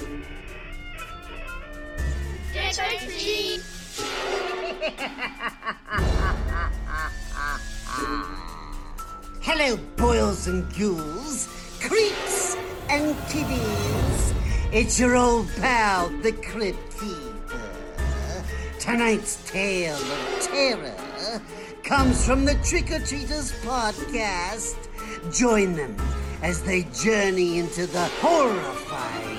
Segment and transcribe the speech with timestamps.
[9.42, 11.48] Hello, boils and ghouls,
[11.82, 12.56] creeps
[12.88, 14.34] and kiddies.
[14.72, 17.60] It's your old pal, the Crypt Keeper.
[18.78, 21.42] Tonight's tale of terror
[21.82, 24.76] comes from the Trick or Treaters podcast.
[25.30, 25.94] Join them
[26.42, 29.29] as they journey into the horrifying.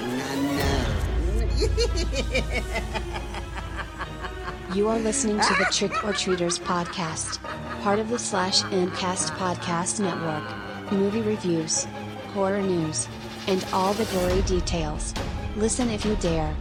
[4.74, 7.40] You are listening to the Trick or Treaters podcast,
[7.82, 10.92] part of the Slash and Cast podcast network.
[10.94, 11.86] Movie reviews,
[12.34, 13.08] horror news,
[13.48, 15.14] and all the gory details.
[15.58, 16.56] Listen if you dare.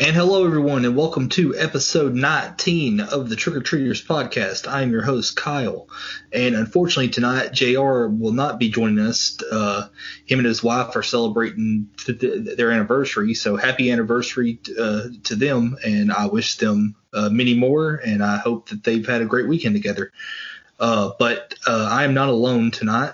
[0.00, 4.66] And hello, everyone, and welcome to episode 19 of the Trick or Treaters podcast.
[4.66, 5.90] I am your host, Kyle.
[6.32, 9.36] And unfortunately, tonight, JR will not be joining us.
[9.52, 9.88] Uh,
[10.24, 13.34] him and his wife are celebrating th- their anniversary.
[13.34, 15.76] So happy anniversary uh, to them.
[15.84, 17.96] And I wish them uh, many more.
[17.96, 20.12] And I hope that they've had a great weekend together.
[20.78, 23.12] Uh, but uh, I am not alone tonight.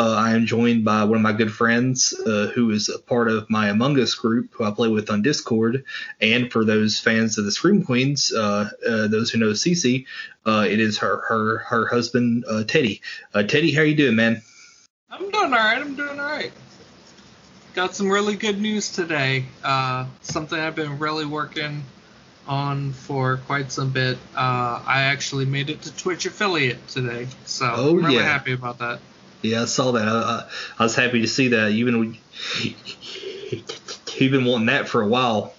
[0.00, 3.28] Uh, I am joined by one of my good friends uh, who is a part
[3.28, 5.84] of my Among Us group who I play with on Discord.
[6.22, 10.06] And for those fans of the Scream Queens, uh, uh those who know Cece,
[10.46, 13.02] uh, it is her her her husband uh, Teddy.
[13.34, 14.40] Teddy, how are you doing, man?
[15.10, 15.78] I'm doing all right.
[15.78, 16.52] I'm doing all right.
[17.74, 19.44] Got some really good news today.
[20.22, 21.84] something I've been really working
[22.48, 24.16] on for quite some bit.
[24.34, 28.22] I actually made it to Twitch affiliate today, so oh, I'm really yeah.
[28.22, 29.00] happy about that.
[29.42, 30.06] Yeah, I saw that.
[30.06, 31.72] I, I was happy to see that.
[31.72, 32.18] You've been
[34.18, 35.54] you've been wanting that for a while.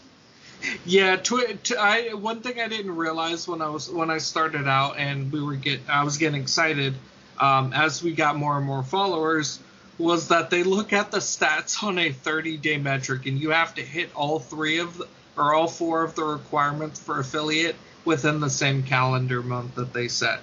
[0.85, 4.67] Yeah, tw- t- I one thing I didn't realize when I was when I started
[4.67, 6.93] out and we were get I was getting excited
[7.39, 9.59] um, as we got more and more followers
[9.97, 13.75] was that they look at the stats on a 30 day metric and you have
[13.75, 15.07] to hit all three of the,
[15.37, 20.07] or all four of the requirements for affiliate within the same calendar month that they
[20.07, 20.39] set.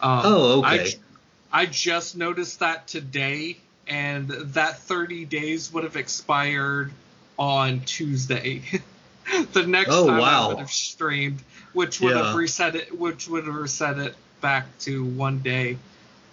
[0.00, 0.86] Um, oh, okay.
[0.86, 1.11] I,
[1.52, 6.92] I just noticed that today, and that 30 days would have expired
[7.38, 8.62] on Tuesday.
[9.52, 10.44] the next oh, time wow.
[10.44, 11.42] I would have streamed,
[11.72, 12.26] which would yeah.
[12.26, 15.78] have reset it, which would have reset it back to one day.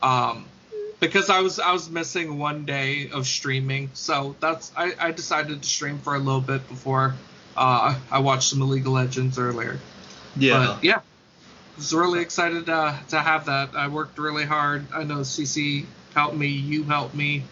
[0.01, 0.45] Um,
[0.99, 5.61] because I was I was missing one day of streaming, so that's I, I decided
[5.61, 7.15] to stream for a little bit before
[7.55, 9.79] uh, I watched some Illegal Legends earlier.
[10.35, 10.99] Yeah, but yeah,
[11.79, 13.73] was really excited uh, to have that.
[13.73, 14.85] I worked really hard.
[14.93, 17.43] I know CC helped me, you helped me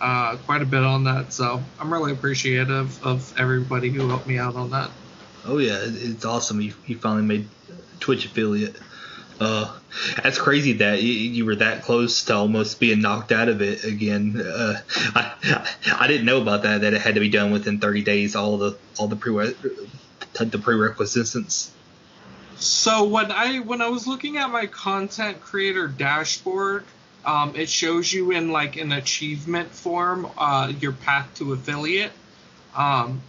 [0.00, 4.36] uh, quite a bit on that, so I'm really appreciative of everybody who helped me
[4.38, 4.90] out on that.
[5.44, 6.60] Oh yeah, it's awesome.
[6.60, 7.48] You, you finally made
[8.00, 8.76] Twitch affiliate.
[9.40, 9.72] Uh,
[10.20, 13.84] that's crazy that you, you, were that close to almost being knocked out of it
[13.84, 14.40] again.
[14.40, 14.74] Uh,
[15.14, 15.64] I,
[15.96, 16.80] I didn't know about that.
[16.80, 18.34] That it had to be done within 30 days.
[18.34, 21.70] All the all the pre the prerequisites
[22.58, 26.84] so when I when I was looking at my content creator dashboard,
[27.24, 32.12] um, it shows you in like an achievement form uh, your path to affiliate.
[32.74, 33.22] Um,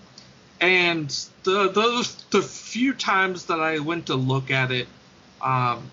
[0.61, 1.09] and
[1.43, 4.87] the, the the few times that I went to look at it,
[5.41, 5.89] um,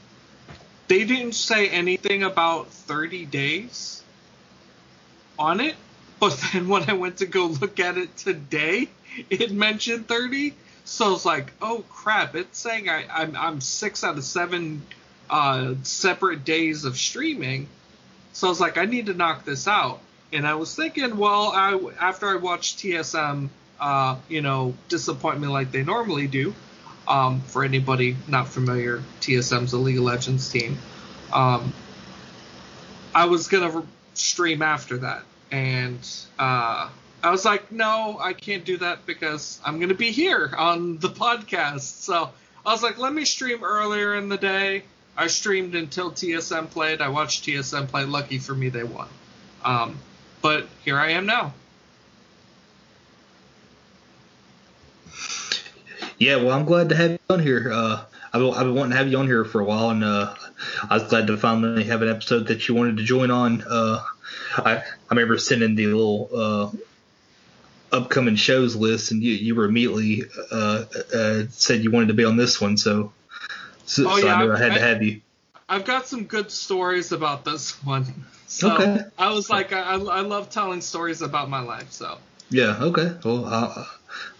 [0.88, 4.02] they didn't say anything about 30 days
[5.38, 5.74] on it.
[6.18, 8.88] But then when I went to go look at it today,
[9.30, 10.54] it mentioned 30.
[10.86, 12.36] So it's like, oh crap!
[12.36, 14.82] It's saying I, I'm I'm six out of seven
[15.28, 17.68] uh, separate days of streaming.
[18.32, 19.98] So I was like, I need to knock this out.
[20.32, 23.48] And I was thinking, well, I after I watched TSM,
[23.80, 26.54] uh, you know, disappoint me like they normally do.
[27.08, 30.78] Um, for anybody not familiar, TSM's a League of Legends team.
[31.32, 31.72] Um,
[33.12, 35.98] I was gonna re- stream after that, and
[36.38, 36.90] uh,
[37.26, 40.98] I was like, no, I can't do that because I'm going to be here on
[40.98, 41.80] the podcast.
[41.80, 42.30] So
[42.64, 44.84] I was like, let me stream earlier in the day.
[45.16, 47.00] I streamed until TSM played.
[47.00, 48.04] I watched TSM play.
[48.04, 49.08] Lucky for me, they won.
[49.64, 49.98] Um,
[50.40, 51.52] but here I am now.
[56.18, 57.72] Yeah, well, I'm glad to have you on here.
[57.72, 60.32] Uh, I've, I've been wanting to have you on here for a while, and uh,
[60.88, 63.64] I was glad to finally have an episode that you wanted to join on.
[63.68, 64.04] Uh,
[64.58, 66.76] I, I remember sending the little uh,
[67.92, 70.84] upcoming shows list, and you, you were immediately uh,
[71.14, 73.12] uh, said you wanted to be on this one, so
[73.84, 75.20] so, oh, so yeah, I knew I had I, to have you.
[75.68, 78.06] I've got some good stories about this one.
[78.46, 79.00] So okay.
[79.18, 81.90] I was like, I, I love telling stories about my life.
[81.90, 82.18] So
[82.50, 83.16] yeah, okay.
[83.24, 83.88] Well, I'll,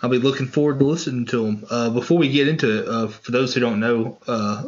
[0.02, 1.66] I'll be looking forward to listening to them.
[1.68, 4.64] Uh, before we get into it, uh, for those who don't know, uh,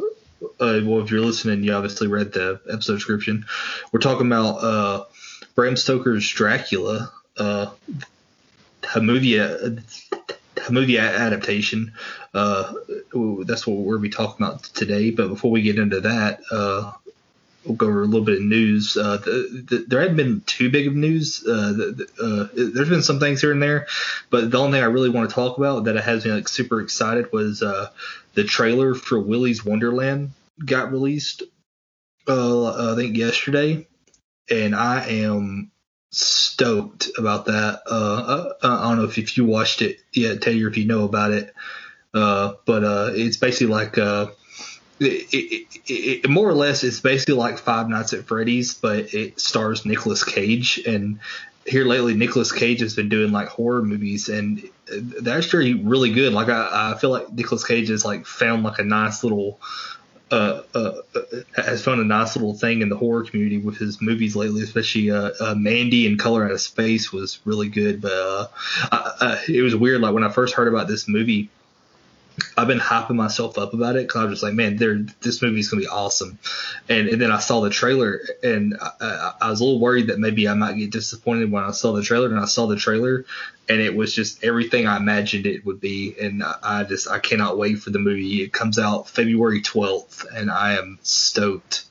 [0.59, 3.45] uh, well, if you're listening, you obviously read the episode description.
[3.91, 5.05] We're talking about uh,
[5.55, 7.67] Bram Stoker's Dracula, uh,
[8.95, 9.77] a movie, a,
[10.67, 11.93] a movie adaptation.
[12.33, 12.73] Uh,
[13.45, 15.11] that's what we're be talking about today.
[15.11, 16.91] But before we get into that, uh,
[17.65, 18.97] we'll go over a little bit of news.
[18.97, 21.43] Uh, the, the, there hadn't been too big of news.
[21.45, 23.87] Uh, the, uh, there's been some things here and there,
[24.29, 26.81] but the only thing I really want to talk about that has me like super
[26.81, 27.89] excited was uh,
[28.33, 30.31] the trailer for Willy's Wonderland
[30.63, 31.43] got released.
[32.27, 33.87] Uh, I think yesterday,
[34.49, 35.71] and I am
[36.11, 37.81] stoked about that.
[37.89, 41.03] Uh, I, I don't know if, if you watched it yet, Taylor, if you know
[41.03, 41.53] about it.
[42.13, 44.27] Uh, but uh, it's basically like uh,
[44.99, 49.39] it, it, it, more or less it's basically like Five Nights at Freddy's, but it
[49.39, 50.79] stars Nicolas Cage.
[50.87, 51.19] And
[51.65, 56.33] here lately, Nicolas Cage has been doing like horror movies, and they're actually really good.
[56.33, 59.59] Like I, I feel like Nicolas Cage has like found like a nice little.
[60.31, 61.21] Uh, uh, uh,
[61.55, 65.09] has found a nice little thing in the horror community with his movies lately, especially
[65.09, 68.01] uh, uh, Mandy and Color Out of Space was really good.
[68.01, 68.47] But uh,
[68.91, 70.01] I, it was weird.
[70.01, 71.49] Like when I first heard about this movie,
[72.57, 74.77] I've been hyping myself up about it because I was just like, man,
[75.21, 76.39] this movie's gonna be awesome.
[76.87, 80.19] And, and then I saw the trailer, and I, I, was a little worried that
[80.19, 82.27] maybe I might get disappointed when I saw the trailer.
[82.27, 83.25] And I saw the trailer,
[83.67, 86.15] and it was just everything I imagined it would be.
[86.19, 88.43] And I, I just I cannot wait for the movie.
[88.43, 91.85] It comes out February 12th, and I am stoked.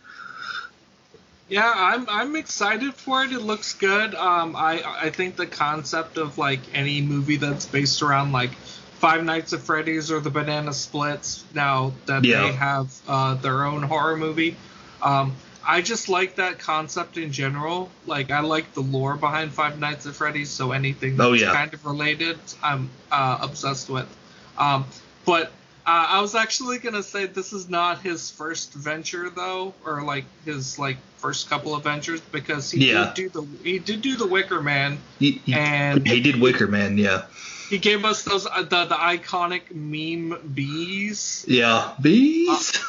[1.49, 3.33] Yeah, I'm I'm excited for it.
[3.33, 4.15] It looks good.
[4.15, 8.51] Um, I I think the concept of like any movie that's based around like
[8.99, 12.43] Five Nights at Freddy's or the Banana Splits now that yeah.
[12.43, 14.57] they have uh, their own horror movie.
[15.01, 17.91] Um, I just like that concept in general.
[18.07, 21.47] Like I like the lore behind Five Nights at Freddy's, so anything oh, that's oh,
[21.47, 21.55] yeah.
[21.55, 24.09] kind of related, I'm uh, obsessed with.
[24.57, 24.85] Um,
[25.25, 25.47] but
[25.87, 30.25] uh, I was actually gonna say this is not his first venture though, or like
[30.45, 33.13] his like first couple of ventures because he yeah.
[33.15, 36.67] did do the he did do the Wicker Man, he, he, and he did Wicker
[36.67, 37.27] Man, yeah
[37.69, 41.45] he gave us those uh, the the iconic meme bees.
[41.49, 42.83] Yeah, bees.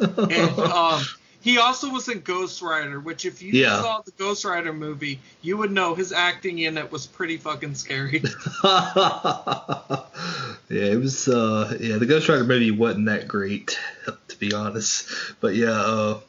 [0.00, 1.02] Uh, and um,
[1.40, 3.80] he also was in Ghost Rider, which if you yeah.
[3.80, 7.76] saw the Ghost Rider movie, you would know his acting in it was pretty fucking
[7.76, 8.22] scary.
[8.64, 10.00] yeah,
[10.68, 11.28] it was.
[11.28, 13.78] Uh, yeah, the Ghost Rider movie wasn't that great,
[14.28, 15.08] to be honest.
[15.40, 15.70] But yeah.
[15.70, 16.20] Uh,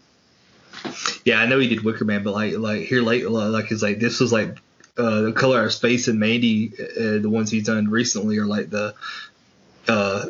[1.25, 3.99] yeah, I know he did Wicker Man, but like, like here late, like, it's like
[3.99, 4.57] this was like
[4.97, 8.69] uh, the color of space and Mandy, uh, the ones he's done recently, are like
[8.69, 8.95] the
[9.87, 10.25] uh,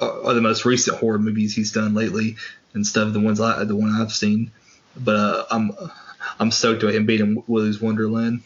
[0.00, 2.36] are the most recent horror movies he's done lately
[2.74, 3.12] and stuff.
[3.12, 4.50] The ones I the one I've seen,
[4.96, 5.72] but uh, I'm
[6.38, 8.42] I'm stoked about him beating Willy's Wonderland.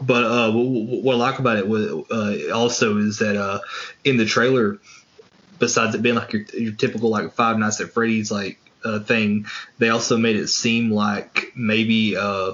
[0.00, 3.60] But uh, what, I like about it uh, also is that uh,
[4.04, 4.78] in the trailer,
[5.58, 9.46] besides it being like your, your typical like Five Nights at Freddy's like uh, thing,
[9.78, 12.52] they also made it seem like maybe uh,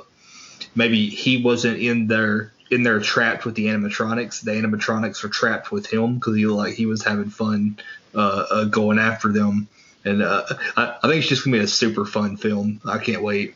[0.74, 4.42] maybe he wasn't in there in there trapped with the animatronics.
[4.42, 7.78] The animatronics were trapped with him because he like he was having fun
[8.14, 9.68] uh, uh, going after them.
[10.04, 10.44] And uh,
[10.76, 12.80] I, I think it's just gonna be a super fun film.
[12.84, 13.54] I can't wait.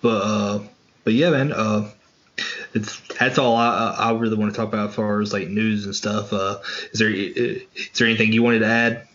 [0.00, 0.58] But uh,
[1.04, 1.52] but yeah, man.
[1.52, 1.88] Uh,
[2.74, 5.84] it's that's all I, I really want to talk about as far as like news
[5.84, 6.32] and stuff.
[6.32, 6.58] Uh,
[6.92, 7.62] is there is
[7.96, 9.08] there anything you wanted to add?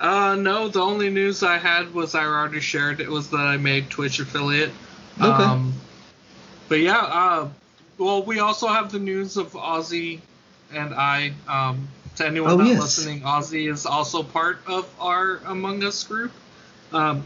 [0.00, 0.68] Uh, no.
[0.68, 3.00] The only news I had was I already shared.
[3.00, 4.70] It was that I made Twitch affiliate.
[5.20, 5.26] Okay.
[5.26, 5.74] Um,
[6.68, 6.98] but yeah.
[6.98, 7.48] Uh,
[7.98, 10.20] well, we also have the news of Ozzy
[10.72, 11.32] and I.
[11.46, 12.80] Um, to anyone oh, not yes.
[12.80, 16.32] listening, Ozzy is also part of our Among Us group.
[16.92, 17.24] Um,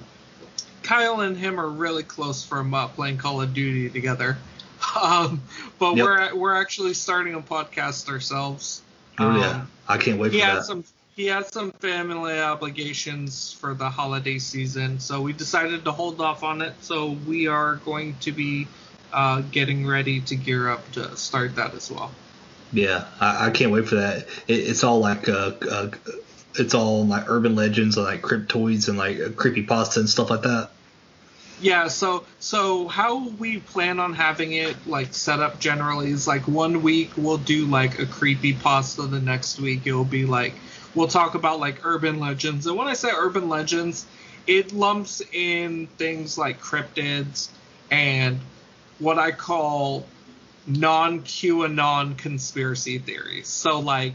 [0.82, 4.36] Kyle and him are really close from uh, playing Call of Duty together.
[4.96, 5.42] Um,
[5.78, 6.04] but yep.
[6.04, 8.82] we're we're actually starting a podcast ourselves.
[9.18, 10.64] Oh um, yeah, I can't wait he for had that.
[10.64, 16.20] Some, he had some family obligations for the holiday season, so we decided to hold
[16.20, 16.74] off on it.
[16.80, 18.68] So we are going to be
[19.12, 22.10] uh, getting ready to gear up to start that as well.
[22.72, 24.26] Yeah, I, I can't wait for that.
[24.46, 25.90] It, it's all like uh, uh,
[26.54, 30.42] it's all like urban legends and like cryptids and like creepy pasta and stuff like
[30.42, 30.70] that.
[31.58, 36.46] Yeah, so so how we plan on having it like set up generally is like
[36.46, 40.52] one week we'll do like a creepy pasta, the next week it'll be like
[40.94, 42.66] we'll talk about like urban legends.
[42.66, 44.06] And when I say urban legends,
[44.46, 47.48] it lumps in things like cryptids
[47.90, 48.38] and
[48.98, 50.06] what I call
[50.66, 53.48] non QAnon conspiracy theories.
[53.48, 54.14] So like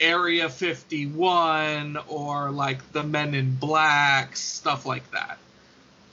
[0.00, 5.38] Area 51 or like the Men in Black, stuff like that.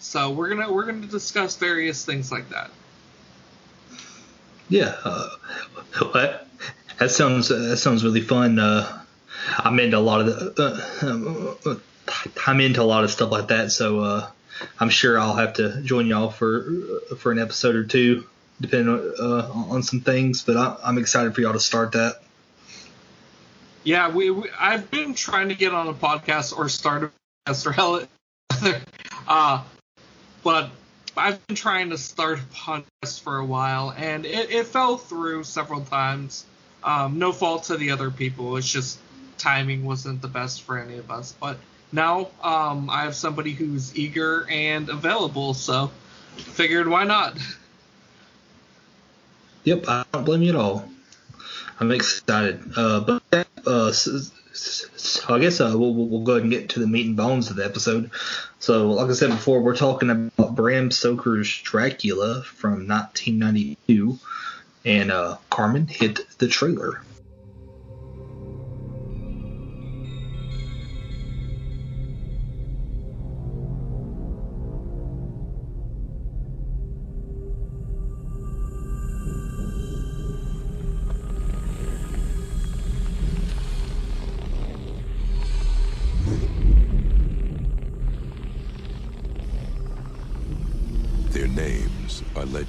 [0.01, 2.72] So we're gonna we're gonna discuss various things like that.
[4.67, 5.29] Yeah, uh,
[6.98, 8.58] that sounds that sounds really fun.
[8.58, 9.03] Uh,
[9.60, 11.53] I'm into a lot of the.
[11.65, 11.75] Uh,
[12.46, 14.27] I'm into a lot of stuff like that, so uh,
[14.79, 16.74] I'm sure I'll have to join y'all for
[17.17, 18.27] for an episode or two,
[18.60, 20.41] depending on, uh, on some things.
[20.41, 22.22] But I, I'm excited for y'all to start that.
[23.84, 27.65] Yeah, we, we, I've been trying to get on a podcast or start a podcast
[27.67, 28.79] or
[29.27, 29.63] uh,
[30.43, 30.69] but
[31.15, 35.43] I've been trying to start a podcast for a while, and it, it fell through
[35.43, 36.45] several times.
[36.83, 38.57] Um, no fault to the other people.
[38.57, 39.00] It's just
[39.38, 41.33] timing wasn't the best for any of us.
[41.39, 41.57] But
[41.91, 45.91] now um, I have somebody who's eager and available, so
[46.38, 47.38] figured why not.
[49.63, 50.89] Yep, I don't blame you at all.
[51.81, 52.61] I'm excited.
[52.77, 56.85] Uh, but uh, so, I guess uh, we'll, we'll go ahead and get to the
[56.85, 58.11] meat and bones of the episode.
[58.59, 64.19] So, like I said before, we're talking about Bram Stoker's Dracula from 1992,
[64.85, 67.01] and uh, Carmen hit the trailer.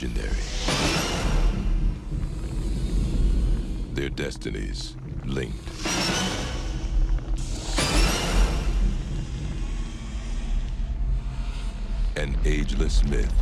[0.03, 0.43] Legendary.
[3.95, 5.59] Their destinies linked.
[12.17, 13.33] An ageless myth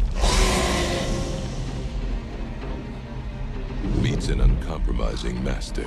[4.03, 5.85] meets an uncompromising master.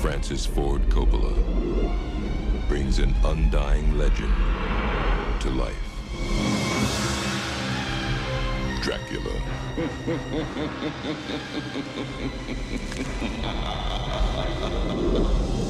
[0.00, 1.34] Francis Ford Coppola
[2.68, 4.34] brings an undying legend
[5.40, 5.74] to life.
[8.82, 9.40] Dracula.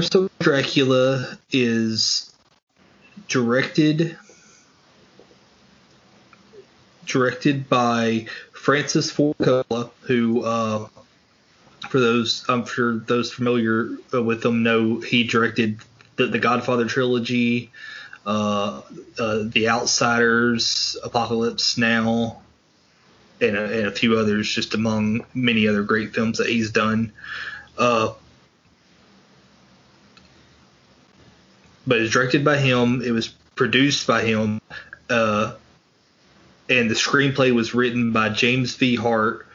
[0.00, 2.32] Bram Dracula is
[3.28, 4.16] directed
[7.04, 10.88] directed by Francis Ford Coppola, who, uh,
[11.90, 15.80] for those I'm sure those familiar with him know, he directed
[16.16, 17.70] the, the Godfather trilogy,
[18.24, 18.80] uh,
[19.18, 22.40] uh, The Outsiders, Apocalypse Now,
[23.42, 27.12] and a, and a, few others, just among many other great films that he's done.
[27.76, 28.14] Uh,
[31.86, 33.02] but it's directed by him.
[33.02, 34.60] It was produced by him,
[35.10, 35.54] uh,
[36.68, 38.96] and the screenplay was written by James V.
[38.96, 39.46] Hart.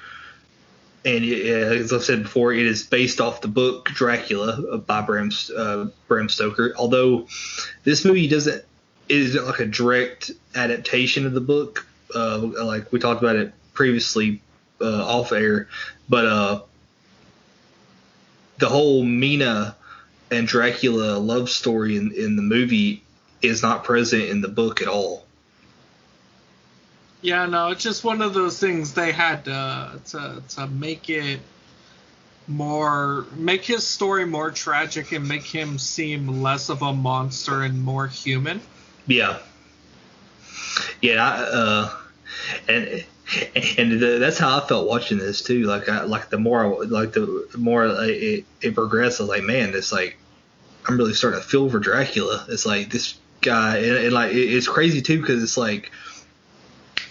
[1.05, 5.85] And as I said before, it is based off the book Dracula by Bram, uh,
[6.07, 6.73] Bram Stoker.
[6.77, 7.27] Although
[7.85, 8.65] this movie doesn't
[9.07, 11.87] isn't like a direct adaptation of the book.
[12.13, 14.41] Uh, like we talked about it previously
[14.81, 15.67] uh, off air,
[16.09, 16.61] but uh,
[18.57, 19.75] the whole Mina
[20.31, 23.03] and Dracula love story in, in the movie
[23.41, 25.25] is not present in the book at all.
[27.21, 31.39] Yeah, no, it's just one of those things they had to to, to make it
[32.47, 37.83] more make his story more tragic and make him seem less of a monster and
[37.83, 38.61] more human.
[39.07, 39.39] Yeah.
[41.01, 41.91] Yeah, I, uh,
[42.67, 43.05] and
[43.77, 45.63] and that's how I felt watching this too.
[45.63, 49.73] Like, I, like the more, like the more it, it progressed, I was like, man,
[49.73, 50.17] it's like
[50.87, 52.45] I'm really starting to feel for Dracula.
[52.49, 55.91] It's like this guy, and, and like it, it's crazy too because it's like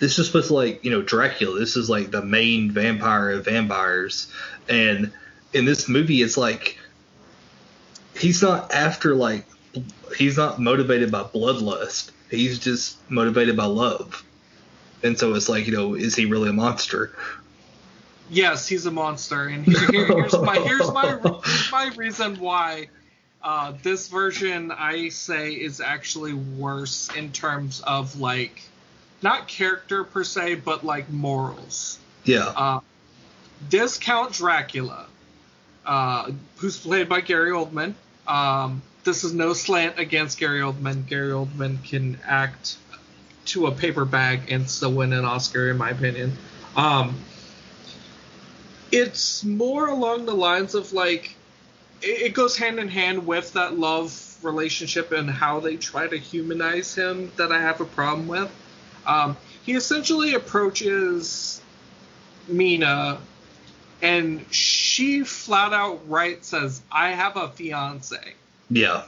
[0.01, 1.59] this is supposed to like you know Dracula.
[1.59, 4.33] This is like the main vampire of vampires,
[4.69, 5.13] and
[5.53, 6.79] in this movie, it's like
[8.19, 9.45] he's not after like
[10.17, 12.11] he's not motivated by bloodlust.
[12.31, 14.25] He's just motivated by love
[15.07, 17.17] and so it's like, you know, is he really a monster?
[18.29, 22.89] Yes, he's a monster, and here, here, here's my here's my here's my reason why
[23.43, 28.63] uh, this version I say is actually worse in terms of like
[29.23, 31.99] not character per se, but like morals.
[32.25, 32.47] Yeah.
[32.47, 32.81] Uh,
[33.69, 35.07] this Count Dracula,
[35.85, 37.95] uh, who's played by Gary Oldman.
[38.27, 41.07] Um, this is no slant against Gary Oldman.
[41.07, 42.77] Gary Oldman can act
[43.47, 46.33] to a paper bag and still win an Oscar, in my opinion.
[46.77, 47.17] Um,
[48.93, 51.35] it's more along the lines of like
[52.03, 56.17] it, it goes hand in hand with that love relationship and how they try to
[56.17, 58.51] humanize him that I have a problem with.
[59.07, 61.61] Um, he essentially approaches
[62.49, 63.19] Mina,
[64.03, 68.35] and she flat out right says, "I have a fiance."
[68.71, 69.05] Yeah.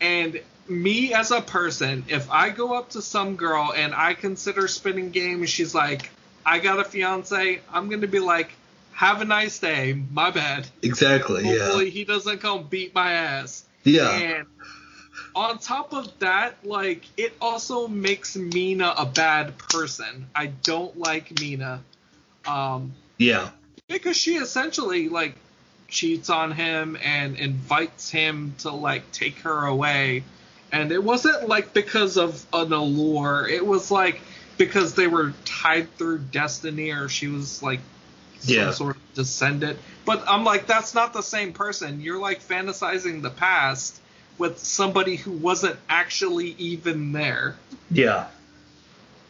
[0.00, 4.68] And me as a person, if I go up to some girl and I consider
[4.68, 6.10] spinning game, and she's like,
[6.44, 8.52] "I got a fiance," I'm gonna be like,
[8.92, 10.00] "Have a nice day.
[10.12, 11.44] My bad." Exactly.
[11.44, 11.90] Hopefully Yeah.
[11.90, 13.64] he doesn't come beat my ass.
[13.84, 14.10] Yeah.
[14.10, 14.46] And
[15.34, 20.26] on top of that, like it also makes Mina a bad person.
[20.34, 21.82] I don't like Mina.
[22.46, 23.50] Um Yeah.
[23.88, 25.34] because she essentially like
[25.88, 30.24] cheats on him and invites him to like take her away.
[30.80, 33.48] And it wasn't like because of an allure.
[33.48, 34.20] It was like
[34.58, 37.80] because they were tied through destiny or she was like
[38.40, 38.70] some Yeah.
[38.72, 39.78] sort of descendant.
[40.04, 42.00] But I'm like, that's not the same person.
[42.00, 43.98] You're like fantasizing the past
[44.38, 47.56] with somebody who wasn't actually even there.
[47.90, 48.26] Yeah.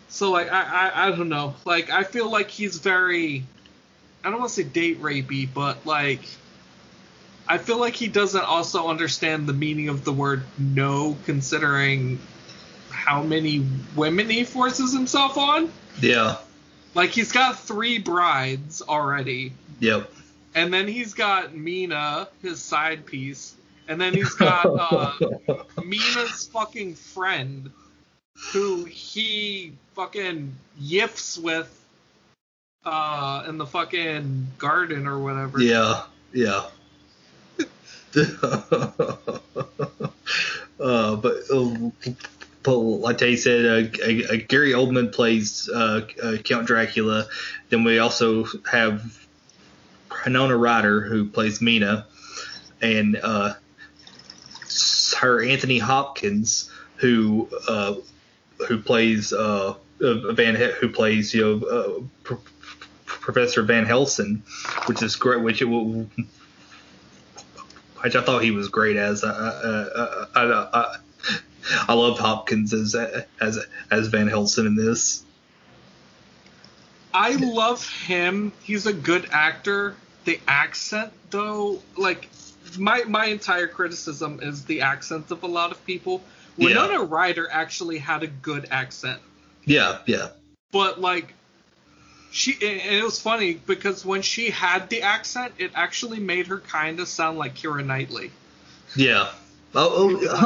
[0.09, 1.55] So like I, I I don't know.
[1.65, 3.45] Like I feel like he's very
[4.25, 6.21] I don't want to say date rapey, but like
[7.49, 12.19] I feel like he doesn't also understand the meaning of the word no considering
[12.91, 15.71] how many women he forces himself on.
[16.01, 16.39] Yeah.
[16.95, 19.53] Like he's got 3 brides already.
[19.81, 20.11] Yep.
[20.55, 23.55] And then he's got Mina, his side piece.
[23.89, 25.13] And then he's got uh,
[25.85, 27.71] Mina's fucking friend,
[28.53, 31.73] who he fucking yiffs with
[32.85, 35.61] uh, in the fucking garden or whatever.
[35.61, 36.03] Yeah.
[36.33, 36.67] Yeah.
[38.43, 39.17] uh,
[41.17, 41.91] but, uh,
[42.63, 47.27] but like they said, uh, uh, Gary Oldman plays uh, uh, Count Dracula.
[47.69, 49.27] Then we also have
[50.25, 52.07] Winona Ryder who plays Mina,
[52.81, 53.19] and
[55.19, 57.51] her Anthony Hopkins who
[58.67, 62.35] who plays Van who plays you know Pr-
[63.05, 64.43] Professor Van Helsing,
[64.87, 65.43] which is great.
[65.43, 66.09] Which it will,
[68.03, 69.25] which I thought he was great as.
[69.25, 70.97] Uh, uh, uh, uh, uh,
[71.89, 72.95] I love Hopkins as
[73.41, 75.25] as as Van Helsing in this.
[77.13, 78.53] I love him.
[78.63, 79.97] He's a good actor.
[80.25, 82.29] The accent, though, like
[82.79, 86.23] my my entire criticism is the accent of a lot of people.
[86.57, 86.69] Yeah.
[86.69, 89.21] Winona Ryder actually had a good accent,
[89.65, 90.29] Yeah, yeah,
[90.73, 91.35] but like
[92.37, 96.59] she and it was funny because when she had the accent, it actually made her
[96.59, 98.31] kind of sound like Keira Knightley.
[98.95, 99.31] yeah.
[99.79, 100.37] Oh, oh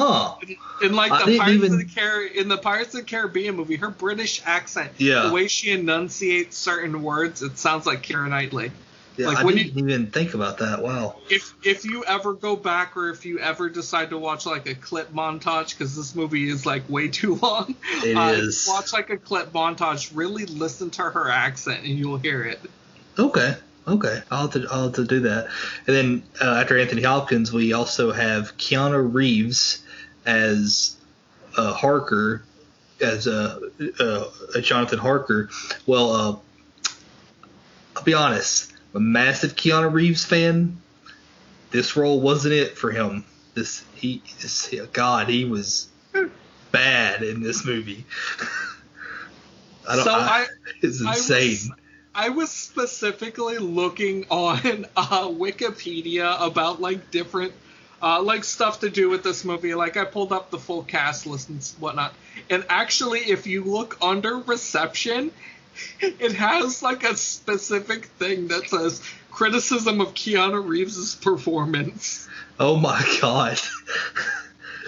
[0.41, 0.55] huh.
[0.85, 3.77] In like the Pirates even- of the Car- in the Pirates of the Caribbean movie,
[3.77, 5.27] her British accent, Yeah.
[5.29, 8.73] the way she enunciates certain words, it sounds like Keira Knightley.
[9.21, 10.83] Yeah, Like, I when didn't even think about that.
[10.83, 11.17] Wow.
[11.29, 14.75] if if you ever go back or if you ever decide to watch like a
[14.75, 18.67] clip montage because this movie is like way too long It uh, is.
[18.69, 22.61] watch like a clip montage really listen to her accent and you'll hear it
[23.19, 23.55] Okay.
[23.87, 24.23] Okay.
[24.31, 25.49] I'll have to I'll have to do that.
[25.87, 29.83] And then uh, after Anthony Hopkins, we also have Keanu Reeves
[30.25, 30.97] as
[31.57, 32.43] uh, Harker,
[33.01, 33.59] as uh,
[33.99, 35.51] uh, Jonathan Harker.
[35.87, 36.37] Well, uh,
[37.97, 38.70] I'll be honest.
[38.95, 40.81] A massive Keanu Reeves fan.
[41.71, 43.25] This role wasn't it for him.
[43.55, 45.89] This he this, God he was
[46.73, 48.05] bad in this movie.
[49.89, 50.05] I don't.
[50.05, 50.47] So I, I-
[50.83, 51.49] it's I insane.
[51.51, 51.71] was,
[52.15, 57.53] I was specifically looking on uh, Wikipedia about like different
[58.03, 59.75] uh, like stuff to do with this movie.
[59.75, 62.15] Like I pulled up the full cast list and whatnot,
[62.49, 65.31] and actually, if you look under reception,
[66.01, 72.29] it has like a specific thing that says criticism of Keanu Reeves' performance.
[72.59, 73.59] Oh my god.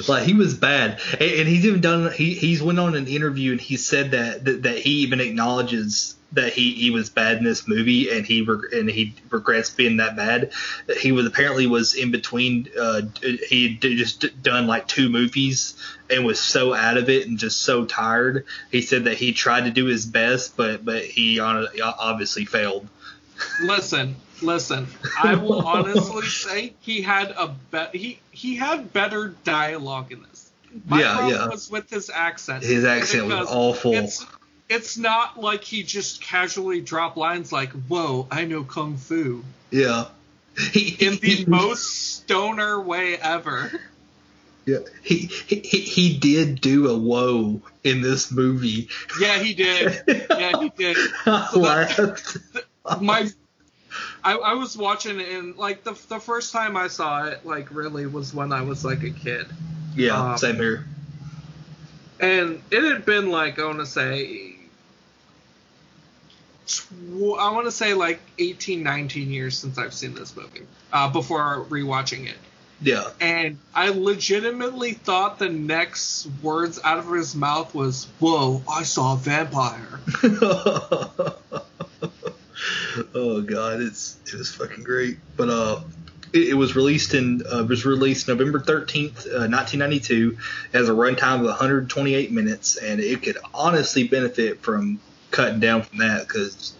[0.08, 2.12] like he was bad, and, and he's even done.
[2.12, 6.16] He he's went on an interview and he said that that, that he even acknowledges
[6.32, 9.98] that he, he was bad in this movie and he reg- and he regrets being
[9.98, 10.52] that bad.
[10.98, 12.68] He was apparently was in between.
[12.78, 13.02] Uh,
[13.48, 15.74] he had just done like two movies
[16.08, 18.46] and was so out of it and just so tired.
[18.70, 22.88] He said that he tried to do his best, but but he hon- obviously failed.
[23.62, 24.86] Listen, listen.
[25.22, 30.50] I will honestly say he had a be- he he had better dialogue in this.
[30.86, 31.48] My Yeah, problem yeah.
[31.48, 32.62] was with his accent.
[32.64, 33.94] His accent was awful.
[33.94, 34.24] It's
[34.72, 40.06] it's not like he just casually dropped lines like "Whoa, I know kung fu" Yeah.
[40.72, 41.84] He, in the he- most
[42.22, 43.70] stoner way ever.
[44.66, 48.88] Yeah, he, he he did do a whoa in this movie.
[49.20, 50.02] Yeah, he did.
[50.06, 50.96] Yeah, he did.
[51.24, 52.42] So that-
[53.00, 53.28] my
[54.22, 57.70] I, I was watching it and like the the first time I saw it like
[57.74, 59.46] really was when I was like a kid.
[59.96, 60.84] Yeah, Um, same here.
[62.20, 64.51] and it had been like I want to say,
[66.66, 70.62] tw- I want to say like 18, 19 years since I've seen this movie.
[70.92, 72.36] Uh, before rewatching it,
[72.82, 73.04] Yeah.
[73.20, 79.14] and I legitimately thought the next words out of his mouth was, "Whoa, I saw
[79.14, 80.00] a vampire."
[83.14, 85.18] oh god, it's it was fucking great.
[85.36, 85.80] But uh,
[86.32, 90.38] it, it was released in uh, was released November thirteenth, uh, nineteen ninety two,
[90.72, 95.00] as a runtime of one hundred twenty eight minutes, and it could honestly benefit from
[95.32, 96.74] cutting down from that because,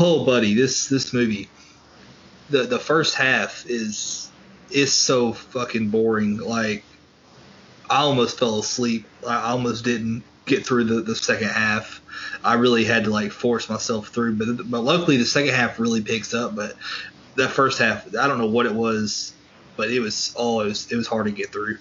[0.00, 1.48] oh buddy, this this movie,
[2.50, 4.28] the the first half is
[4.70, 6.38] is so fucking boring.
[6.38, 6.82] Like
[7.88, 9.06] I almost fell asleep.
[9.26, 12.00] I almost didn't get through the, the second half.
[12.42, 16.02] I really had to like force myself through, but but luckily the second half really
[16.02, 16.56] picks up.
[16.56, 16.74] But
[17.36, 19.32] that first half, I don't know what it was,
[19.76, 21.78] but it was oh, it was it was hard to get through.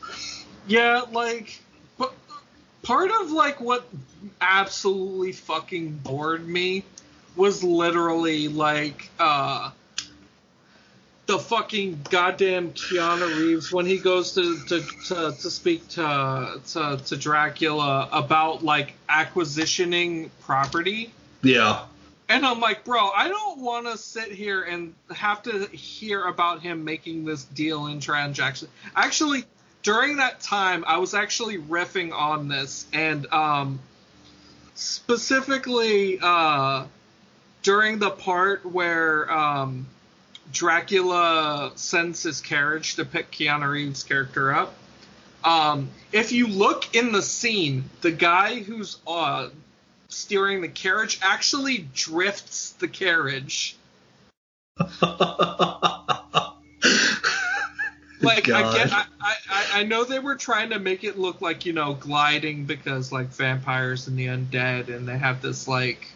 [0.68, 1.60] Yeah, like,
[2.86, 3.86] part of like what
[4.40, 6.84] absolutely fucking bored me
[7.36, 9.72] was literally like uh
[11.26, 17.02] the fucking goddamn Keanu Reeves when he goes to to, to, to speak to, to
[17.04, 21.12] to Dracula about like acquisitioning property.
[21.42, 21.86] Yeah,
[22.30, 26.62] And I'm like, bro, I don't want to sit here and have to hear about
[26.62, 28.68] him making this deal and transaction.
[28.96, 29.46] Actually,
[29.86, 33.80] during that time, I was actually riffing on this, and um,
[34.74, 36.86] specifically uh,
[37.62, 39.86] during the part where um,
[40.52, 44.74] Dracula sends his carriage to pick Keanu Reeves' character up.
[45.44, 49.50] Um, if you look in the scene, the guy who's uh,
[50.08, 53.78] steering the carriage actually drifts the carriage.
[58.22, 58.74] Like I God.
[58.74, 61.74] get, I, I, I- I know they were trying to make it look like you
[61.74, 66.08] know gliding because like vampires and the undead, and they have this like,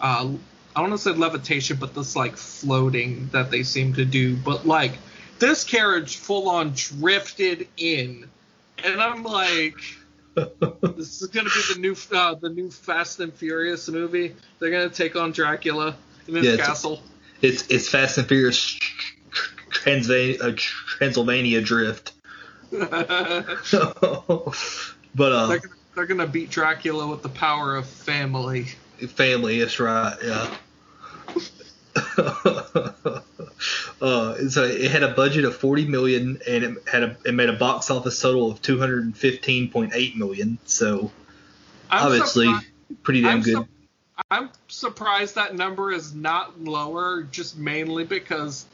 [0.00, 0.28] uh,
[0.76, 4.36] I don't want to say levitation, but this like floating that they seem to do.
[4.36, 4.92] But like
[5.38, 8.28] this carriage full on drifted in,
[8.84, 9.76] and I'm like,
[10.34, 14.34] this is gonna be the new uh, the new Fast and Furious movie.
[14.60, 15.94] They're gonna take on Dracula
[16.26, 17.02] in his Yeah, castle.
[17.42, 18.78] it's it's Fast and Furious
[19.70, 22.12] Transva- uh, Transylvania Drift.
[22.70, 22.82] but
[25.32, 28.64] uh, They're, gonna- they're gonna beat Dracula with the power of family.
[29.08, 30.16] family is right.
[30.22, 30.54] Yeah.
[34.00, 37.48] uh, so it had a budget of 40 million and it had a it made
[37.48, 40.58] a box office total of 215.8 million.
[40.64, 41.10] So
[41.90, 42.52] I'm obviously
[43.02, 43.56] pretty damn I'm good.
[43.56, 43.68] su-
[44.30, 48.66] I'm surprised that number is not lower, just mainly because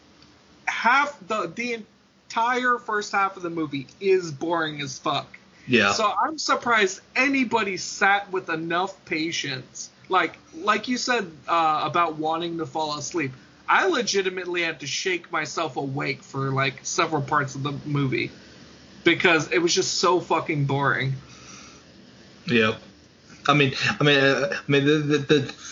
[0.66, 5.36] half the the entire first half of the movie is boring as fuck.
[5.66, 5.92] yeah.
[5.92, 9.90] So I'm surprised anybody sat with enough patience.
[10.08, 13.32] Like like you said uh, about wanting to fall asleep.
[13.66, 18.30] I legitimately had to shake myself awake for like several parts of the movie
[19.04, 21.14] because it was just so fucking boring.
[22.46, 22.76] Yep.
[23.48, 25.18] I mean, I mean, uh, I mean, the, the,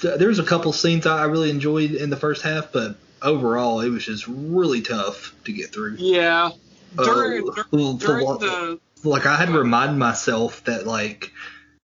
[0.02, 3.80] the, there was a couple scenes I really enjoyed in the first half, but overall,
[3.80, 5.96] it was just really tough to get through.
[5.98, 6.50] Yeah.
[6.98, 11.32] Uh, During, for- during for the Like, I had to remind myself that like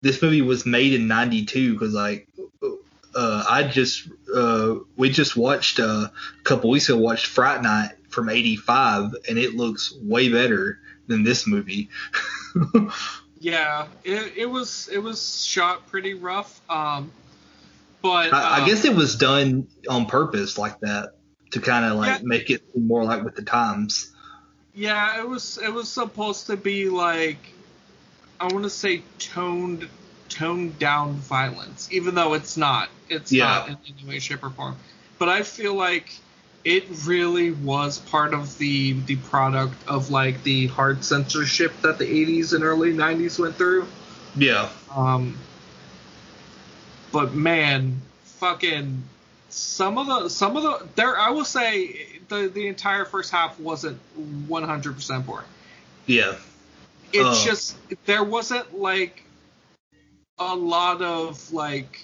[0.02, 2.28] this movie was made in '92 because like
[3.14, 7.92] uh, I just uh, we just watched uh, a couple weeks ago watched Fright Night
[8.10, 11.88] from '85, and it looks way better than this movie.
[13.40, 16.60] Yeah, it, it was it was shot pretty rough.
[16.70, 17.10] Um,
[18.02, 21.14] but I, I uh, guess it was done on purpose like that
[21.52, 22.26] to kind of like Yeah.
[22.26, 24.10] make it more like with the times.
[24.74, 27.38] yeah, it was it was supposed to be like
[28.38, 29.88] I want to say toned
[30.28, 32.88] toned down violence, even though it's not.
[33.08, 33.66] It's Yeah.
[33.66, 34.76] not in any way, shape, or form.
[35.18, 36.12] But I feel like
[36.64, 42.04] it really was part of the the product of like the hard censorship that the
[42.04, 43.86] 80s and early 90s went through.
[44.36, 45.36] Yeah, Um,
[47.12, 48.00] but man,
[48.38, 49.02] fucking
[49.52, 53.58] some of the some of the there I will say the the entire first half
[53.60, 53.98] wasn't
[54.48, 55.46] 100% boring.
[56.06, 56.34] yeah,
[57.12, 57.44] It's Oh.
[57.44, 59.22] just there wasn't like
[60.38, 62.00] a lot of like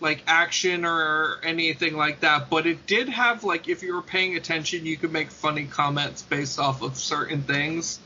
[0.00, 4.36] like action or anything like that, but it did have like if you were paying
[4.36, 7.98] attention, you could make funny comments based off of certain things.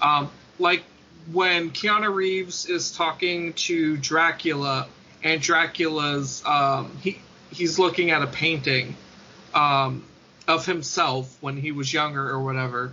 [0.00, 0.82] Um, like
[1.32, 4.86] when Keanu Reeves is talking to Dracula,
[5.24, 7.18] and Dracula's um, he
[7.50, 8.94] he's looking at a painting
[9.54, 10.04] um,
[10.46, 12.92] of himself when he was younger or whatever,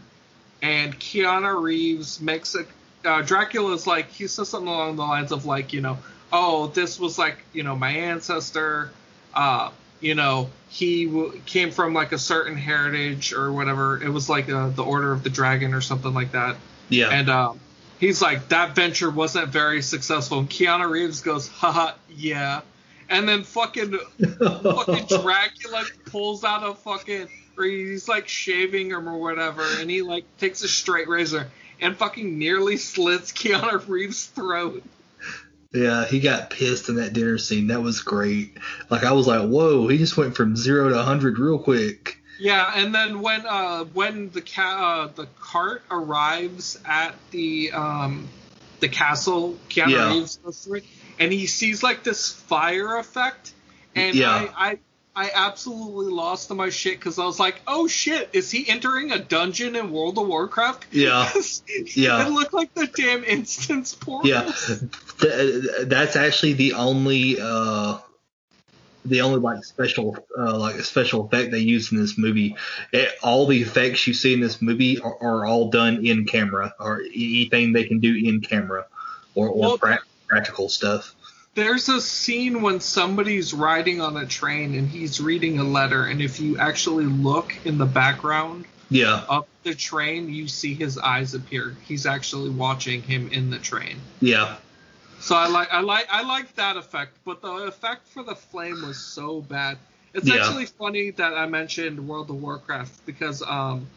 [0.61, 2.65] and Keanu Reeves makes a
[3.07, 5.97] uh, Dracula's like he says something along the lines of like you know
[6.31, 8.91] oh this was like you know my ancestor
[9.33, 14.01] uh you know he w- came from like a certain heritage or whatever.
[14.01, 16.55] It was like uh, the order of the dragon or something like that.
[16.89, 17.09] Yeah.
[17.09, 17.59] and um
[18.01, 22.61] he's like that venture wasn't very successful and Keanu Reeves goes haha yeah
[23.09, 29.17] and then fucking fucking Dracula pulls out a fucking or he's like shaving him or
[29.17, 34.83] whatever, and he like takes a straight razor and fucking nearly slits Keanu Reeves' throat.
[35.73, 37.67] yeah, he got pissed in that dinner scene.
[37.67, 38.57] That was great.
[38.89, 42.20] Like I was like, whoa, he just went from zero to hundred real quick.
[42.41, 48.27] Yeah, and then when uh when the ca- uh, the cart arrives at the um
[48.79, 50.13] the castle, Keanu Yeah.
[50.13, 50.85] Reeves goes through it,
[51.19, 53.53] and he sees like this fire effect,
[53.95, 54.31] and Yeah.
[54.57, 54.79] I, I
[55.13, 59.19] I absolutely lost my shit because I was like, oh shit, is he entering a
[59.19, 60.87] dungeon in World of Warcraft?
[60.91, 61.29] Yeah.
[61.95, 62.25] Yeah.
[62.25, 64.27] It looked like the damn instance portal.
[64.29, 64.51] Yeah,
[65.19, 67.99] Th- that's actually the only uh,
[69.05, 72.55] the only like special uh, like special effect they used in this movie.
[72.91, 76.73] It, all the effects you see in this movie are, are all done in camera,
[76.79, 78.85] or anything they can do in camera,
[79.35, 81.15] or, or Well, pra- practical stuff.
[81.53, 86.21] There's a scene when somebody's riding on a train and he's reading a letter, and
[86.21, 91.33] if you actually look in the background Yeah, of the train, you see his eyes
[91.33, 91.75] appear.
[91.85, 93.97] He's actually watching him in the train.
[94.21, 94.55] yeah,
[95.21, 98.81] So I like I like I like that effect, but the effect for the flame
[98.85, 99.77] was so bad.
[100.13, 100.35] It's Yeah.
[100.35, 103.87] actually funny that I mentioned World of Warcraft because um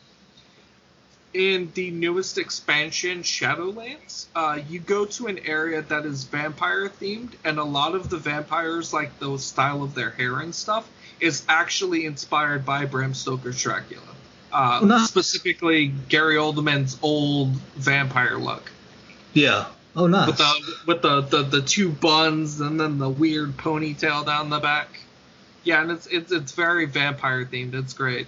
[1.32, 7.32] in the newest expansion, Shadowlands, uh, you go to an area that is vampire themed,
[7.42, 11.42] and a lot of the vampires, like the style of their hair and stuff, is
[11.48, 14.02] actually inspired by Bram Stoker's Dracula.
[14.52, 15.08] Uh, nice.
[15.08, 18.70] Specifically, Gary Oldman's old vampire look
[19.34, 19.66] yeah.
[19.96, 20.26] Oh, nice.
[20.28, 24.58] with the with the, the the two buns and then the weird ponytail down the
[24.58, 24.88] back.
[25.62, 27.74] Yeah, and it's it's it's very vampire themed.
[27.74, 28.26] It's great.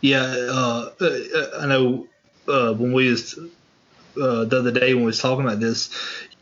[0.00, 1.18] Yeah, uh, uh,
[1.60, 2.06] I know
[2.48, 5.90] uh, when we was uh, the other day when we was talking about this,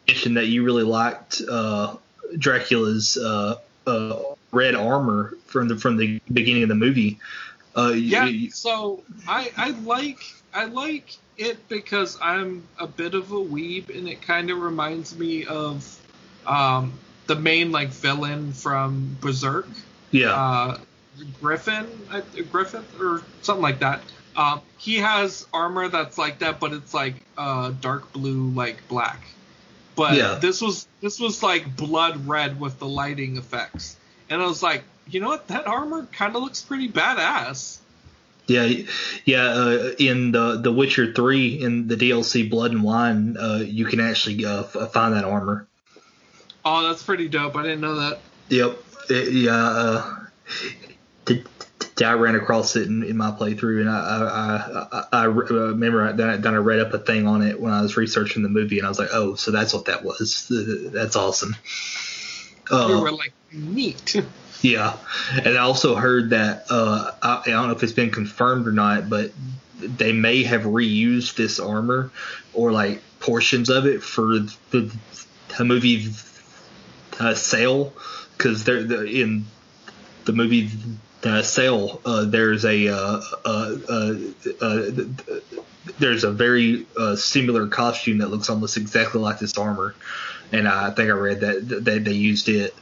[0.07, 1.97] you mentioned that you really liked uh,
[2.39, 4.19] Dracula's uh, uh,
[4.53, 7.19] red armor from the from the beginning of the movie.
[7.77, 10.19] Uh, Yeah, you- so I I like
[10.53, 15.17] I like it because I'm a bit of a weeb and it kind of reminds
[15.17, 15.97] me of
[16.47, 16.93] um
[17.27, 19.69] the main like villain from Berserk.
[20.11, 20.79] yeah, uh,
[21.41, 24.01] Griffin, I- Griffith, or something like that.
[24.37, 29.23] Um, he has armor that's like that, but it's like uh, dark blue, like black.
[29.97, 30.39] But Yeah.
[30.41, 33.97] this was this was like blood red with the lighting effects,
[34.31, 37.79] and I was like, you know what, that armor kind of looks pretty badass.
[38.47, 38.85] Yeah,
[39.25, 39.45] yeah.
[39.45, 44.01] Uh, in the The Witcher Three in the DLC Blood and Wine, uh, you can
[44.01, 45.67] actually uh, f- find that armor.
[46.65, 47.57] Oh, that's pretty dope.
[47.57, 48.21] I didn't know that.
[48.49, 48.79] Yep.
[49.11, 49.57] It- yeah.
[49.57, 50.17] Uh,
[51.25, 51.47] did,
[51.97, 56.13] did I ran across it in, in my playthrough, and I I, I, I, remember
[56.13, 58.49] that I, that I read up a thing on it when I was researching the
[58.49, 60.47] movie, and I was like, oh, so that's what that was.
[60.93, 61.55] That's awesome.
[62.71, 64.17] We Uh, were like, neat.
[64.63, 64.97] yeah,
[65.45, 68.73] and I also heard that uh, I, I don't know if it's been confirmed or
[68.73, 69.33] not, but
[69.79, 72.11] they may have reused this armor
[72.53, 74.95] or like portions of it for the,
[75.57, 76.11] the movie
[77.19, 77.93] uh, Sale
[78.37, 79.45] because they're the, in
[80.25, 80.71] the movie
[81.25, 82.01] uh, Sale.
[82.05, 84.15] Uh, there's a uh, uh, uh,
[84.61, 84.91] uh,
[85.99, 89.95] there's a very uh, similar costume that looks almost exactly like this armor,
[90.53, 92.75] and I think I read that that they, they used it.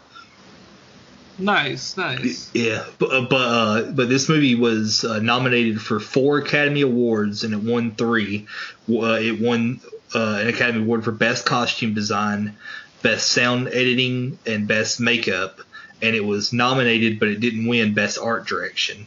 [1.39, 2.51] Nice, nice.
[2.55, 7.45] Yeah, but uh, but uh, but this movie was uh, nominated for four Academy Awards
[7.45, 8.47] and it won three.
[8.89, 9.81] Uh, it won
[10.15, 12.57] uh, an Academy Award for Best Costume Design,
[13.03, 15.61] Best Sound Editing, and Best Makeup.
[16.01, 19.07] And it was nominated, but it didn't win Best Art Direction.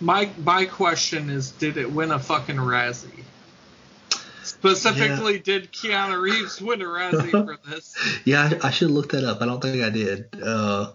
[0.00, 3.24] My my question is, did it win a fucking Razzie?
[4.42, 7.94] Specifically, did Keanu Reeves win a Razzie for this?
[8.24, 9.42] Yeah, I, I should look that up.
[9.42, 10.28] I don't think I did.
[10.42, 10.92] Uh,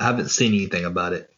[0.00, 1.30] I haven't seen anything about it.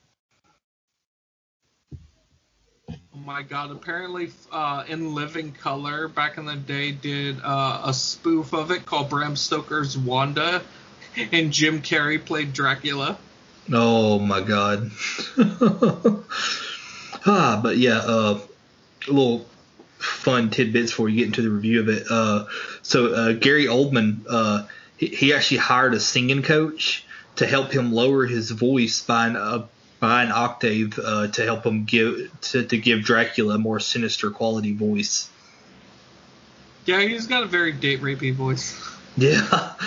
[2.89, 3.73] Oh my god!
[3.73, 8.87] Apparently, uh, in Living Color back in the day did uh, a spoof of it
[8.87, 10.63] called Bram Stoker's Wanda,
[11.33, 13.19] and Jim Carrey played Dracula.
[13.73, 14.93] Oh my god.
[17.27, 18.41] ah, but yeah, uh,
[19.09, 19.45] a little
[19.99, 22.05] fun tidbits before you get into the review of it.
[22.09, 22.45] Uh,
[22.83, 27.05] so uh, Gary Oldman, uh, he, he actually hired a singing coach
[27.37, 29.67] to help him lower his voice by an, uh,
[30.01, 34.75] behind Octave uh, to help him give to, to give Dracula a more sinister quality
[34.75, 35.31] voice.
[36.85, 38.77] Yeah, he's got a very date rapey voice.
[39.17, 39.75] Yeah.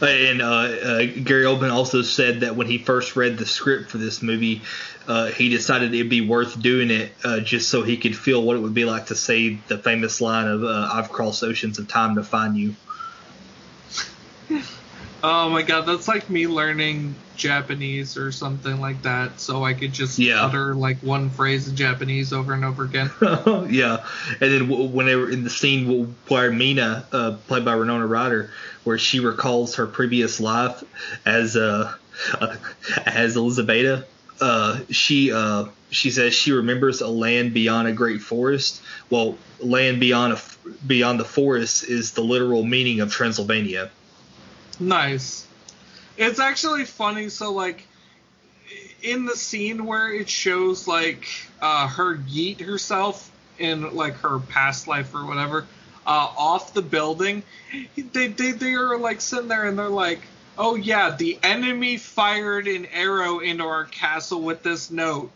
[0.00, 3.98] And uh, uh, Gary Oldman also said that when he first read the script for
[3.98, 4.62] this movie,
[5.08, 8.56] uh, he decided it'd be worth doing it uh, just so he could feel what
[8.56, 11.88] it would be like to say the famous line of uh, "I've crossed oceans of
[11.88, 12.76] time to find you."
[15.24, 19.92] Oh my god, that's like me learning Japanese or something like that, so I could
[19.92, 20.44] just Yeah.
[20.46, 23.10] utter like one phrase in Japanese over and over again.
[23.70, 24.04] yeah,
[24.40, 28.50] and then w- when in the scene where Mina, uh, played by Winona Ryder,
[28.82, 30.82] where she recalls her previous life
[31.24, 31.94] as uh,
[32.40, 32.56] uh
[33.06, 34.04] as Elizabeth,
[34.40, 38.82] uh, she uh, she says she remembers a land beyond a great forest.
[39.08, 40.40] Well, land beyond a
[40.84, 43.92] beyond the forest is the literal meaning of Transylvania.
[44.80, 45.46] Nice.
[46.16, 47.28] It's actually funny.
[47.28, 47.86] So like,
[49.02, 51.26] in the scene where it shows like
[51.60, 55.66] uh, her yeet herself in like her past life or whatever
[56.06, 57.42] uh, off the building,
[57.96, 60.20] they they they are like sitting there and they're like,
[60.58, 65.30] oh yeah, the enemy fired an arrow into our castle with this note.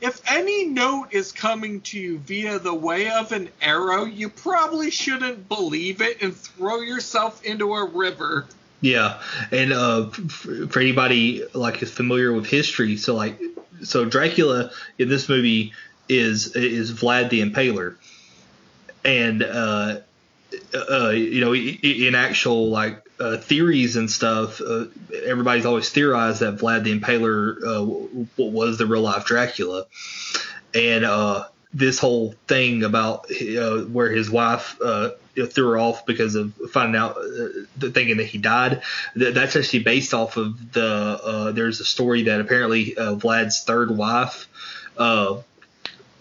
[0.00, 4.90] If any note is coming to you via the way of an arrow, you probably
[4.90, 8.46] shouldn't believe it and throw yourself into a river.
[8.80, 13.40] Yeah, and uh, for anybody like is familiar with history, so like,
[13.82, 15.72] so Dracula in this movie
[16.08, 17.96] is is Vlad the Impaler,
[19.04, 20.00] and uh,
[20.90, 24.84] uh, you know, in actual like uh, theories and stuff, uh,
[25.24, 29.86] everybody's always theorized that Vlad the Impaler uh, w- was the real life Dracula,
[30.74, 36.34] and uh, this whole thing about uh, where his wife uh, threw her off because
[36.34, 38.82] of finding out, uh, thinking that he died.
[39.18, 40.84] Th- that's actually based off of the.
[41.22, 44.48] Uh, there's a story that apparently uh, Vlad's third wife.
[44.96, 45.42] Uh,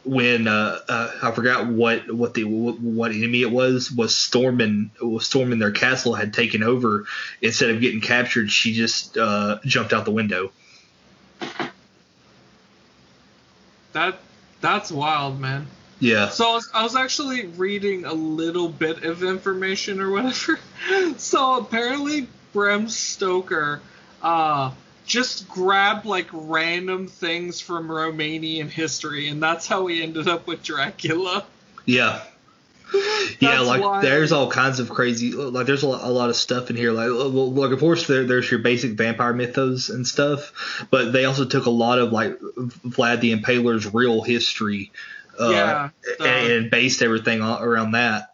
[0.04, 0.80] when uh,
[1.24, 6.14] I forgot what what the what enemy it was was storming was storming their castle
[6.14, 7.06] had taken over
[7.42, 10.52] instead of getting captured she just jumped out the window
[13.96, 14.20] That
[14.60, 15.68] that's wild, man.
[16.00, 20.60] Yeah So I was, I was actually reading a little bit of information or whatever.
[21.18, 23.82] So apparently Bram Stoker
[24.22, 24.72] uh,
[25.06, 30.64] just grabbed like random things from Romanian history, and that's how he ended up with
[30.64, 31.46] Dracula.
[31.86, 32.22] Yeah.
[33.40, 34.04] Yeah, like wild.
[34.04, 36.92] there's all kinds of crazy, like there's a lot, a lot of stuff in here.
[36.92, 41.26] Like, well, like of course there, there's your basic vampire mythos and stuff, but they
[41.26, 44.92] also took a lot of like Vlad the Impaler's real history,
[45.40, 48.32] uh, Yeah, the- and based everything around that.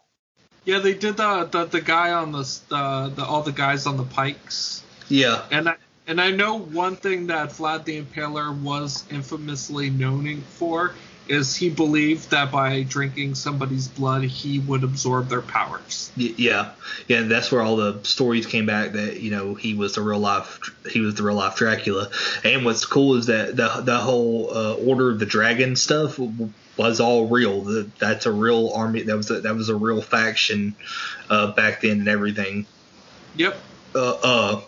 [0.64, 3.96] Yeah, they did the the, the guy on the, the the all the guys on
[3.96, 4.82] the pikes.
[5.08, 10.40] Yeah, And I and I know one thing that Vlad the Impaler was infamously known
[10.42, 10.94] for
[11.28, 16.10] is he believed that by drinking somebody's blood he would absorb their powers.
[16.16, 16.72] Yeah,
[17.06, 17.18] yeah.
[17.18, 20.18] and That's where all the stories came back that you know he was the real
[20.18, 20.60] life
[20.90, 22.10] he was the real life Dracula.
[22.44, 26.18] And what's cool is that the the whole uh, Order of the Dragon stuff
[26.76, 27.86] was all real.
[27.98, 29.02] That's a real army.
[29.02, 30.74] That was a, that was a real faction
[31.28, 32.66] uh, back then and everything.
[33.36, 33.56] Yep.
[33.94, 34.60] Uh, uh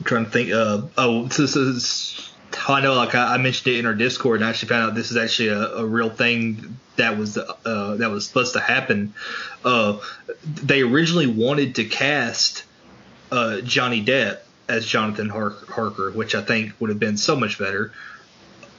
[0.00, 0.52] I'm trying to think.
[0.52, 2.26] Uh, oh, this is.
[2.68, 4.94] I know, like I, I mentioned it in our Discord, and I actually found out
[4.94, 9.14] this is actually a, a real thing that was uh, that was supposed to happen.
[9.64, 9.98] Uh,
[10.44, 12.64] they originally wanted to cast
[13.30, 17.92] uh, Johnny Depp as Jonathan Harker, which I think would have been so much better.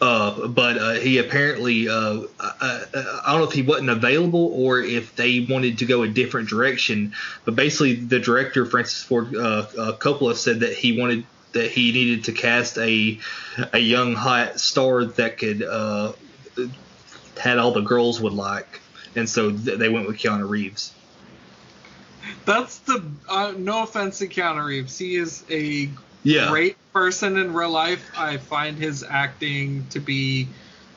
[0.01, 2.83] Uh, but uh, he apparently, uh, I,
[3.23, 6.49] I don't know if he wasn't available or if they wanted to go a different
[6.49, 7.13] direction.
[7.45, 11.91] But basically, the director Francis Ford uh, uh, Coppola said that he wanted that he
[11.91, 13.19] needed to cast a
[13.73, 16.13] a young hot star that could uh,
[17.39, 18.81] had all the girls would like,
[19.15, 20.93] and so th- they went with Keanu Reeves.
[22.45, 23.03] That's the
[23.55, 24.97] no offense to Keanu Reeves.
[24.97, 25.89] He is a
[26.23, 28.11] Yeah, great person in real life.
[28.17, 30.47] I find his acting to be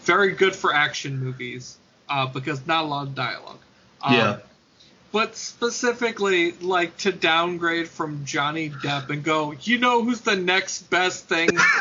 [0.02, 3.60] very good for action movies uh, because not a lot of dialogue.
[4.02, 4.36] Um, Yeah.
[5.12, 10.90] But specifically, like to downgrade from Johnny Depp and go, you know who's the next
[10.90, 11.50] best thing?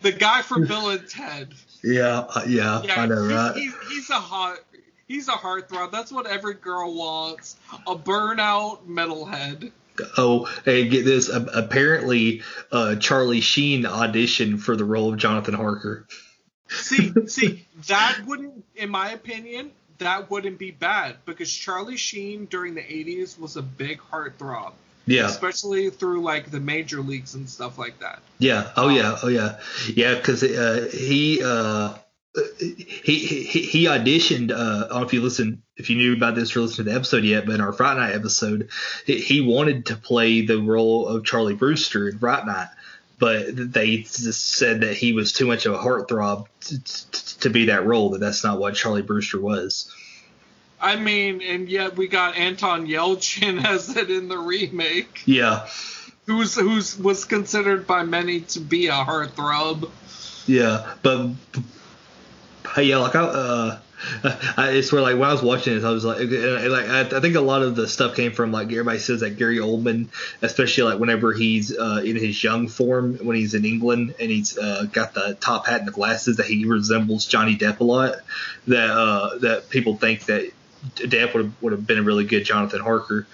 [0.00, 1.48] the guy from Bill and Ted.
[1.84, 3.54] yeah, uh, yeah, Yeah, I know, he's, right?
[3.54, 4.60] he's, he's a hot.
[5.08, 5.90] He's a heartthrob.
[5.92, 7.56] That's what every girl wants.
[7.86, 9.72] A burnout metalhead.
[10.16, 11.28] Oh, hey, get this.
[11.28, 12.42] Apparently,
[12.72, 16.06] uh, Charlie Sheen auditioned for the role of Jonathan Harker.
[16.68, 22.74] See, see, that wouldn't, in my opinion, that wouldn't be bad because Charlie Sheen during
[22.74, 24.72] the '80s was a big heartthrob.
[25.06, 25.26] Yeah.
[25.26, 28.20] especially through like the major leagues and stuff like that.
[28.38, 28.70] Yeah.
[28.76, 29.18] Oh yeah.
[29.22, 29.58] Oh yeah.
[29.92, 30.14] Yeah.
[30.14, 31.94] Because uh, he uh,
[32.62, 32.74] he
[33.18, 34.52] he he auditioned.
[34.52, 36.90] Uh, I don't know if you listen, if you knew about this or listened to
[36.90, 38.68] the episode yet, but in our Fright Night episode,
[39.04, 42.68] he, he wanted to play the role of Charlie Brewster in Fright Night,
[43.18, 47.50] but they just said that he was too much of a heartthrob to, to, to
[47.50, 48.10] be that role.
[48.10, 49.92] That that's not what Charlie Brewster was.
[50.80, 55.66] I mean, and yet we got Anton Yelchin as it in the remake, Yeah.
[56.26, 59.90] who's who's was considered by many to be a heartthrob.
[60.46, 61.30] Yeah, but,
[62.74, 63.78] but yeah, like I, uh,
[64.56, 67.20] I, it's where like when I was watching this, I was like, like I, I
[67.20, 70.08] think a lot of the stuff came from like everybody says that Gary Oldman,
[70.42, 74.56] especially like whenever he's uh, in his young form when he's in England and he's
[74.56, 78.16] uh, got the top hat and the glasses that he resembles Johnny Depp a lot.
[78.68, 80.50] That uh, that people think that
[80.96, 83.26] Depp would have, would have been a really good Jonathan Harker.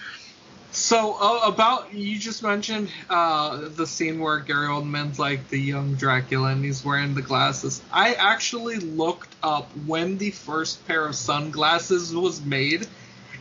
[0.76, 5.94] So uh, about you just mentioned uh, the scene where Gary Oldman's like the young
[5.94, 7.80] Dracula and he's wearing the glasses.
[7.90, 12.86] I actually looked up when the first pair of sunglasses was made,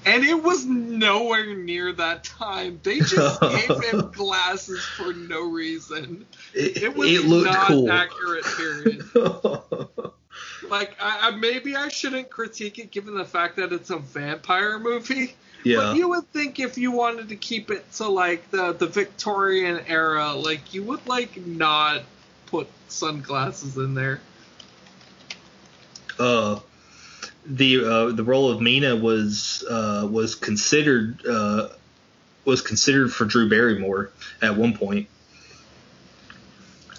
[0.05, 2.79] and it was nowhere near that time.
[2.81, 6.25] They just gave him glasses for no reason.
[6.53, 7.91] It, It was it looked not cool.
[7.91, 8.45] accurate.
[8.45, 9.03] Period.
[10.69, 14.79] Like I, I maybe I shouldn't critique it given the fact that it's a vampire
[14.79, 15.35] movie.
[15.63, 15.77] yeah.
[15.77, 19.81] But you would think if you wanted to keep it to like the the Victorian
[19.87, 22.03] era, like you would like not
[22.47, 24.21] put sunglasses in there.
[26.19, 26.59] uh,
[27.45, 31.69] the uh, the role of Mina was uh, was considered uh,
[32.45, 35.07] was considered for Drew Barrymore at one point.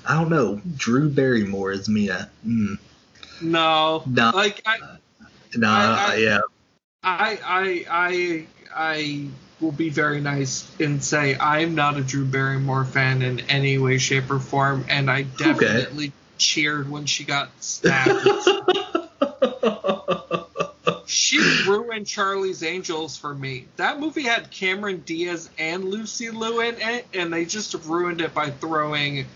[0.08, 0.60] I don't know.
[0.76, 2.30] Drew Barrymore is Mina.
[2.46, 2.78] Mm.
[3.40, 4.30] No, No.
[4.34, 4.78] like I,
[5.56, 6.38] Nah, I- I- yeah,
[7.02, 9.26] I, I, I, I
[9.60, 13.98] will be very nice and say I'm not a Drew Barrymore fan in any way,
[13.98, 18.26] shape, or form, and I definitely cheered when she got stabbed.
[21.06, 23.66] she ruined Charlie's Angels for me.
[23.76, 28.34] That movie had Cameron Diaz and Lucy Liu in it, and they just ruined it
[28.34, 29.26] by throwing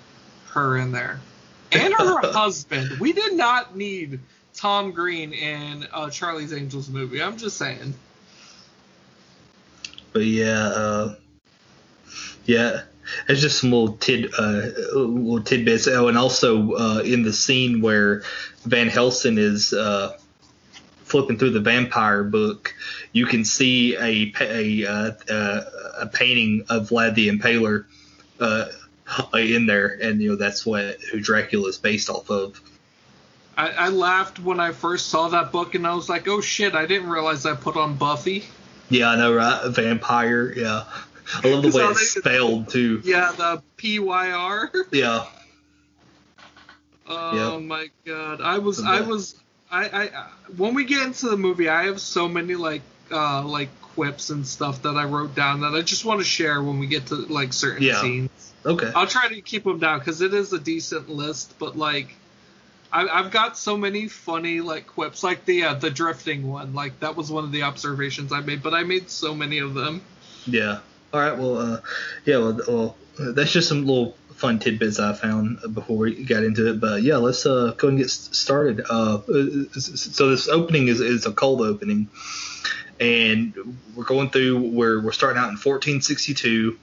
[0.51, 1.21] her in there.
[1.73, 2.99] And her husband.
[3.01, 4.21] We did not need
[4.55, 7.23] Tom Green in a Charlie's Angels movie.
[7.23, 7.95] I'm just saying.
[10.13, 11.15] but yeah, uh,
[12.45, 12.83] yeah.
[13.29, 15.89] It's just some little tid uh, little tidbits.
[15.89, 18.23] Oh, and also uh, in the scene where
[18.65, 20.17] Van Helsing is uh,
[21.05, 22.73] flipping through the vampire book,
[23.13, 25.61] you can see a a, uh, uh,
[26.01, 27.87] a painting of Vlad the Impaler
[28.39, 28.67] uh,
[29.35, 32.61] in there, and you know that's what who Dracula is based off of.
[33.57, 36.75] I, I laughed when I first saw that book, and I was like, "Oh shit!
[36.75, 38.45] I didn't realize I put on Buffy."
[38.89, 39.67] Yeah, I know, right?
[39.69, 40.53] Vampire.
[40.57, 40.85] Yeah,
[41.35, 43.03] I love the way it's spelled too.
[43.05, 44.73] Yeah, the P Y R.
[44.93, 45.27] Yeah,
[47.07, 47.63] Oh Yep.
[47.63, 48.41] my god!
[48.41, 49.35] I was, I was,
[49.71, 50.27] I, I.
[50.57, 54.47] When we get into the movie, I have so many like, uh, like quips and
[54.47, 57.17] stuff that I wrote down that I just want to share when we get to
[57.17, 58.01] like certain Yeah.
[58.01, 58.50] scenes.
[58.65, 58.91] Okay.
[58.95, 62.15] I'll try to keep them down because it is a decent list, but like,
[62.93, 66.75] I, I've got so many funny like quips, like the uh, the drifting one.
[66.75, 69.75] Like that was one of the observations I made, but I made so many of
[69.75, 70.03] them.
[70.47, 70.81] Yeah.
[71.13, 71.37] All right.
[71.37, 71.81] Well, uh,
[72.25, 72.39] yeah.
[72.39, 76.81] Well, well, that's just some little fun tidbits I found before we got into it.
[76.81, 78.83] But yeah, let's uh, go and get started.
[78.89, 79.21] Uh,
[79.79, 82.09] so this opening is, is a cold opening,
[82.99, 84.71] and we're going through.
[84.71, 86.79] We're we're starting out in 1462.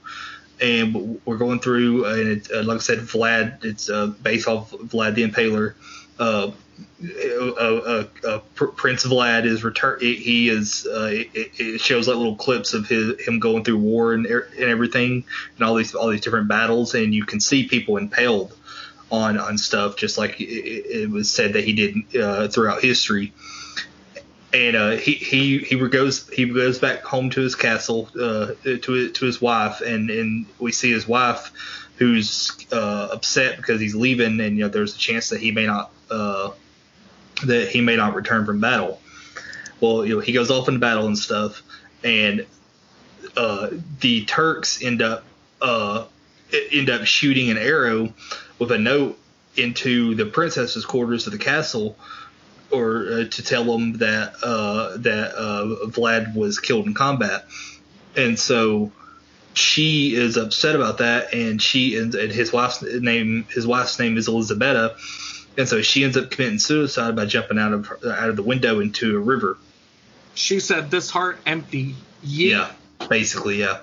[0.60, 3.64] And we're going through, and it, uh, like I said, Vlad.
[3.64, 5.74] It's uh, based off Vlad the Impaler.
[6.18, 6.50] Uh,
[8.54, 10.00] Pr- Prince Vlad is return.
[10.00, 10.86] He is.
[10.90, 14.64] It, it shows like little clips of his him going through war and, er- and
[14.68, 15.24] everything,
[15.56, 18.56] and all these all these different battles, and you can see people impaled
[19.10, 23.32] on on stuff, just like it was said that he did uh, throughout history.
[24.52, 29.10] And uh, he he he goes he goes back home to his castle uh, to
[29.10, 31.52] to his wife, and and we see his wife
[31.96, 35.66] who's uh, upset because he's leaving, and you know there's a chance that he may
[35.66, 36.50] not uh,
[37.44, 39.00] that he may not return from battle.
[39.80, 41.62] Well, you know, he goes off into battle and stuff,
[42.02, 42.46] and
[43.36, 43.68] uh,
[44.00, 45.24] the Turks end up
[45.60, 46.06] uh,
[46.72, 48.12] end up shooting an arrow
[48.58, 49.18] with a note
[49.56, 51.96] into the princess's quarters of the castle,
[52.70, 57.46] or uh, to tell them that uh, that uh, Vlad was killed in combat,
[58.16, 58.92] and so
[59.54, 64.16] she is upset about that, and she and, and his wife's name his wife's name
[64.16, 64.96] is Elizabetta,
[65.56, 68.80] and so she ends up committing suicide by jumping out of out of the window
[68.80, 69.58] into a river.
[70.34, 72.70] She said, "This heart empty." Yeah.
[73.00, 73.78] Yeah, basically, yeah.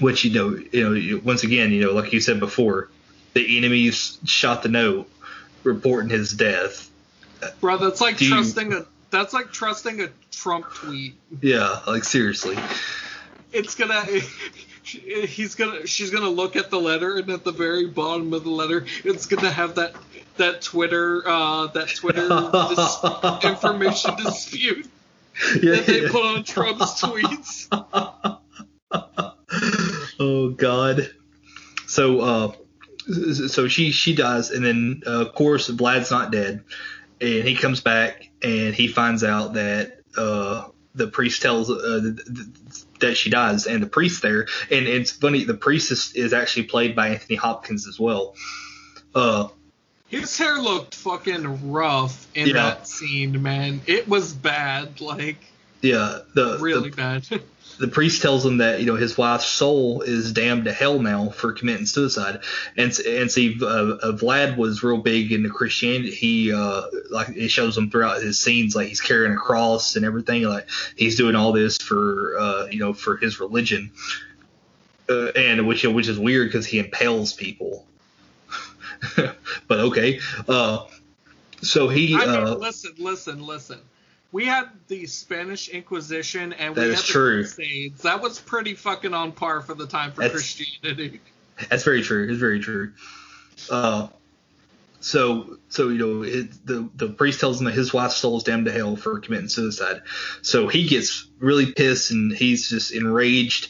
[0.00, 2.88] which you know, you know, once again, you know, like you said before,
[3.34, 5.08] the enemies shot the note
[5.64, 6.90] reporting his death.
[7.60, 11.14] Bro, that's like you- trusting a that's like trusting a Trump tweet.
[11.40, 12.56] Yeah, like seriously.
[13.52, 14.04] It's gonna
[14.84, 18.50] he's gonna she's gonna look at the letter and at the very bottom of the
[18.50, 19.94] letter it's gonna have that
[20.38, 24.88] that Twitter uh that Twitter dis- information dispute
[25.62, 26.08] Yeah, that they yeah.
[26.10, 27.68] put on Trump's tweets.
[30.18, 31.10] oh God.
[31.86, 32.52] So uh,
[33.48, 36.64] so she she dies, and then uh, of course Vlad's not dead,
[37.22, 42.16] and he comes back and he finds out that uh, the priest tells uh, th-
[42.26, 46.32] th- that she dies, and the priest there, and it's funny the priest is, is
[46.32, 48.34] actually played by Anthony Hopkins as well.
[49.14, 49.48] Uh,
[50.08, 52.54] His hair looked fucking rough in Yeah.
[52.54, 53.80] that scene, man.
[53.86, 55.38] It was bad, like
[55.80, 57.26] yeah, the really the, bad.
[57.78, 61.28] the priest tells him that you know his wife's soul is damned to hell now
[61.30, 62.40] for committing suicide,
[62.76, 66.10] and and see uh, uh, Vlad was real big into Christianity.
[66.10, 70.04] He uh, like it shows him throughout his scenes like he's carrying a cross and
[70.04, 70.42] everything.
[70.42, 73.90] Like he's doing all this for uh, you know for his religion,
[75.08, 77.86] uh, and which which is weird because he impales people.
[79.16, 80.86] but okay, uh,
[81.62, 83.80] so he I mean, uh, listen, listen, listen.
[84.32, 87.42] We had the Spanish Inquisition and That we had the true.
[87.42, 88.02] Crusades.
[88.02, 91.20] That was pretty fucking on par for the time for That's- Christianity.
[91.68, 92.28] That's very true.
[92.30, 92.92] It's very true.
[93.70, 94.08] Uh,
[95.00, 98.44] so so you know it, the the priest tells him that his wife's soul is
[98.44, 100.02] damned to hell for committing suicide.
[100.42, 103.68] So he gets really pissed and he's just enraged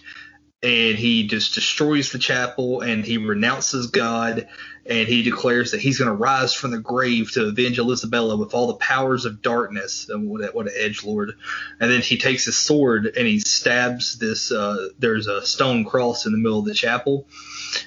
[0.63, 4.49] and he just destroys the chapel and he renounces God
[4.85, 8.55] and he declares that he's going to rise from the grave to avenge Isabella with
[8.55, 10.09] all the powers of darkness.
[10.09, 11.33] And what what an edge lord!
[11.79, 14.51] And then he takes his sword and he stabs this.
[14.51, 17.27] Uh, there's a stone cross in the middle of the chapel,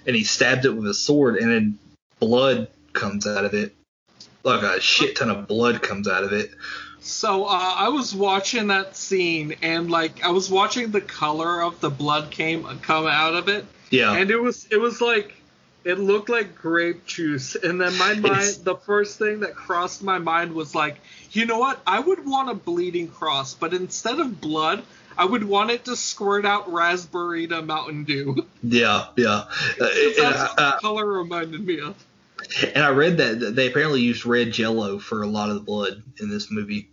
[0.05, 1.79] and he stabs it with his sword, and then
[2.19, 3.75] blood comes out of it,
[4.43, 6.51] like a shit ton of blood comes out of it.
[7.05, 11.79] So uh, I was watching that scene and like I was watching the color of
[11.79, 15.35] the blood came come out of it, Yeah, and it was it was like
[15.83, 17.53] it looked like grape juice.
[17.53, 20.97] And then my mind, the first thing that crossed my mind was like,
[21.31, 21.79] you know what?
[21.85, 24.83] I would want a bleeding cross, but instead of blood.
[25.17, 28.45] I would want it to squirt out raspberry to Mountain Dew.
[28.63, 29.29] yeah, yeah.
[29.29, 29.47] Uh,
[29.79, 31.95] That's and, what the color reminded me of.
[32.73, 36.03] And I read that they apparently used red Jello for a lot of the blood
[36.19, 36.89] in this movie.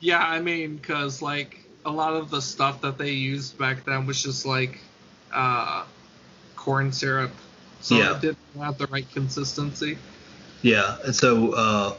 [0.00, 4.06] Yeah, I mean, because like a lot of the stuff that they used back then
[4.06, 4.78] was just like
[5.32, 5.84] uh,
[6.56, 7.30] corn syrup,
[7.80, 8.16] so Yeah.
[8.16, 9.98] it didn't have the right consistency.
[10.62, 11.94] Yeah, and so uh,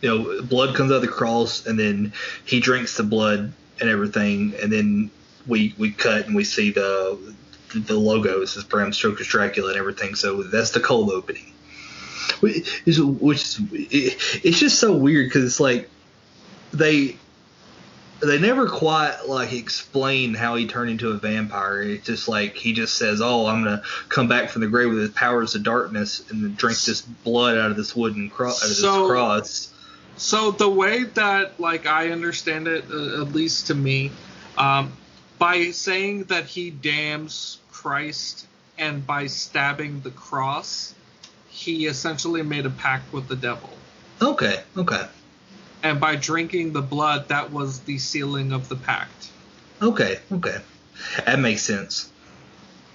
[0.00, 2.12] you know, blood comes out of the cross, and then
[2.44, 5.10] he drinks the blood and everything, and then
[5.46, 7.18] we we cut and we see the
[7.74, 8.42] the logo.
[8.42, 10.14] It says Bram Stoker's Dracula and everything.
[10.14, 11.52] So that's the cold opening.
[12.40, 15.88] Which is, which is it, it's just so weird because it's like
[16.72, 17.16] they
[18.20, 21.82] they never quite like explain how he turned into a vampire.
[21.82, 25.02] It's just like he just says, "Oh, I'm gonna come back from the grave with
[25.02, 29.10] the powers of darkness and drink this blood out of this wooden of So- this
[29.10, 29.68] cross."
[30.16, 34.10] So the way that like I understand it, uh, at least to me,
[34.56, 34.92] um,
[35.38, 38.46] by saying that he damns Christ
[38.76, 40.94] and by stabbing the cross,
[41.48, 43.70] he essentially made a pact with the devil.
[44.20, 45.06] Okay, okay,
[45.82, 49.30] And by drinking the blood, that was the sealing of the pact.
[49.80, 50.58] okay, okay.
[51.24, 52.10] That makes sense.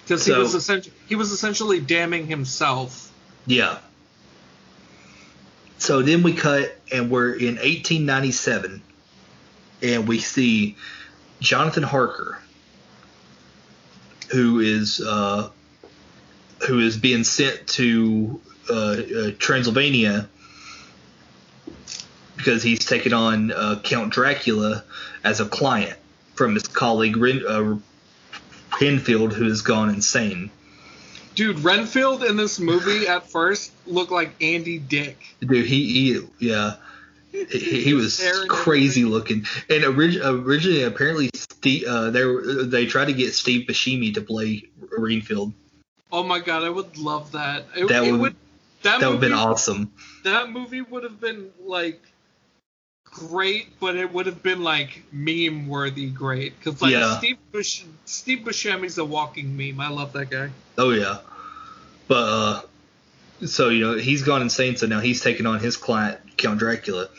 [0.04, 3.10] Because So- he was essentially he was essentially damning himself.
[3.46, 3.78] Yeah.
[5.78, 8.82] So then we cut, and we're in 1897,
[9.82, 10.78] and we see
[11.42, 12.42] Jonathan Harker,
[14.32, 15.50] who is uh,
[16.68, 20.30] who is being sent to uh, uh, Transylvania
[22.44, 24.84] because he's taken on uh, Count Dracula
[25.24, 25.98] as a client
[26.36, 27.78] from his colleague Ren- uh,
[28.72, 30.52] Penfield, who has gone insane.
[31.36, 35.18] Dude, Renfield in this movie at first looked like Andy Dick.
[35.40, 36.76] Dude, he, he yeah,
[37.32, 43.06] he, he was crazy looking, And orig- originally, apparently, Steve, uh, they were, they tried
[43.06, 44.66] to get Steve Buscemi to play
[44.98, 45.54] Renfield.
[46.12, 47.66] Oh my god, I would love that.
[47.76, 48.36] It, That it would-
[48.84, 49.94] that, That would have been awesome.
[50.26, 52.02] That movie would have been like
[53.14, 56.58] great, but it would have been like meme worthy great.
[56.58, 57.18] Because like Yeah.
[57.18, 59.80] Steve Bush, Steve Buscemi's a walking meme.
[59.80, 60.50] I love that guy.
[60.78, 61.20] Oh yeah,
[62.08, 62.62] but uh,
[63.46, 64.76] so you know he's gone insane.
[64.76, 67.10] So now he's taking on his client Count Dracula,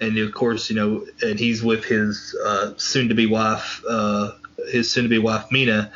[0.00, 4.32] and of course you know, and he's with his uh, soon-to-be wife, uh,
[4.70, 5.92] his soon-to-be wife Mina,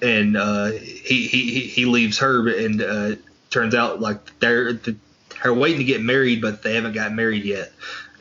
[0.00, 3.16] and uh, he, he he leaves her, and uh,
[3.50, 7.70] turns out like they're they're waiting to get married, but they haven't got married yet,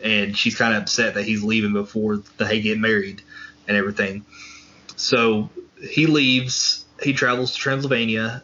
[0.03, 3.21] and she's kind of upset that he's leaving before they get married
[3.67, 4.25] and everything.
[4.95, 5.49] So
[5.81, 6.85] he leaves.
[7.01, 8.43] He travels to Transylvania,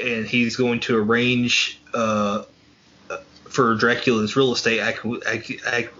[0.00, 2.44] and he's going to arrange uh,
[3.48, 5.90] for Dracula's real estate acqu- accu- accu-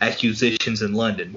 [0.00, 1.36] acquisitions in London.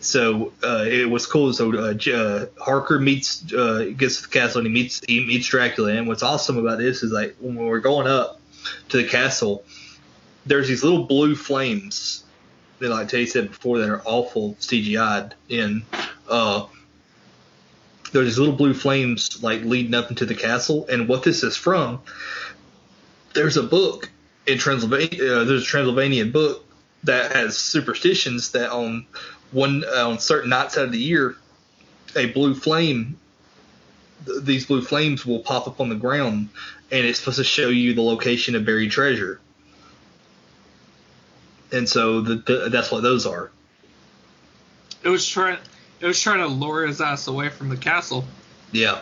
[0.00, 1.52] So uh, it was cool.
[1.52, 5.46] So uh, uh, Harker meets uh, gets to the castle and he meets he meets
[5.46, 5.92] Dracula.
[5.92, 8.40] And what's awesome about this is like when we're going up
[8.90, 9.64] to the castle,
[10.46, 12.24] there's these little blue flames
[12.78, 15.82] that, like Teddy said before, that are awful CGI'd in.
[16.28, 16.66] Uh,
[18.12, 21.56] there's these little blue flames like leading up into the castle, and what this is
[21.56, 22.00] from.
[23.34, 24.10] There's a book
[24.46, 25.08] in Transylvania.
[25.08, 26.64] Uh, there's a Transylvanian book
[27.04, 29.06] that has superstitions that on
[29.50, 31.36] one uh, on certain nights out of the year,
[32.16, 33.18] a blue flame.
[34.26, 36.48] th- These blue flames will pop up on the ground,
[36.90, 39.40] and it's supposed to show you the location of buried treasure.
[41.74, 43.50] And so the, the, that's what those are.
[45.02, 45.58] It was trying.
[46.00, 48.24] It was trying to lure his ass away from the castle.
[48.72, 49.00] Yeah.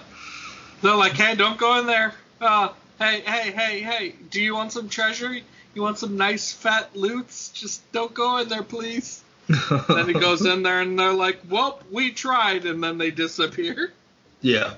[0.83, 2.15] They're like, "Hey, don't go in there.
[2.41, 4.15] Uh, hey, hey, hey, hey.
[4.31, 5.33] Do you want some treasure?
[5.75, 7.51] You want some nice fat loots?
[7.51, 9.23] Just don't go in there, please."
[9.89, 13.93] then he goes in there, and they're like, "Well, we tried," and then they disappear.
[14.41, 14.75] yeah.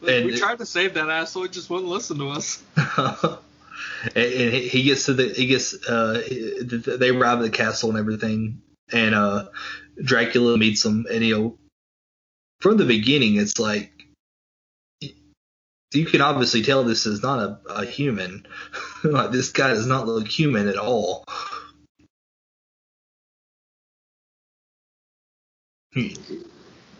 [0.00, 2.62] Like, we it- tried to save that asshole, it just wouldn't listen to us.
[4.14, 6.22] and, and he gets to the he gets uh
[6.98, 8.62] they arrive at the castle and everything.
[8.92, 9.48] And uh
[10.02, 11.58] Dracula meets them and you know
[12.60, 13.92] from the beginning it's like
[15.94, 18.46] you can obviously tell this is not a, a human.
[19.04, 21.24] Like this guy does not look human at all.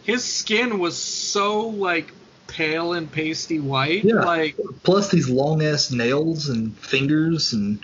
[0.03, 2.12] His skin was so like
[2.53, 4.05] pale and pasty white.
[4.05, 4.21] Yeah.
[4.21, 7.81] Like plus these long ass nails and fingers and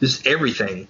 [0.00, 0.88] just everything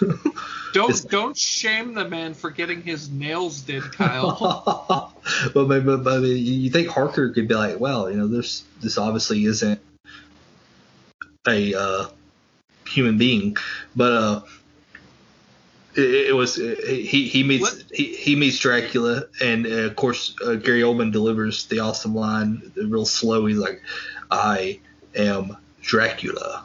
[0.72, 5.12] don't don't shame the man for getting his nails did, Kyle.
[5.54, 8.98] but, but, but, but you think Harker could be like, well, you know, this this
[8.98, 9.80] obviously isn't
[11.46, 12.06] a uh,
[12.86, 13.56] human being,
[13.94, 14.40] but uh,
[15.94, 20.54] it, it was he he meets he, he meets Dracula, and uh, of course uh,
[20.54, 23.46] Gary Oldman delivers the awesome line, real slow.
[23.46, 23.82] He's like,
[24.30, 24.80] "I
[25.14, 26.64] am Dracula."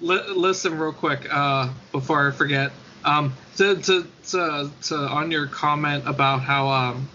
[0.00, 2.72] Li- listen real quick uh, before I forget.
[3.04, 7.08] Um, to, to, to, to on your comment about how um,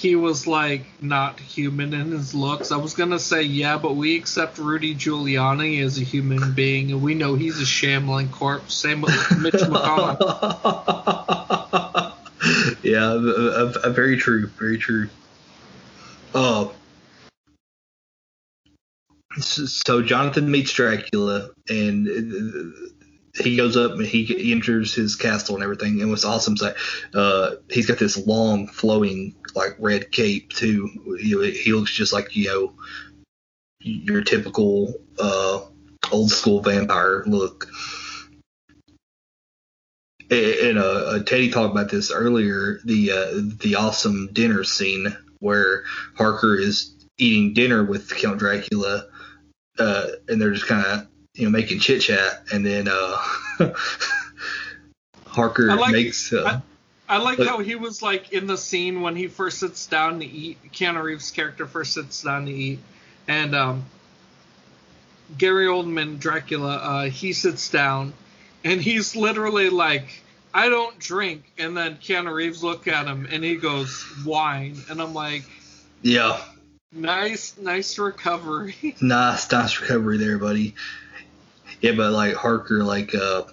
[0.00, 4.16] he was like not human in his looks, I was gonna say yeah, but we
[4.16, 8.74] accept Rudy Giuliani as a human being, and we know he's a shambling corpse.
[8.74, 10.16] Same with Mitch McConnell.
[12.82, 15.10] yeah, uh, uh, uh, very true, very true.
[16.34, 16.72] Oh,
[19.38, 22.99] so so Jonathan meets Dracula, and uh,
[23.34, 26.00] he goes up and he, enters his castle and everything.
[26.00, 26.76] And what's awesome is that
[27.14, 31.16] uh, he's got this long, flowing, like red cape too.
[31.20, 32.74] He, he looks just like you know
[33.80, 35.60] your typical uh,
[36.12, 37.68] old school vampire look.
[40.30, 42.80] And uh, uh, Teddy talked about this earlier.
[42.84, 45.82] The uh, the awesome dinner scene where
[46.14, 49.06] Harker is eating dinner with Count Dracula,
[49.78, 53.16] uh, and they're just kind of you know making chit chat, and then uh,
[55.26, 56.32] Harker I like- makes.
[56.32, 56.60] Uh,
[57.08, 60.20] I like But- how he was like in the scene when he first sits down
[60.20, 60.58] to eat.
[60.72, 62.78] Keanu Reeves' character first sits down to eat,
[63.26, 63.84] and um,
[65.36, 68.12] Gary Oldman Dracula, uh, he sits down,
[68.64, 70.22] and he's literally like,
[70.54, 75.00] "I don't drink," and then Keanu Reeves look at him, and he goes, "Wine," and
[75.02, 75.42] I'm like,
[76.02, 76.40] yeah,
[76.92, 80.74] "Nice, nice recovery." nice, nice recovery there, buddy.
[81.80, 83.44] Yeah, but like Harker, like uh,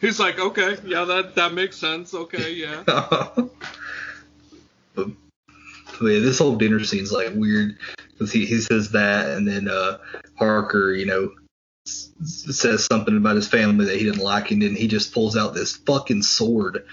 [0.00, 2.14] he's like, "Okay, yeah, that that makes sense.
[2.14, 3.50] Okay, yeah." but,
[4.94, 5.08] but
[6.00, 7.78] yeah, this whole dinner scene's like weird
[8.12, 9.98] because he, he says that, and then uh,
[10.36, 11.32] Harker, you know,
[11.84, 15.54] says something about his family that he didn't like, and then he just pulls out
[15.54, 16.86] this fucking sword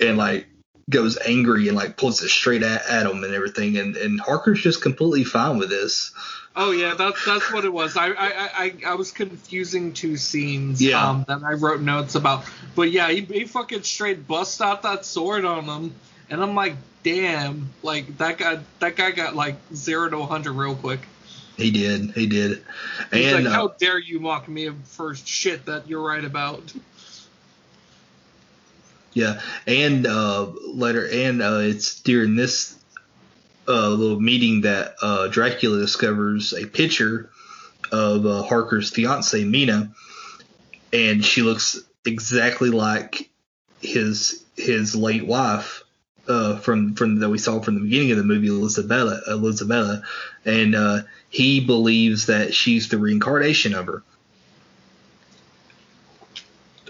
[0.00, 0.46] and like
[0.90, 4.62] goes angry and like pulls it straight at, at him and everything, and and Harker's
[4.62, 6.12] just completely fine with this.
[6.56, 7.96] Oh yeah, that's that's what it was.
[7.96, 8.30] I I,
[8.64, 11.08] I, I was confusing two scenes Yeah.
[11.08, 12.44] um, that I wrote notes about.
[12.76, 15.94] But yeah, he, he fucking straight busts out that sword on him,
[16.30, 20.76] and I'm like, damn, like that guy that guy got like zero to 100 real
[20.76, 21.00] quick.
[21.56, 22.64] He did, he did,
[23.12, 26.72] He's and like, uh, how dare you mock me for shit that you're right about?
[29.12, 32.76] Yeah, and uh, later, and uh, it's during this
[33.68, 37.30] uh, little meeting that uh, Dracula discovers a picture
[37.92, 39.92] of uh, Harker's fiance Mina,
[40.92, 43.30] and she looks exactly like
[43.80, 45.84] his his late wife
[46.28, 50.02] uh, from from that we saw from the beginning of the movie, Elizabeth Elizabeth,
[50.44, 54.02] and uh, he believes that she's the reincarnation of her.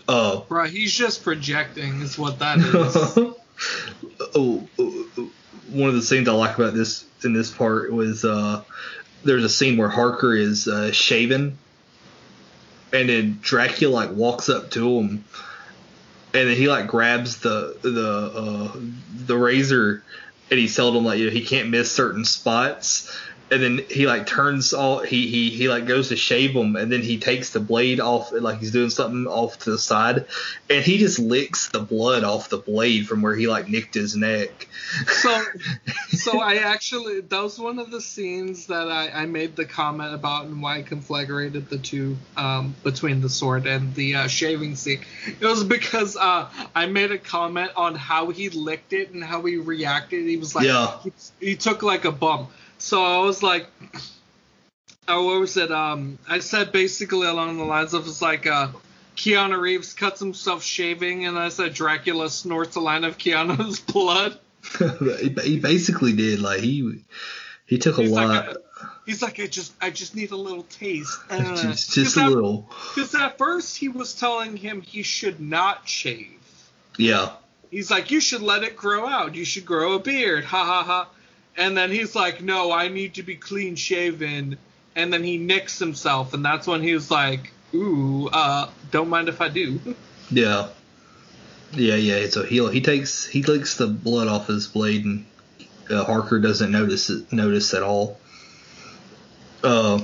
[0.07, 2.75] Uh, Right, he's just projecting, is what that is.
[3.17, 3.37] oh,
[4.35, 4.94] oh, oh,
[5.75, 8.63] one of the things I like about this in this part was uh,
[9.25, 11.59] there's a scene where Harker is uh, shaven,
[12.93, 15.25] and then Dracula like walks up to him,
[16.33, 18.79] and then he like grabs the the uh,
[19.27, 20.03] the razor,
[20.51, 23.17] and he's telling him like you know, he can't miss certain spots.
[23.51, 26.91] And then he like turns all he, he he like goes to shave him, and
[26.91, 30.27] then he takes the blade off like he's doing something off to the side,
[30.71, 34.17] and he just licks the blood off the blade from where he like nicked his
[34.17, 34.67] neck.
[35.07, 35.43] so
[36.09, 40.15] so I actually that was one of the scenes that I, I made the comment
[40.15, 44.75] about and why I conflagrated the two um, between the sword and the uh, shaving
[44.75, 45.01] scene.
[45.27, 49.43] It was because uh, I made a comment on how he licked it and how
[49.43, 50.27] he reacted.
[50.27, 50.99] He was like Yeah.
[51.03, 52.51] he, he took like a bump.
[52.85, 53.67] So I was like
[55.09, 55.73] oh what was it?
[55.73, 58.69] Um I said basically along the lines of it's like uh
[59.17, 64.39] Keanu Reeves cuts himself shaving and I said Dracula snorts a line of Keanu's blood.
[65.43, 67.03] he basically did like he
[67.65, 68.61] he took a He's like lot, a-
[69.07, 71.19] He's like, I just, I just need a little taste.
[71.31, 72.71] Uh, just, just a little.
[72.95, 76.39] Because at first he was telling him he should not shave.
[76.99, 77.33] Yeah,
[77.71, 79.35] He's like, you should let it grow out.
[79.35, 80.45] You should grow a beard.
[80.45, 81.09] Ha ha ha.
[81.57, 84.59] And then he's like, no, I need to be clean shaven.
[84.97, 89.41] And then he nicks himself, and that's when he's like, ooh, uh, don't mind if
[89.41, 89.81] I do.
[90.31, 90.69] yeah,
[91.73, 92.29] yeah, yeah.
[92.29, 95.27] So he he takes he licks the blood off his blade, and
[95.91, 98.19] uh, Harker doesn't notice it notice at all.
[99.65, 100.01] Uh,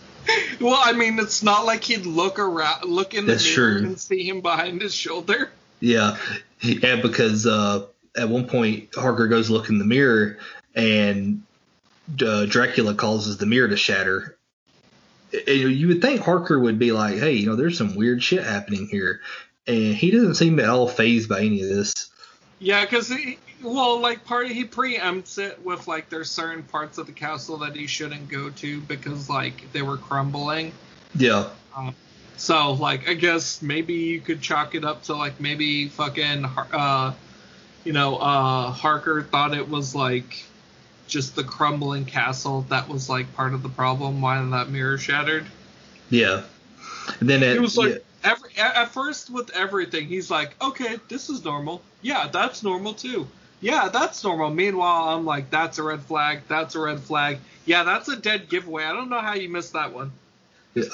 [0.60, 3.86] well, I mean, it's not like he'd look around, look in the mirror true.
[3.86, 5.50] and see him behind his shoulder.
[5.80, 6.16] Yeah,
[6.60, 7.86] yeah, because uh,
[8.16, 10.38] at one point Harker goes look in the mirror,
[10.74, 11.42] and
[12.24, 14.36] uh, Dracula causes the mirror to shatter.
[15.32, 18.44] And you would think Harker would be like, "Hey, you know, there's some weird shit
[18.44, 19.20] happening here,"
[19.66, 22.10] and he doesn't seem at all fazed by any of this.
[22.58, 23.12] Yeah, because
[23.62, 27.58] well, like part of, he preempts it with like there's certain parts of the castle
[27.58, 30.72] that he shouldn't go to because like they were crumbling.
[31.14, 31.50] Yeah,
[32.36, 37.14] So like I guess maybe you could chalk it up to like maybe fucking uh,
[37.84, 40.44] you know uh Harker thought it was like
[41.12, 45.46] just the crumbling castle that was like part of the problem why that mirror shattered.
[46.10, 46.42] yeah.
[47.20, 47.90] And then it, He was like
[48.24, 51.82] yeah, every at at first with everything he's like okay this is normal.
[52.00, 53.28] Yeah that's normal too.
[53.60, 54.50] Yeah that's normal.
[54.50, 57.38] Meanwhile i'm like that's a red flag that's a red flag.
[57.66, 58.84] Yeah that's a dead giveaway.
[58.84, 60.12] I don't know how you missed that one.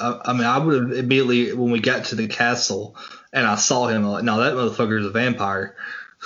[0.01, 2.95] I, I mean, I would have immediately when we got to the castle
[3.31, 5.75] and I saw him, I'm like, no, that motherfucker is a vampire.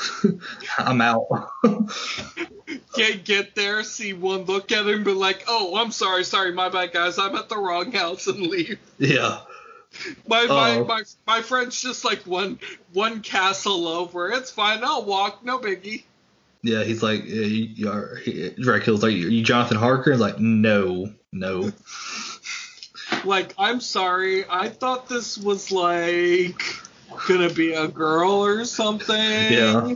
[0.77, 1.49] I'm out.
[2.95, 6.69] get get there see one look at him be like oh i'm sorry sorry my
[6.69, 9.39] bad guys i'm at the wrong house and leave yeah.
[10.27, 10.85] my my, Uh-oh.
[10.85, 12.59] my my friend's just like one
[12.93, 16.03] one castle over it's fine i'll walk no biggie
[16.63, 20.11] Yeah, he's like, yeah, you, you are, he, Dracula's like, are you Jonathan Harker?
[20.11, 21.71] He's like, no, no.
[23.25, 26.61] like i'm sorry i thought this was like
[27.27, 29.95] gonna be a girl or something Yeah.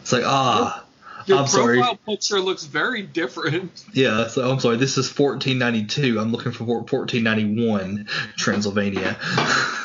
[0.00, 0.84] It's like, ah,
[1.26, 1.78] your I'm sorry.
[1.78, 4.76] profile picture looks very different Yeah, so I'm sorry.
[4.76, 6.18] This is 1492.
[6.18, 9.16] I'm looking for 1491 Transylvania.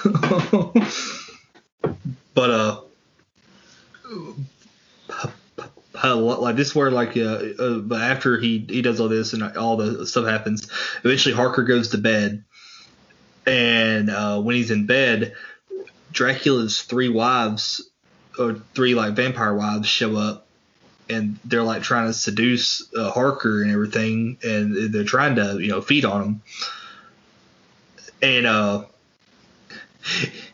[2.34, 2.82] but uh,
[6.04, 9.44] uh, like this, where like uh, uh, but after he he does all this and
[9.58, 10.70] all the stuff happens,
[11.04, 12.44] eventually Harker goes to bed,
[13.46, 15.34] and uh, when he's in bed,
[16.12, 17.90] Dracula's three wives
[18.40, 20.48] or three like vampire wives show up
[21.10, 25.70] and they're like trying to seduce uh, Harker and everything, and they're trying to you
[25.70, 26.42] know feed on him.
[28.22, 28.86] And uh,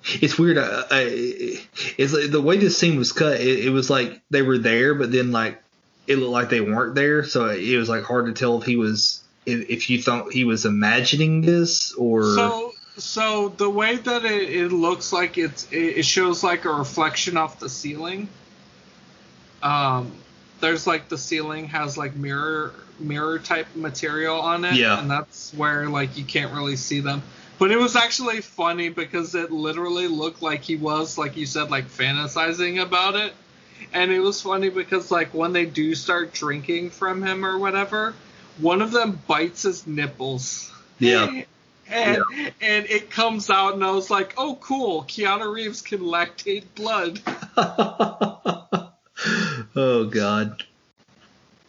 [0.05, 0.57] it's weird.
[0.57, 1.61] Uh, I,
[1.97, 3.39] it's like the way this scene was cut.
[3.39, 5.61] It, it was like they were there, but then like
[6.07, 7.23] it looked like they weren't there.
[7.23, 10.45] So it was like hard to tell if he was if, if you thought he
[10.45, 16.03] was imagining this or so so the way that it, it looks like it's it,
[16.05, 18.27] shows like a reflection off the ceiling
[19.61, 20.11] um
[20.59, 24.99] there's like the ceiling has like mirror mirror type material on it Yeah.
[24.99, 27.21] and that's where like you can't really see them
[27.59, 31.69] But it was actually funny because it literally looked like he was, like you said,
[31.69, 33.31] like fantasizing about it.
[33.93, 38.15] And it was funny because, like, when they do start drinking from him or whatever,
[38.57, 40.71] one of them bites his nipples.
[40.99, 41.43] Yeah.
[41.89, 42.23] And,
[42.61, 45.03] and it comes out, and I was like, oh, cool.
[45.03, 47.19] Keanu Reeves can lactate blood.
[49.75, 50.63] oh God.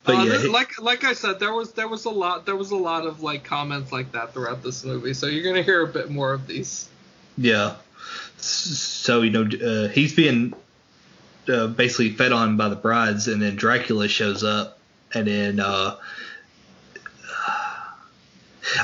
[0.04, 2.56] But Uh, yeah, he- like like I said, there was there was a lot there
[2.56, 5.82] was a lot of like comments like that throughout this movie, so you're gonna hear
[5.82, 6.88] a bit more of these.
[7.38, 7.76] Yeah.
[8.36, 10.52] So you know, uh, he's being
[11.48, 14.78] uh, basically fed on by the brides, and then Dracula shows up,
[15.14, 15.96] and then uh,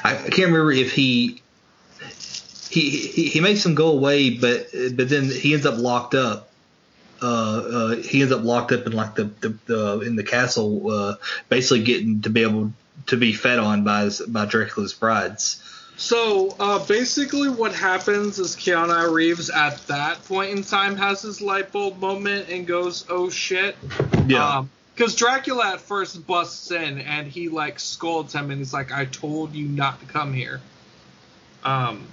[0.05, 1.43] I, can't remember if he
[2.71, 6.49] he he, he makes him go away, but but then he ends up locked up.
[7.23, 10.91] Uh, uh, he ends up locked up in like the, the, the in the castle,
[10.91, 11.17] uh,
[11.49, 12.73] basically getting to be able
[13.07, 15.63] to be fed on by his, by Dracula's brides.
[16.01, 21.43] So uh, basically, what happens is Keanu Reeves at that point in time has his
[21.43, 23.77] light bulb moment and goes, "Oh shit."
[24.27, 24.65] Yeah.
[25.01, 29.07] Because Dracula at first busts in and he like scolds him and he's like, "I
[29.07, 30.61] told you not to come here."
[31.65, 32.07] Um.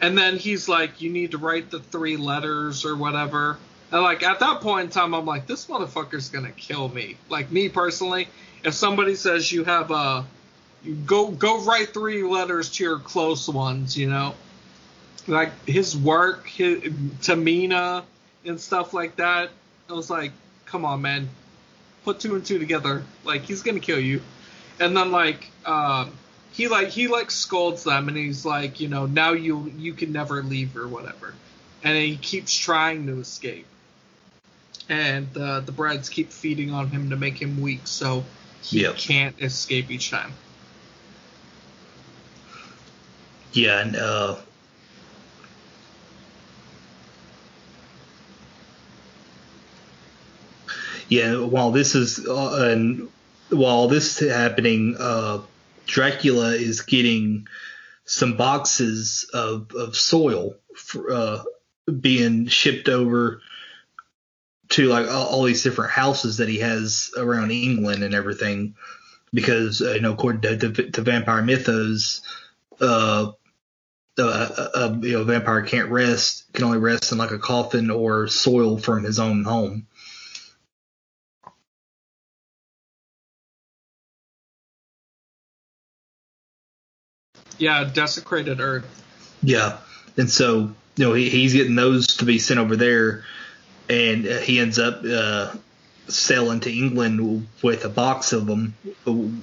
[0.00, 3.58] And then he's like, "You need to write the three letters or whatever."
[3.92, 7.52] And like at that point in time, I'm like, "This motherfucker's gonna kill me." Like
[7.52, 8.26] me personally,
[8.62, 10.24] if somebody says you have a,
[10.82, 14.34] you go go write three letters to your close ones, you know,
[15.26, 16.90] like his work, his,
[17.24, 18.02] to Mina
[18.46, 19.50] and stuff like that.
[19.90, 20.32] I was like,
[20.74, 21.28] come on, man,
[22.02, 23.04] put two and two together.
[23.22, 24.20] Like he's gonna kill you.
[24.80, 26.10] And then like um,
[26.50, 30.10] he like he like scolds them and he's like, you know, now you you can
[30.10, 31.32] never leave or whatever.
[31.84, 33.66] And he keeps trying to escape.
[34.88, 38.24] And uh, the brides keep feeding on him to make him weak, so
[38.60, 38.96] he Yep.
[38.96, 40.32] can't escape each time.
[43.52, 44.34] Yeah, and uh,
[51.08, 51.36] yeah.
[51.36, 53.08] While this is uh, and
[53.50, 55.40] while this is happening, uh,
[55.86, 57.46] Dracula is getting
[58.04, 61.42] some boxes of of soil for, uh,
[62.00, 63.40] being shipped over
[64.70, 68.74] to like all, all these different houses that he has around England and everything,
[69.32, 72.22] because uh, you know according to, to, to vampire mythos.
[72.80, 73.32] Uh,
[74.16, 77.90] uh, a, a you know vampire can't rest can only rest in like a coffin
[77.90, 79.86] or soil from his own home.
[87.58, 89.02] Yeah, desecrated earth.
[89.42, 89.78] Yeah,
[90.16, 93.24] and so you know he, he's getting those to be sent over there,
[93.88, 95.54] and uh, he ends up uh,
[96.08, 98.74] sailing to England with a box of them,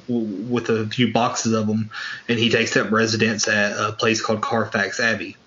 [0.08, 1.90] with a few boxes of them,
[2.28, 5.38] and he takes up residence at a place called Carfax Abbey,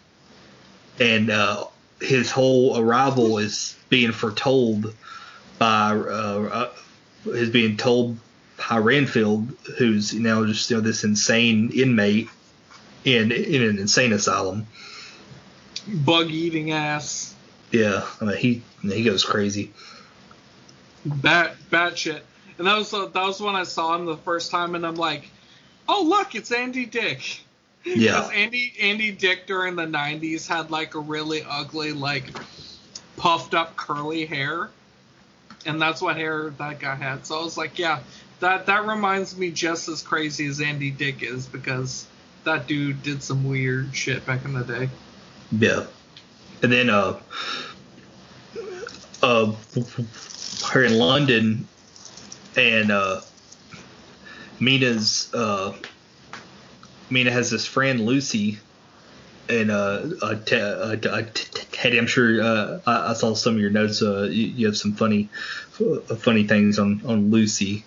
[0.99, 1.65] and uh,
[2.01, 4.95] his whole arrival is being foretold
[5.59, 6.71] by uh,
[7.27, 8.19] uh, is being told
[8.69, 9.49] by Renfield,
[9.79, 12.29] who's now just you know this insane inmate
[13.05, 14.67] in in an insane asylum.
[15.87, 17.35] Bug eating ass.
[17.71, 19.73] Yeah, I mean he he goes crazy.
[21.05, 22.25] Bat bat shit.
[22.59, 24.95] And that was uh, that was when I saw him the first time, and I'm
[24.95, 25.29] like,
[25.89, 27.41] oh look, it's Andy Dick.
[27.85, 28.29] Yeah.
[28.29, 32.25] Andy Andy Dick during the '90s had like a really ugly, like
[33.17, 34.71] puffed up curly hair,
[35.67, 37.27] and that's what hair that guy had.
[37.27, 38.01] So I was like, yeah,
[38.41, 42.07] that that reminds me just as crazy as Andy Dick is because
[42.45, 44.89] that dude did some weird shit back in the day.
[45.53, 45.87] Yeah,
[46.63, 47.21] and then uh
[49.23, 49.53] uh
[50.69, 51.67] her in London
[52.57, 53.21] and uh
[54.61, 55.75] Mina's uh
[57.11, 58.59] Mina has this friend Lucy
[59.49, 63.55] and uh, uh, uh, t- uh, t- Teddy, I'm sure uh, I, I saw some
[63.55, 64.01] of your notes.
[64.03, 65.29] Uh, you, you have some funny,
[65.79, 67.85] f- funny things on on Lucy.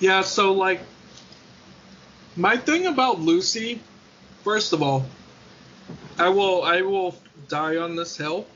[0.00, 0.80] Yeah, so like
[2.36, 3.80] my thing about Lucy,
[4.44, 5.06] first of all,
[6.18, 7.14] I will I will
[7.48, 8.46] die on this hill.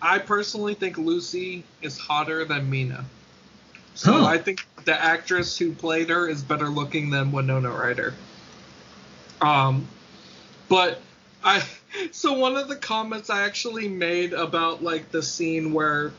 [0.00, 3.04] I personally think Lucy is hotter than Mina.
[3.94, 4.24] So Huh.
[4.24, 8.14] I think the actress who played her is better looking than Winona Ryder.
[9.40, 9.88] Um
[10.68, 11.00] but
[11.44, 11.62] I
[12.12, 16.12] so one of the comments I actually made about like the scene where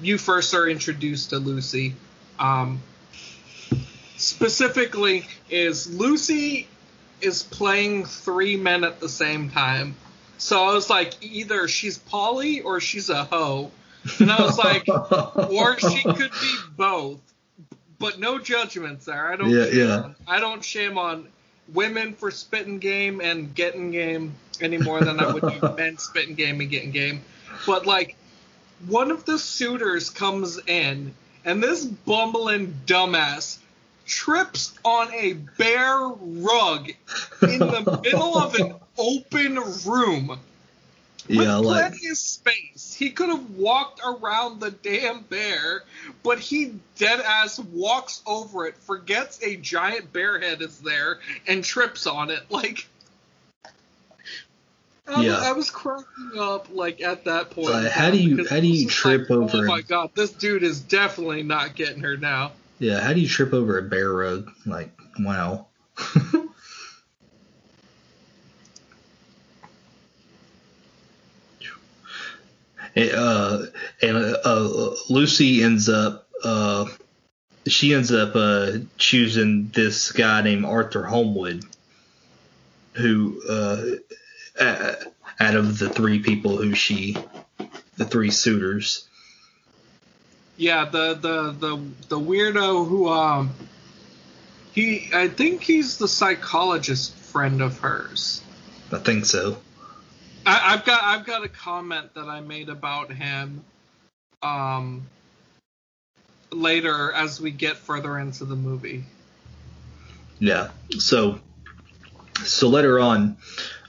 [0.00, 1.94] you first are introduced to Lucy
[2.38, 2.82] um
[4.24, 6.66] specifically is Lucy
[7.20, 9.94] is playing three men at the same time.
[10.38, 13.70] So I was like, either she's Polly or she's a hoe.
[14.18, 14.86] And I was like,
[15.50, 17.20] or she could be both.
[17.98, 19.32] but no judgments there.
[19.32, 19.50] I don't.
[19.50, 19.96] Yeah, shame yeah.
[20.02, 21.28] On, I don't shame on
[21.72, 26.34] women for spitting game and getting game any more than I would do men spitting
[26.34, 27.22] game and getting game.
[27.66, 28.16] But like,
[28.86, 31.14] one of the suitors comes in,
[31.44, 33.58] and this bumbling dumbass
[34.06, 36.90] trips on a bear rug
[37.42, 39.54] in the middle of an open
[39.86, 40.38] room
[41.28, 42.94] with Yeah, like plenty of space.
[42.94, 45.82] He could have walked around the damn bear,
[46.22, 51.64] but he dead ass walks over it, forgets a giant bear head is there, and
[51.64, 52.40] trips on it.
[52.50, 52.86] Like,
[55.06, 55.32] I, Yeah.
[55.32, 57.68] was, I was cracking up like at that point.
[57.74, 60.30] Like, how do you- how do you trip like, oh over Oh my god, this
[60.30, 62.52] dude is definitely not getting her now.
[62.78, 64.50] Yeah, how do you trip over a bear rug?
[64.66, 65.68] Like, wow.
[72.96, 73.58] And, uh,
[74.02, 76.86] and uh, Lucy ends up uh,
[77.66, 81.64] she ends up uh, choosing this guy named Arthur Holmwood,
[82.92, 84.94] who uh,
[85.40, 87.16] out of the three people who she
[87.96, 89.08] the three suitors.
[90.56, 93.50] Yeah, the the the the weirdo who um
[94.72, 98.42] he I think he's the psychologist friend of hers.
[98.92, 99.58] I think so.
[100.46, 103.64] I, I've got I've got a comment that I made about him
[104.42, 105.06] um
[106.52, 109.04] later as we get further into the movie.
[110.38, 110.70] Yeah.
[110.98, 111.40] So
[112.44, 113.36] so later on,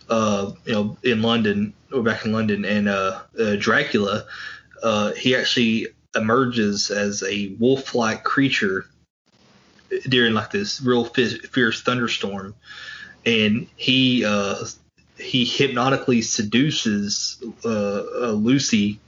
[0.10, 4.26] uh, you know, in London, or back in London, and uh, uh, Dracula,
[4.84, 8.86] uh, he actually emerges as a wolf-like creature
[10.10, 12.56] during like this real fi- fierce thunderstorm,
[13.26, 14.56] and he uh,
[15.18, 19.00] he hypnotically seduces uh, uh, Lucy.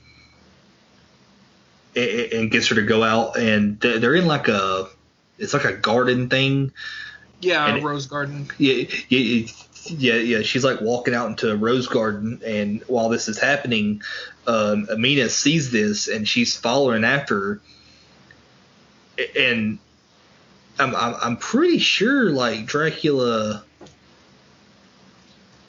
[1.96, 4.88] a- And gets her to go out, and they're in like a,
[5.38, 6.72] it's like a garden thing,
[7.40, 8.48] Yeah, And it- Rose Garden.
[8.58, 9.46] yeah, yeah,
[9.90, 10.42] yeah, yeah.
[10.42, 14.02] She's like walking out into a rose garden, and while this is happening,
[14.46, 17.38] um, Amina sees this, and she's following after.
[17.38, 17.60] her.
[19.36, 19.78] And
[20.78, 23.64] I'm, I'm, I'm pretty sure like Dracula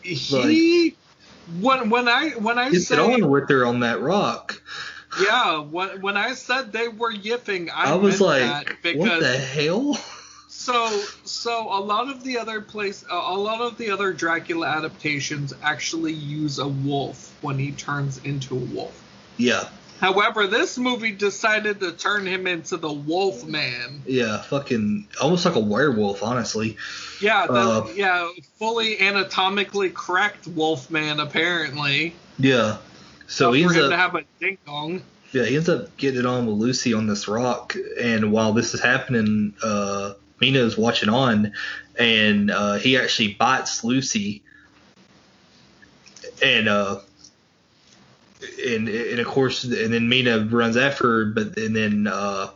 [0.04, 0.96] He
[1.60, 4.62] when when I when I it on with her on that rock.
[5.22, 9.38] yeah when when I said they were yipping, I, I, was like, because what the
[9.38, 9.98] hell?
[10.70, 14.68] So, so a lot of the other place, a a lot of the other Dracula
[14.68, 19.04] adaptations actually use a wolf when he turns into a wolf.
[19.38, 24.02] Yeah, However, this movie decided to turn him into the Wolf Man.
[24.06, 26.78] yeah, fucking almost like a werewolf, honestly.
[27.22, 32.16] Yeah, the, Uh, yeah, fully anatomically correct Wolf Man apparently.
[32.38, 32.78] Yeah.
[33.28, 35.02] So he for ends him up to have a ding dong.
[35.34, 38.74] Yeah, he ends up getting it on with Lucy on this rock, and while this
[38.74, 41.54] is happening, uh, Mina's watching on,
[41.98, 44.42] and uh, he actually bites Lucy,
[46.42, 47.00] and uh,
[48.66, 52.50] and and of course, and then Mina runs after her, but and then uh,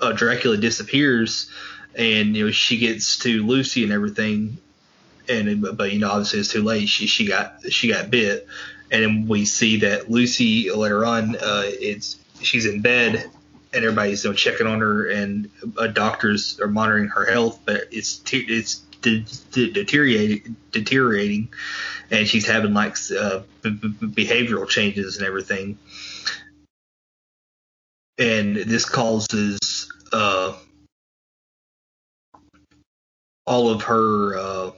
[0.00, 1.50] uh, Dracula disappears,
[1.94, 4.58] and you know she gets to Lucy and everything,
[5.28, 6.88] and but you know obviously it's too late.
[6.88, 8.46] She she got she got bit,
[8.90, 13.30] and then we see that Lucy later on, uh, it's she's in bed,
[13.72, 17.84] and everybody's you know checking on her, and uh, doctors are monitoring her health, but
[17.90, 21.48] it's te- it's de- de- deteriorating deteriorating,
[22.10, 23.88] and she's having like uh, b- b-
[24.24, 25.78] behavioral changes and everything,
[28.18, 30.54] and this causes uh,
[33.46, 34.36] all of her.
[34.36, 34.70] Uh,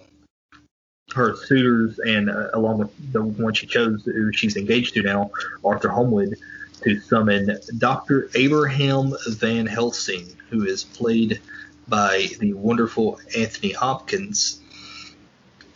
[1.15, 5.31] her suitors and uh, along with the one she chose who she's engaged to now,
[5.63, 6.37] Arthur Holmwood,
[6.85, 8.29] to summon Dr.
[8.35, 11.41] Abraham Van Helsing, who is played
[11.89, 14.61] by the wonderful Anthony Hopkins.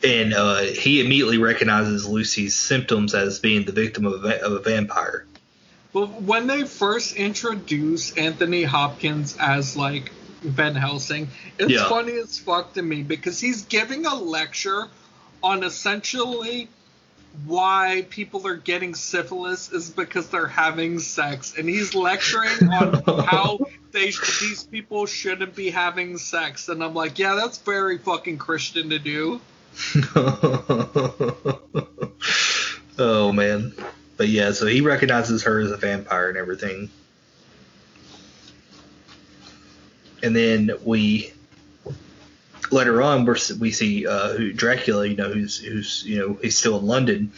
[0.04, 4.60] And uh, he immediately recognizes Lucy's symptoms as being the victim of a, of a
[4.60, 5.26] vampire.
[5.92, 10.10] Well, when they first introduce Anthony Hopkins as like
[10.42, 11.28] Van Helsing,
[11.58, 11.88] it's Yeah.
[11.88, 14.88] funny as fuck to me because he's giving a lecture
[15.42, 16.68] on essentially
[17.44, 23.58] why people are getting syphilis is because they're having sex, and he's lecturing on how
[23.92, 24.06] they
[24.40, 28.98] these people shouldn't be having sex, and I'm like, yeah, that's very fucking Christian to
[28.98, 29.40] do.
[32.98, 33.72] oh man.
[34.16, 36.88] But yeah, so he recognizes her as a vampire and everything.
[40.22, 41.32] And then we
[42.70, 46.56] later on we're, we see uh, who Dracula, you know, who's who's you know he's
[46.56, 47.32] still in London.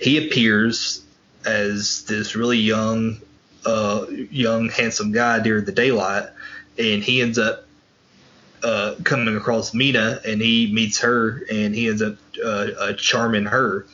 [0.00, 1.02] He appears
[1.44, 3.18] as this really young,
[3.64, 6.28] uh, young handsome guy during the daylight,
[6.78, 7.64] and he ends up
[8.62, 12.48] uh, coming across Mina, and he meets her, and he ends up uh,
[12.78, 13.86] uh, charming her.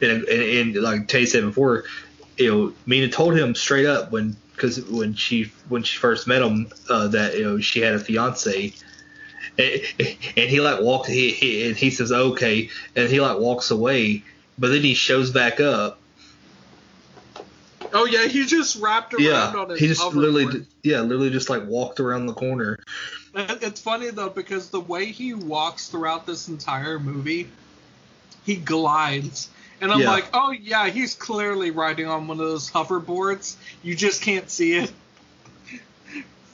[0.00, 1.84] And, and, and like Tay said before,
[2.36, 6.42] you know, Mina told him straight up when because when she when she first met
[6.42, 8.72] him uh, that you know she had a fiance.
[9.58, 9.80] And,
[10.36, 14.22] and he like walked he, he and he says okay and he like walks away
[14.58, 15.98] but then he shows back up
[17.92, 21.48] Oh yeah, he just wrapped around yeah on his he just literally yeah literally just
[21.48, 22.78] like walked around the corner
[23.34, 27.48] It's funny though because the way he walks throughout this entire movie,
[28.44, 29.50] he glides,
[29.80, 30.10] and I'm Yeah.
[30.10, 33.56] like, oh yeah, he's clearly riding on one of those hoverboards.
[33.82, 34.92] You just can't see it.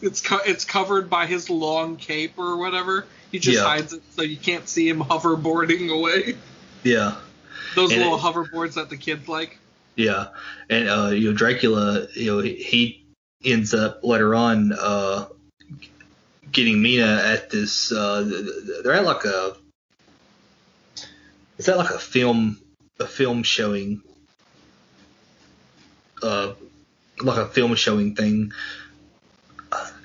[0.02, 3.06] It's co- it's covered by his long cape or whatever.
[3.30, 3.64] He just Yeah.
[3.64, 6.36] hides it so you can't see him hoverboarding away.
[6.82, 7.16] yeah
[7.74, 9.58] Those And little it- hoverboards that the kids like.
[9.96, 10.28] Yeah,
[10.70, 13.04] and uh, you know Dracula, you know he
[13.44, 15.26] ends up later on uh,
[16.50, 17.92] getting Mina at this.
[17.92, 18.42] Uh,
[18.82, 19.56] they're at like a.
[21.58, 22.58] Is that like a film?
[23.00, 24.02] A film showing.
[26.22, 26.54] Uh,
[27.20, 28.52] like a film showing thing.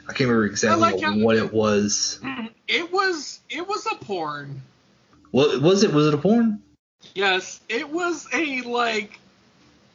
[0.09, 2.19] I can't remember exactly like how- what it was.
[2.67, 4.61] It was it was a porn.
[5.31, 5.91] What was it?
[5.93, 6.61] Was it a porn?
[7.13, 9.19] Yes, it was a like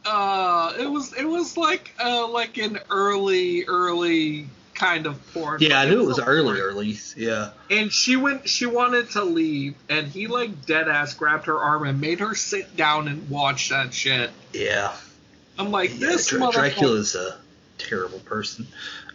[0.04, 5.58] uh it was it was like uh like an early early kind of porn.
[5.60, 6.58] Yeah, I knew it was early, porn.
[6.58, 6.96] early.
[7.16, 11.58] Yeah, And she went she wanted to leave and he like dead ass grabbed her
[11.58, 14.30] arm and made her sit down and watch that shit.
[14.52, 14.92] yeah.
[15.58, 17.36] I'm like yeah this motherfucker- Dracula's a
[17.78, 18.66] terrible person.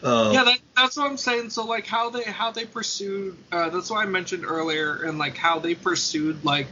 [0.03, 1.49] Uh, Yeah, that, that's what I'm saying.
[1.49, 5.37] So like how they how they pursued uh, that's what I mentioned earlier, and like
[5.37, 6.67] how they pursued like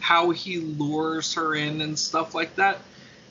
[0.00, 2.80] how he lures her in and stuff like that.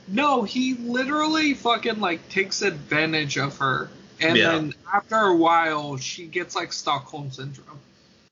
[0.07, 3.89] No, he literally fucking like takes advantage of her,
[4.19, 4.51] and Yeah.
[4.51, 7.79] then after a while, she gets like Stockholm syndrome.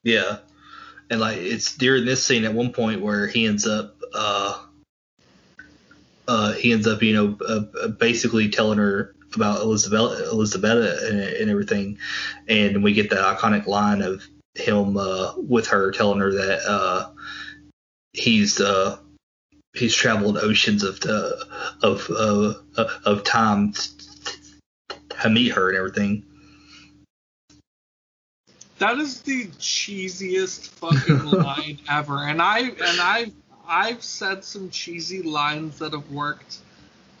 [0.02, 0.38] Yeah,
[1.10, 4.62] and like it's during this scene at one point where he ends up, uh,
[6.28, 11.20] uh, he ends up, you know, uh, uh, basically telling her about Elizabeth, Elizabeth, and,
[11.20, 11.98] and everything,
[12.48, 14.22] and we get that iconic line of
[14.54, 17.10] him uh, with her telling her that uh,
[18.12, 18.98] he's uh,
[19.74, 21.32] he's traveled oceans of uh,
[21.82, 22.54] of uh,
[23.04, 23.82] of time t-
[24.24, 26.24] t- to meet her and everything.
[28.78, 33.32] That is the cheesiest fucking line ever, and I and I've
[33.66, 36.58] I've said some cheesy lines that have worked.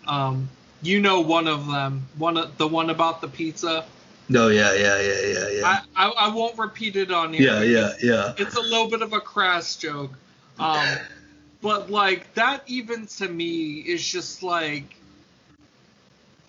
[0.06, 0.48] Um,
[0.82, 3.84] you know one of them, one of the one about the pizza.
[4.28, 5.66] No, yeah, yeah, yeah, yeah, yeah,
[5.96, 7.42] I, I I won't repeat it on here.
[7.42, 8.34] yeah, yeah, yeah.
[8.38, 10.12] It's a little bit of a crass joke,
[10.58, 10.86] um,
[11.62, 14.94] but like that even to me is just like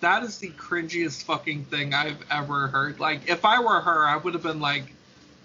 [0.00, 3.00] that is the cringiest fucking thing I've ever heard.
[3.00, 4.84] Like if I were her, I would have been like,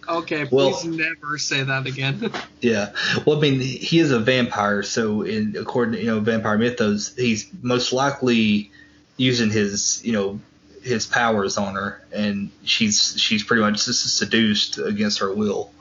[0.07, 2.31] okay, Well- please never say that again.
[2.59, 2.91] Yeah.
[3.25, 7.15] Well, I mean, he is a vampire, so in according to you know vampire mythos,
[7.15, 8.71] he's most likely
[9.17, 10.39] using his you know
[10.81, 15.71] his powers on her, and she's she's pretty much seduced against her will.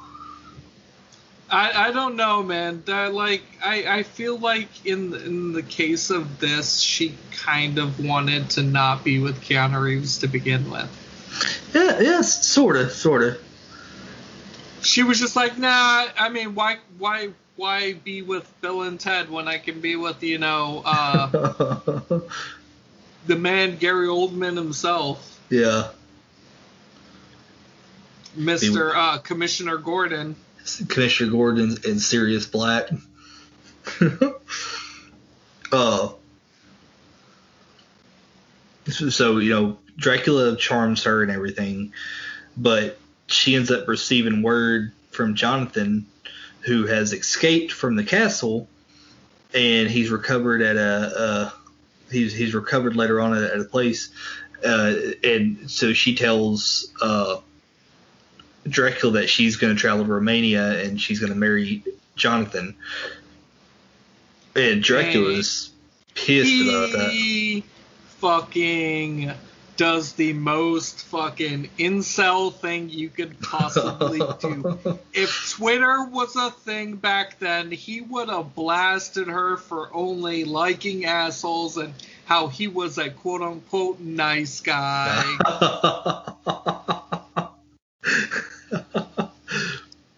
[1.49, 2.83] I, I don't know, man.
[2.87, 8.05] That like I, I feel like in in the case of this, she kind of
[8.05, 10.91] wanted to not be with Keanu Reeves to begin with.
[11.73, 12.01] Yeah.
[12.01, 12.47] Yes.
[12.47, 12.91] Sort of.
[12.91, 13.43] Sort of.
[14.83, 16.07] She was just like, nah.
[16.19, 20.23] I mean, why why why be with Bill and Ted when I can be with
[20.23, 22.21] you know uh,
[23.27, 25.91] the man Gary Oldman himself, yeah.
[28.35, 30.37] Mister uh, Commissioner Gordon.
[30.89, 32.89] Commissioner Gordon and Sirius Black.
[35.73, 36.09] uh,
[38.89, 41.93] so, so, you know, Dracula charms her and everything,
[42.57, 46.07] but she ends up receiving word from Jonathan,
[46.61, 48.69] who has escaped from the castle,
[49.55, 51.13] and he's recovered at a.
[51.19, 51.51] Uh,
[52.11, 54.11] he's he's recovered later on at, at a place,
[54.65, 57.39] uh, and so she tells uh,
[58.69, 61.83] Dracula that she's going to travel to Romania and she's going to marry
[62.17, 62.75] Jonathan.
[64.55, 65.71] And Dracula's
[66.15, 67.63] pissed about that.
[68.19, 69.33] Fucking
[69.77, 74.79] does the most fucking incel thing you could possibly do.
[75.13, 81.05] If Twitter was a thing back then, he would have blasted her for only liking
[81.05, 81.95] assholes and
[82.25, 85.23] how he was a quote unquote nice guy.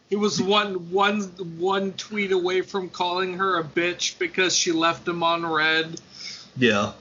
[0.09, 1.21] He was one one
[1.59, 6.01] one tweet away from calling her a bitch because she left him on read.
[6.57, 6.93] yeah.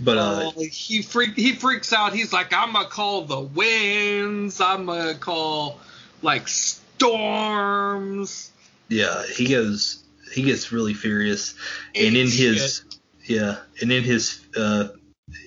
[0.00, 2.14] But uh, Oh, he freak he freaks out.
[2.14, 4.60] He's like, I'm gonna call the winds.
[4.60, 5.80] I'm gonna call
[6.22, 8.50] like storms.
[8.88, 10.02] yeah, he goes
[10.32, 11.54] he gets really furious,
[11.94, 12.84] and in his
[13.24, 14.88] yeah, and in his uh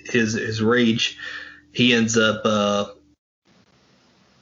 [0.06, 1.18] his his rage,
[1.72, 2.86] he ends up uh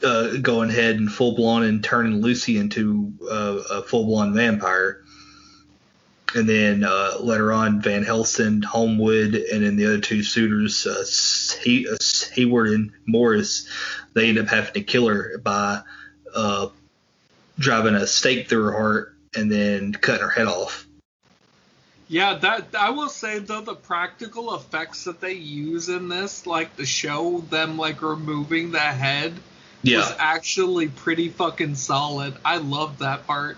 [0.03, 5.03] uh going ahead and full blown and turning Lucy into uh, a full blown vampire.
[6.35, 11.05] And then uh, later on, Van Helsing, Holmwood, and then the other two suitors, uh,
[11.63, 11.95] he, uh,
[12.33, 13.69] Hayward and Morris,
[14.13, 15.81] they end up having to kill her by
[16.35, 16.67] uh,
[17.57, 20.85] driving a stake through her heart and then cutting her head off.
[22.09, 26.75] Yeah, that I will say though the practical effects that they use in this, like
[26.77, 29.33] to show them like removing the head,
[29.81, 29.97] yeah.
[29.97, 32.35] was actually pretty fucking solid.
[32.45, 33.57] I love that part.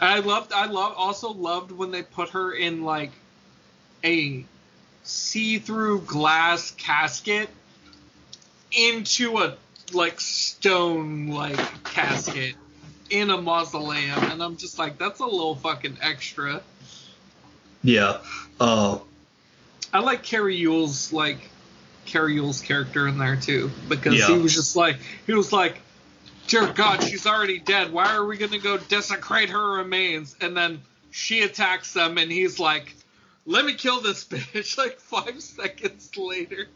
[0.00, 3.10] I loved I love also loved when they put her in like
[4.02, 4.44] a
[5.02, 7.48] see-through glass casket
[8.72, 9.56] into a
[9.92, 12.54] like stone like casket
[13.10, 16.62] in a mausoleum and I'm just like that's a little fucking extra.
[17.82, 18.18] yeah.
[18.60, 18.98] Uh,
[19.92, 21.38] I like Cary Elwes like
[22.06, 24.28] Cary Elwes character in there too because Yeah.
[24.28, 24.96] he was just like
[25.26, 25.80] he was like,
[26.50, 27.92] dear God, she's already dead.
[27.92, 30.36] Why are we gonna go desecrate her remains?
[30.40, 30.82] And then
[31.12, 32.94] she attacks them, and he's like,
[33.46, 34.76] let me kill this bitch.
[34.76, 36.66] Like five seconds later.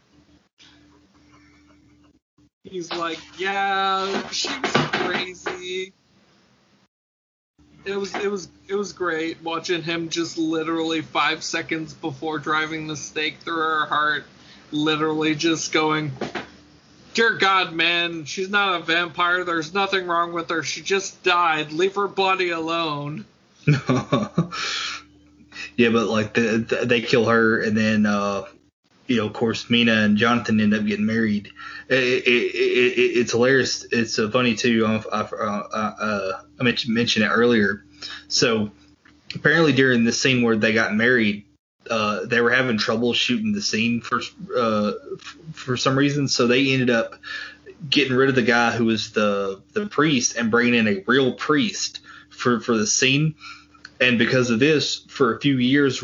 [2.63, 5.93] He's like, yeah, she was crazy.
[7.83, 12.87] It was it was it was great watching him just literally five seconds before driving
[12.87, 14.23] the stake through her heart,
[14.71, 16.11] literally just going,
[17.15, 19.43] "Dear God, man, she's not a vampire.
[19.43, 20.61] There's nothing wrong with her.
[20.61, 21.71] She just died.
[21.71, 23.25] Leave her body alone."
[23.65, 23.79] yeah,
[25.89, 28.43] but like the, the, they kill her, and then uh,
[29.07, 31.49] you know, of course, Mina and Jonathan end up getting married.
[31.89, 33.85] It, it, it, it, it's hilarious.
[33.91, 34.85] It's uh, funny too.
[34.85, 35.67] I, I, uh,
[35.99, 37.85] uh, I mentioned, mentioned it earlier.
[38.27, 38.71] So
[39.33, 41.45] apparently, during the scene where they got married,
[41.89, 44.21] uh, they were having trouble shooting the scene for
[44.55, 46.27] uh, f- for some reason.
[46.27, 47.15] So they ended up
[47.89, 51.33] getting rid of the guy who was the the priest and bringing in a real
[51.33, 51.99] priest
[52.29, 53.35] for for the scene.
[54.01, 56.03] And because of this, for a few years,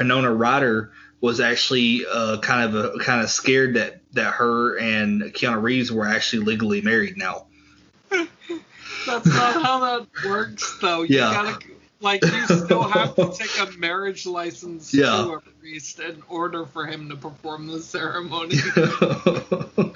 [0.00, 5.22] Winona Ryder was actually uh, kind of a, kind of scared that that her and
[5.22, 7.46] Keanu Reeves were actually legally married now.
[8.10, 11.02] That's not how that works, though.
[11.02, 11.32] You Yeah.
[11.32, 11.64] gotta
[12.00, 15.04] like you still have to take a marriage license Yeah.
[15.24, 18.56] to a priest in order for him to perform the ceremony.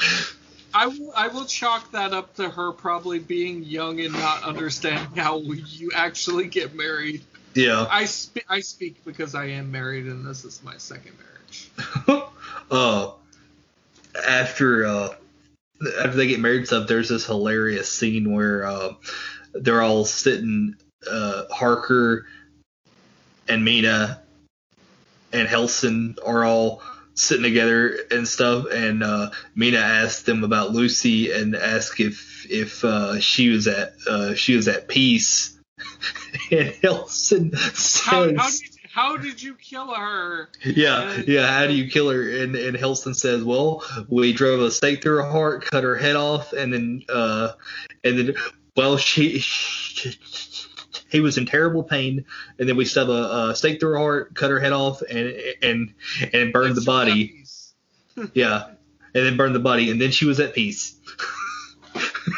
[0.73, 5.17] I will, I will chalk that up to her probably being young and not understanding
[5.17, 7.23] how you actually get married.
[7.55, 7.87] yeah.
[7.91, 11.71] I spe- I speak because I am married and this is my second marriage.
[12.71, 13.11] uh,
[14.29, 15.09] after uh,
[15.99, 18.93] after they get married stuff, there's this hilarious scene where uh,
[19.55, 20.77] they're all sitting,
[21.09, 22.27] uh, Harker
[23.49, 24.23] and Mina
[25.33, 26.83] and Helsing are all
[27.15, 32.85] sitting together and stuff, and uh, Mina asked them about Lucy and asked if if
[32.85, 35.59] uh, she was at uh, she was at peace,
[36.51, 38.37] and Helsing How, says.
[38.37, 40.49] how did how did you kill her?
[40.65, 41.47] Yeah, yeah.
[41.47, 42.29] How do you kill her?
[42.29, 46.17] And and Helston says, "Well, we drove a stake through her heart, cut her head
[46.17, 47.53] off, and then uh,
[48.03, 48.35] and then
[48.77, 50.17] well, she, she
[51.11, 52.25] he was in terrible pain,
[52.59, 55.35] and then we stuck a, a stake through her heart, cut her head off, and
[55.63, 55.95] and
[56.33, 57.45] and burned the body.
[58.35, 58.67] Yeah,
[59.15, 60.95] and then burned the body, and then she was at peace."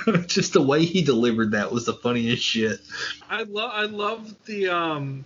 [0.26, 2.78] Just the way he delivered that was the funniest shit.
[3.28, 5.24] I love I love the um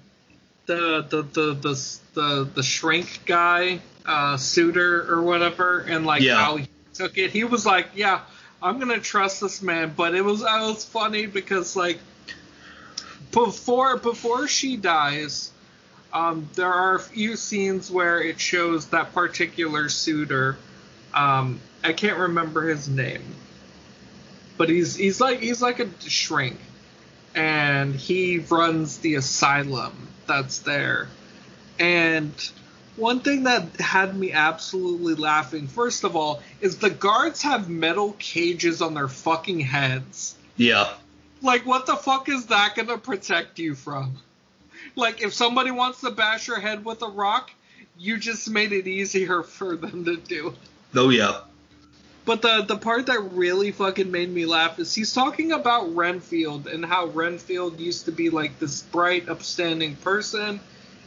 [0.66, 6.36] the the the the the, the shrink guy uh suitor or whatever and like Yeah.
[6.36, 7.30] how he took it.
[7.30, 8.22] He was like, yeah,
[8.62, 11.98] I'm gonna trust this man, but it was I was funny because like
[13.30, 15.50] before before she dies.
[16.12, 20.56] Um, there are a few scenes where it shows that particular suitor.
[21.12, 23.22] Um, I can't remember his name,
[24.56, 26.58] but he's he's like he's like a shrink,
[27.34, 31.08] and he runs the asylum that's there.
[31.78, 32.32] And
[32.96, 38.16] one thing that had me absolutely laughing, first of all, is the guards have metal
[38.18, 40.34] cages on their fucking heads.
[40.56, 40.88] Yeah,
[41.46, 44.16] Like, what the fuck is that gonna protect you from?
[44.96, 47.50] Like, if somebody wants to bash your head with a rock,
[47.98, 50.54] you just made it easier for them to do.
[50.94, 51.40] oh yeah,
[52.24, 56.66] But the the part that really fucking made me laugh is he's talking about Renfield
[56.66, 60.58] and how Renfield used to be like this bright, upstanding person,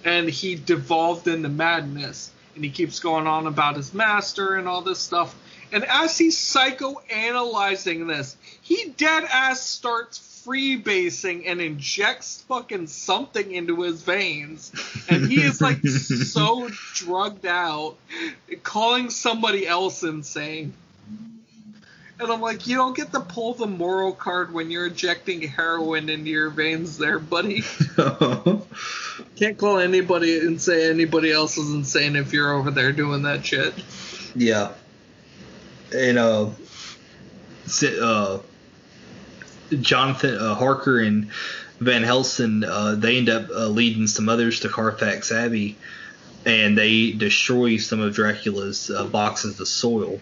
[0.06, 2.32] and he devolved into madness.
[2.56, 5.36] And he keeps going on about his master and all this stuff.
[5.72, 10.18] And as he's psychoanalyzing this, he dead ass starts
[10.50, 14.72] freebasing and injects fucking something into his veins.
[15.08, 17.96] And he is like so drugged out,
[18.64, 20.74] calling somebody else insane.
[22.22, 26.10] And I'm like, you don't get to pull the moral card when you're injecting heroin
[26.10, 27.62] into your veins there, buddy.
[29.38, 33.46] Can't call anybody and say anybody else is insane if you're over there doing that
[33.46, 33.74] shit.
[34.36, 34.74] Yeah.
[35.94, 36.50] And uh,
[38.02, 38.40] uh
[39.70, 41.30] Jonathan uh, Harker and
[41.80, 45.78] Van Helsing, uh, they end up uh, leading some others to Carfax Abbey,
[46.46, 50.20] and they destroy some of Dracula's uh, boxes of soil.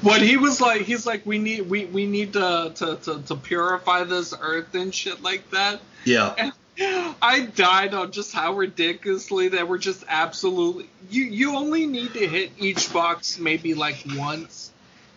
[0.00, 3.34] What he was like, he's like, we need, we, we need to, to, to, to
[3.34, 5.80] purify this earth and shit like that.
[6.04, 6.34] Yeah.
[6.38, 6.52] And
[7.22, 10.88] I died on just how ridiculously they were just absolutely.
[11.10, 14.70] You you only need to hit each box maybe like once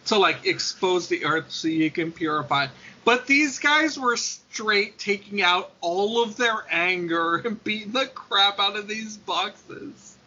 [0.10, 2.68] to like expose the earth so you can purify.
[3.06, 8.60] But these guys were straight taking out all of their anger and beating the crap
[8.60, 10.18] out of these boxes.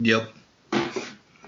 [0.00, 0.32] Yep.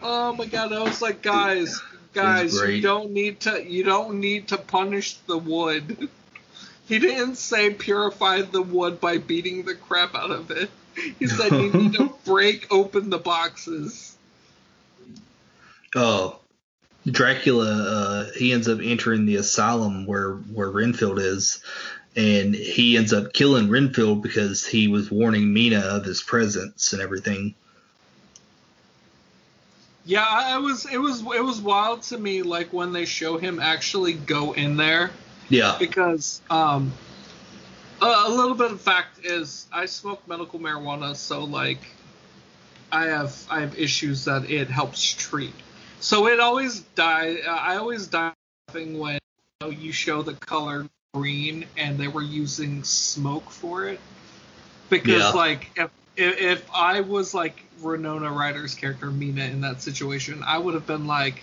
[0.02, 1.80] Oh my god, I was like, guys,
[2.12, 6.08] guys, you don't need to you don't need to punish the wood.
[6.84, 10.68] He didn't say purify the wood by beating the crap out of it.
[11.18, 14.14] He said you need to break open the boxes.
[15.94, 16.41] Oh,
[17.06, 17.66] Dracula.
[17.66, 21.60] Uh, he ends up entering the asylum where where Renfield is,
[22.16, 27.02] and he ends up killing Renfield because he was warning Mina of his presence and
[27.02, 27.54] everything.
[30.04, 33.38] Yeah, I I was it was it was wild to me like when they show
[33.38, 35.10] him actually go in there
[35.48, 35.76] Yeah.
[35.78, 36.92] because um
[38.00, 41.78] a, a little bit of fact is I smoke medical marijuana so like
[42.90, 45.54] I have I have issues that it helps treat.
[46.02, 48.32] So it always die uh, I always die
[48.68, 49.20] laughing when you,
[49.60, 54.00] know, you show the color green and they were using smoke for it
[54.90, 55.38] because Yeah.
[55.38, 60.58] like if if if I was like Winona Ryder's character Mina in that situation, I
[60.58, 61.40] would have been like,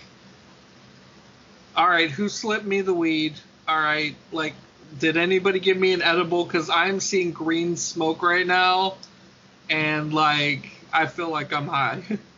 [1.74, 3.34] "All right, who slipped me the weed?
[3.66, 4.54] All right, like,
[4.98, 6.44] did anybody give me an edible?
[6.44, 8.94] Because I'm seeing green smoke right now,
[9.70, 12.02] and like, I feel like I'm high."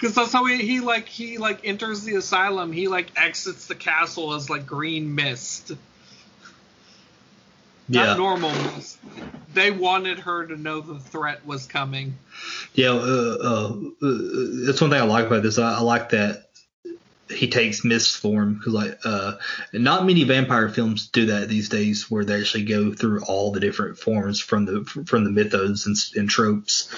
[0.00, 2.72] Because that's how he, he like he like enters the asylum.
[2.72, 5.72] He like exits the castle as like green mist
[7.90, 8.16] not Yeah.
[8.16, 8.98] normal mist.
[9.52, 12.14] They wanted her to know the threat was coming.
[12.74, 14.18] Yeah, uh, uh, uh,
[14.64, 15.58] that's one thing I like about this.
[15.58, 16.50] I, I like that
[17.28, 19.34] he takes mist form because, like, uh,
[19.72, 23.60] not many vampire films do that these days, where they actually go through all the
[23.60, 26.94] different forms from the from the mythos and, and tropes.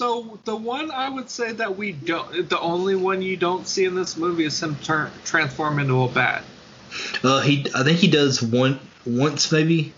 [0.00, 3.84] So the one I would say that we don't, the only one you don't see
[3.84, 6.42] in this movie is him turn transform into a bat.
[7.22, 9.92] Uh, he, I think he does one once maybe.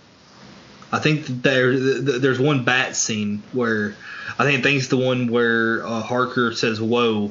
[0.90, 3.94] I think there there's one bat scene where
[4.40, 7.30] I think I think it's the one where uh, Harker says "whoa"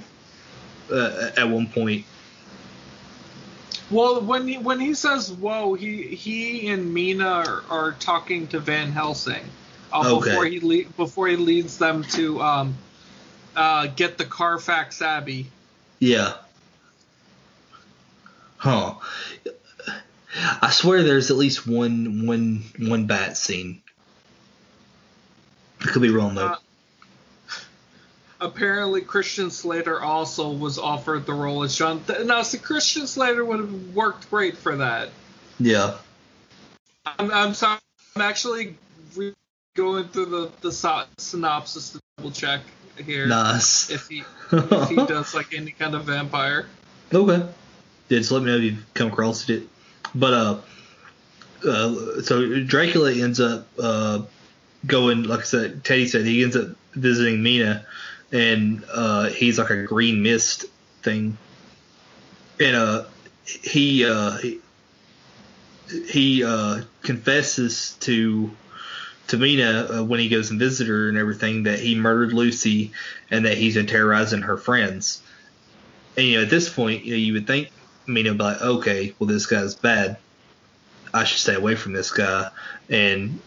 [0.90, 2.06] uh, at one point.
[3.90, 8.62] Well, when he, when he says "whoa," he he and Mina are, are talking to
[8.62, 9.44] Van Helsing
[9.94, 10.30] uh, Okay.
[10.30, 12.76] before he le- before he leads them to um,
[13.56, 15.48] uh, get the Carfax Abbey.
[16.00, 16.34] Yeah.
[18.58, 18.96] Huh.
[20.62, 23.82] I swear there's at least one one one bat scene.
[25.82, 26.48] I could be wrong though.
[26.48, 26.56] Uh,
[28.40, 32.04] apparently Christian Slater also was offered the role as John.
[32.06, 35.10] Th- now, see, Christian Slater would have worked great for that.
[35.60, 35.96] yeah.
[37.06, 37.80] I'm, I'm sorry.
[38.16, 38.78] I'm actually
[39.76, 42.62] going through the the so- synopsis to double check
[42.98, 43.90] here Nice.
[43.90, 46.68] if he if he does like any kind of vampire.
[47.14, 47.46] Okay.
[48.10, 49.64] Yeah, just let me know if you've come across it.
[50.14, 50.62] But uh,
[51.68, 54.24] uh so Dracula ends up uh
[54.86, 57.86] going like I said, Teddy said he ends up visiting Mina,
[58.32, 60.66] and uh he's like a green mist
[61.02, 61.38] thing,
[62.60, 63.06] and uh
[63.46, 64.60] he uh he,
[66.08, 68.52] he uh confesses to
[69.32, 72.92] to Mina uh, when he goes and visits her and everything that he murdered Lucy
[73.30, 75.22] and that he's been terrorizing her friends.
[76.16, 77.70] And you know, at this point, you, know, you would think
[78.06, 80.18] Mina would be like, okay, well, this guy's bad.
[81.14, 82.50] I should stay away from this guy
[82.90, 83.40] and,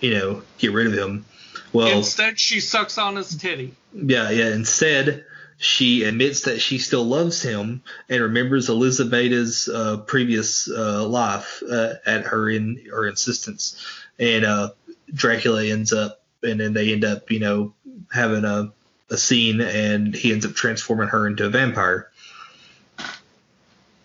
[0.00, 1.24] you know, get rid of him.
[1.72, 3.74] Well, Instead, she sucks on his titty.
[3.92, 4.48] yeah, yeah.
[4.48, 5.24] Instead,
[5.58, 11.94] she admits that she still loves him and remembers Elisabeta's uh, previous uh, life uh,
[12.06, 13.76] at her in her insistence,
[14.18, 14.70] and uh,
[15.12, 17.74] Dracula ends up, and then they end up, you know,
[18.12, 18.72] having a
[19.10, 22.10] a scene, and he ends up transforming her into a vampire.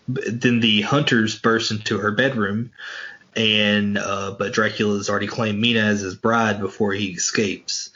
[0.08, 2.72] But then the hunters burst into her bedroom,
[3.34, 7.90] and uh, but Dracula has already claimed Mina as his bride before he escapes.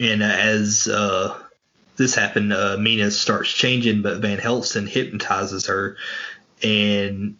[0.00, 1.38] And as uh,
[1.96, 5.96] this happened, uh, Mina starts changing, but Van Helsing hypnotizes her,
[6.62, 7.36] and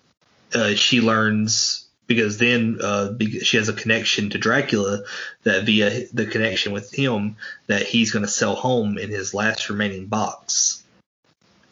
[0.54, 5.02] uh, she learns because then uh, she has a connection to Dracula
[5.44, 7.36] that via the connection with him
[7.66, 10.82] that he's going to sell home in his last remaining box,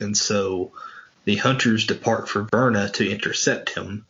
[0.00, 0.72] and so
[1.24, 4.04] the hunters depart for Varna to intercept him.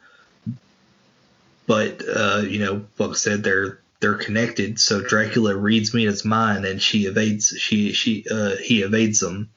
[1.67, 4.81] But uh, you know, I said, they're they're connected.
[4.81, 7.49] So Dracula reads Mina's mind, and she evades.
[7.59, 9.51] She she uh, he evades them.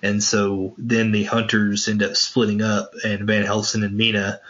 [0.00, 4.40] And so then the hunters end up splitting up, and Van Helsing and Mina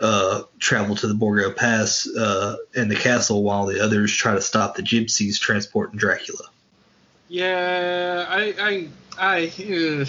[0.00, 4.40] uh, travel to the Borgo Pass uh, and the castle, while the others try to
[4.40, 6.48] stop the gypsies transporting Dracula.
[7.28, 8.88] Yeah, I I
[9.18, 10.02] I.
[10.02, 10.04] Uh,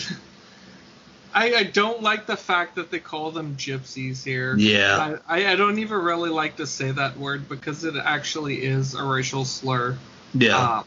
[1.31, 4.55] I, I don't like the fact that they call them gypsies here.
[4.57, 5.19] Yeah.
[5.27, 9.03] I, I don't even really like to say that word because it actually is a
[9.03, 9.95] racial slur.
[10.33, 10.79] Yeah.
[10.79, 10.85] Um,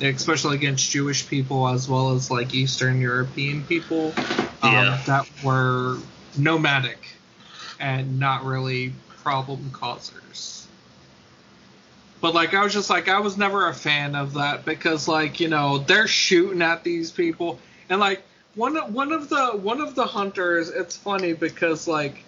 [0.00, 4.12] especially against Jewish people as well as like Eastern European people
[4.62, 5.02] um, Yeah.
[5.06, 5.98] that were
[6.36, 6.98] nomadic
[7.78, 8.92] and not really
[9.22, 10.66] problem causers.
[12.20, 15.40] But like I was just like I was never a fan of that because like
[15.40, 18.22] you know they're shooting at these people and like
[18.54, 22.24] one one of the one of the hunters it's funny because like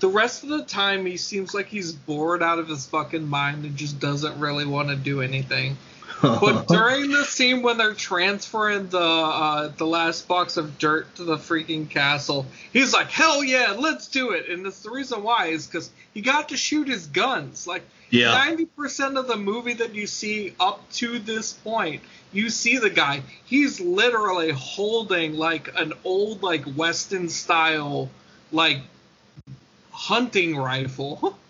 [0.00, 3.64] the rest of the time he seems like he's bored out of his fucking mind
[3.64, 5.76] and just doesn't really want to do anything.
[6.22, 11.24] But during the scene when they're transferring the uh, the last box of dirt to
[11.24, 15.46] the freaking castle, he's like, "Hell yeah, let's do it!" And it's the reason why
[15.46, 17.66] is because he got to shoot his guns.
[17.66, 18.32] Like Yeah.
[18.32, 22.02] ninety percent of the movie that you see up to this point,
[22.32, 23.22] you see the guy.
[23.44, 28.10] He's literally holding like an old like Western style
[28.52, 28.78] like
[29.92, 31.38] hunting rifle.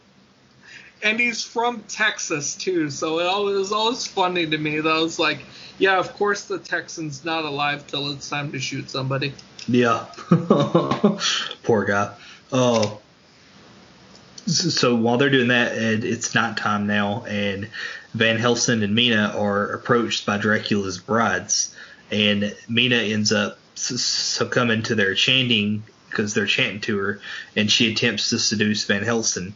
[1.03, 4.81] and he's from Texas too, so it it was always funny to me.
[4.81, 5.45] That I was like,
[5.79, 9.33] yeah, of course the Texan's not alive till it's time to shoot somebody.
[9.67, 10.07] Yeah.
[11.63, 12.15] Poor guy.
[12.53, 13.01] Oh.
[14.47, 17.69] So while they're doing that, it's nighttime now, and
[18.15, 21.75] Van Helsing and Mina are approached by Dracula's brides,
[22.11, 27.21] and Mina ends up succumbing to their chanting because they're chanting to her,
[27.55, 29.55] and she attempts to seduce Van Helsing.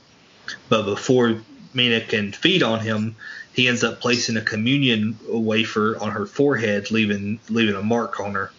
[0.69, 1.41] But before
[1.73, 3.17] Mina can feed on him,
[3.53, 8.35] he ends up placing a communion wafer on her forehead, leaving leaving a mark on
[8.35, 8.51] her.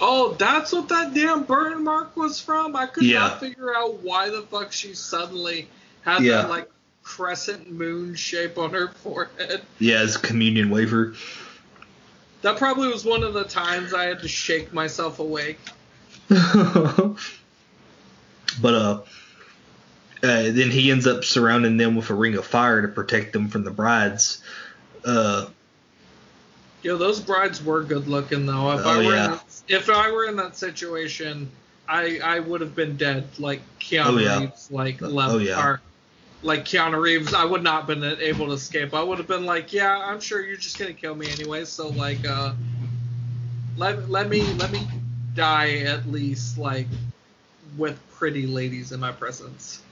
[0.00, 2.74] Oh, that's what that damn burn mark was from.
[2.74, 3.18] I could Yeah.
[3.20, 5.68] not figure out why the fuck she suddenly
[6.02, 6.42] had Yeah.
[6.42, 6.70] that like
[7.02, 9.62] crescent moon shape on her forehead.
[9.78, 11.14] Yeah, it's a communion wafer.
[12.42, 15.58] That probably was one of the times I had to shake myself awake.
[16.28, 17.16] but
[18.64, 19.00] uh,
[20.22, 23.48] uh, then he ends up surrounding them with a ring of fire to protect them
[23.48, 24.42] from the brides.
[25.04, 25.46] Uh,
[26.82, 28.72] Yo, those brides were good looking though.
[28.72, 29.24] If Oh, I were yeah.
[29.24, 31.50] in that, if I were in that situation,
[31.88, 34.40] I I would have been dead like Keanu Oh, yeah.
[34.40, 35.62] Reeves, like level, Oh, yeah.
[35.66, 35.80] or
[36.42, 37.34] like Keanu Reeves.
[37.34, 38.94] I would not have been able to escape.
[38.94, 41.64] I would have been like, yeah, I'm sure you're just gonna kill me anyway.
[41.66, 42.52] So like, uh,
[43.76, 44.80] let let me let me
[45.34, 46.86] die at least like
[47.76, 49.82] with pretty ladies in my presence.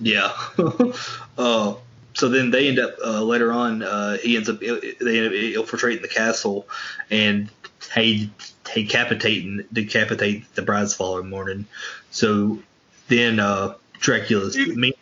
[0.00, 0.32] Yeah.
[1.38, 1.74] uh,
[2.14, 3.82] so then they end up uh, later on.
[3.82, 6.66] Uh, he ends up they end up infiltrating the castle
[7.10, 7.50] and
[7.94, 8.30] they
[8.64, 11.66] decapitating decapitate the brides following morning.
[12.10, 12.58] So
[13.08, 14.76] then uh, Dracula's Dude.
[14.76, 14.94] me.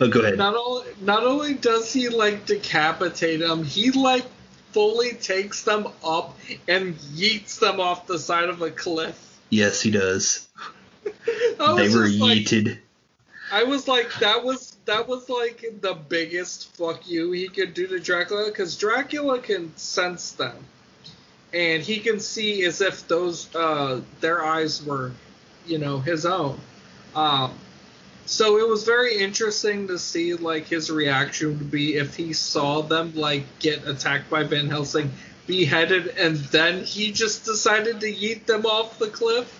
[0.00, 0.38] Oh, go ahead.
[0.38, 4.24] Not only not only does he like decapitate them, he like
[4.72, 9.38] fully takes them up and yeets them off the side of a cliff.
[9.50, 10.46] Yes, he does.
[11.58, 12.78] They were just like- yeeted.
[13.50, 17.86] I was like, that was that was like the biggest fuck you he could do
[17.86, 20.56] to Dracula because Dracula can sense them,
[21.52, 25.12] and he can see as if those uh, their eyes were,
[25.66, 26.58] you know, his own.
[27.14, 27.54] Um,
[28.26, 32.82] so it was very interesting to see like his reaction would be if he saw
[32.82, 35.10] them like get attacked by Van Helsing,
[35.46, 39.54] beheaded, and then he just decided to yeet them off the cliff.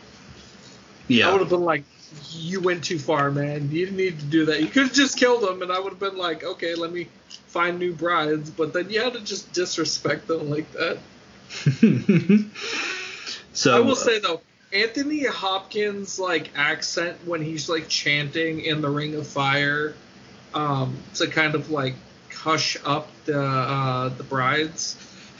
[1.08, 1.84] Yeah, I would have been like,
[2.32, 3.70] you went too far, man.
[3.70, 4.60] You didn't need to do that.
[4.60, 7.08] You could have just killed them, and I would have been like, okay, let me
[7.46, 10.98] find new brides, but then you had to just disrespect them like that.
[13.52, 18.90] so I will say though, Anthony Hopkins like accent when he's like chanting in the
[18.90, 19.94] Ring of Fire,
[20.54, 21.94] um, to kind of like
[22.32, 24.96] hush up the uh, the brides.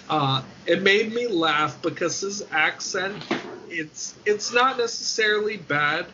[0.09, 3.23] Uh, it made me laugh because his accent
[3.71, 6.07] it's it's not necessarily bad,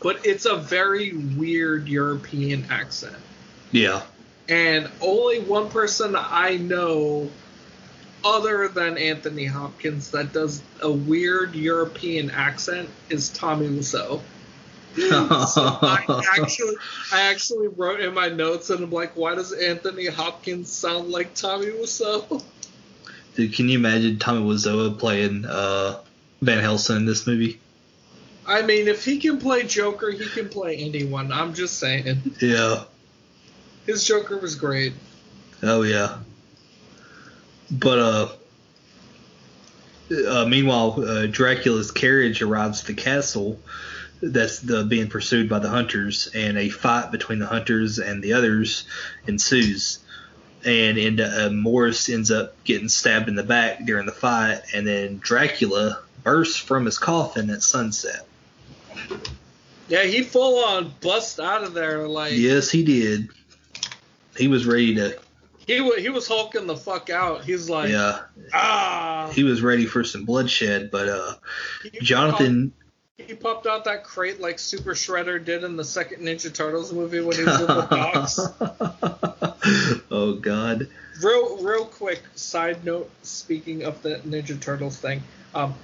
[0.00, 3.16] but it's a very weird European accent.
[3.72, 4.02] yeah,
[4.48, 7.30] And only one person I know
[8.24, 14.20] other than Anthony Hopkins that does a weird European accent is Tommy Wiseau.
[14.96, 16.04] So I
[16.40, 16.74] actually
[17.12, 21.34] I actually wrote in my notes and I'm like, why does Anthony Hopkins sound like
[21.34, 22.42] Tommy Wiseau?
[23.34, 26.00] Dude, can you imagine Tommy Wiseau playing uh,
[26.40, 27.60] Van Helsing in this movie?
[28.46, 31.32] I mean, if he can play Joker, he can play anyone.
[31.32, 32.22] I'm just saying.
[32.40, 32.84] Yeah.
[33.86, 34.92] His Joker was great.
[35.62, 36.18] Oh yeah.
[37.70, 38.28] But uh,
[40.28, 43.58] uh meanwhile, uh, Dracula's carriage arrives at the castle
[44.22, 48.32] that's the, being pursued by the hunters, and a fight between the hunters and the
[48.32, 48.84] others
[49.26, 49.98] ensues.
[50.64, 54.86] And, and uh, Morris ends up getting stabbed in the back during the fight, and
[54.86, 58.26] then Dracula bursts from his coffin at sunset.
[59.88, 63.28] Yeah, he full on bust out of there like Yes, he did.
[64.36, 65.18] He was ready to,
[65.66, 67.44] he wa he was hulking the fuck out.
[67.44, 68.20] He's like, yeah,
[68.54, 69.30] ah.
[69.32, 71.34] he was ready for some bloodshed, but uh,
[71.82, 72.72] He Jonathan.
[73.18, 77.20] He popped out that crate like Super Shredder did in the second Ninja Turtles movie
[77.20, 78.38] when he was in the box.
[80.10, 80.86] oh God.
[81.22, 83.10] real, real quick side note.
[83.22, 85.22] Speaking of the Ninja Turtles thing,
[85.54, 85.74] um,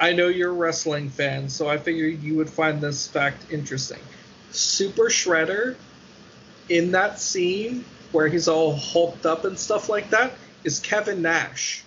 [0.00, 4.00] I know you're a wrestling fan, so I figured you would find this fact interesting.
[4.50, 5.76] Super Shredder,
[6.68, 10.32] in that scene where he's all hulked up and stuff like that,
[10.64, 11.84] is Kevin Nash.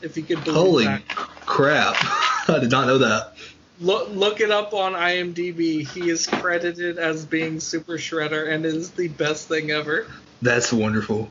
[0.00, 1.08] If you could believe Holy that.
[1.08, 1.96] crap!
[2.48, 3.34] I did not know that.
[3.80, 5.86] Look, look it up on IMDb.
[5.86, 10.06] He is credited as being Super Shredder, and is the best thing ever.
[10.40, 11.30] That's wonderful.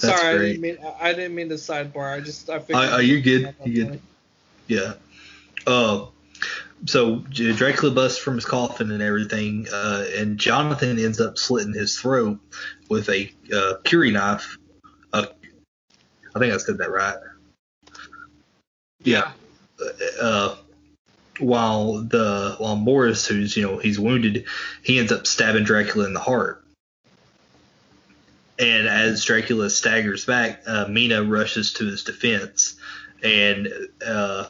[0.00, 2.12] That's Sorry, I didn't mean I didn't mean to sidebar.
[2.12, 2.84] I just I figured.
[2.84, 3.54] Uh, uh, you're good.
[3.64, 4.00] You're good.
[4.66, 4.94] Yeah.
[5.66, 6.06] Uh,
[6.86, 11.98] so Dracula busts from his coffin and everything, uh, and Jonathan ends up slitting his
[11.98, 12.38] throat
[12.88, 14.58] with a uh, kukri knife.
[15.12, 15.26] Uh,
[16.34, 17.16] I think I said that right.
[19.02, 19.32] Yeah.
[20.20, 20.56] uh,
[21.38, 24.46] while the while Morris, who's you know he's wounded,
[24.82, 26.63] he ends up stabbing Dracula in the heart.
[28.58, 32.76] And as Dracula staggers back, uh, Mina rushes to his defense,
[33.22, 33.68] and
[34.06, 34.46] uh,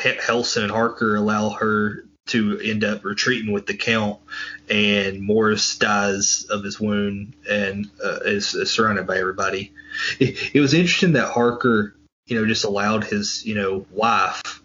[0.00, 4.18] Helsing and Harker allow her to end up retreating with the Count,
[4.68, 9.72] and Morris dies of his wound and uh, is, is surrounded by everybody.
[10.20, 14.62] It, it was interesting that Harker, you know, just allowed his you know wife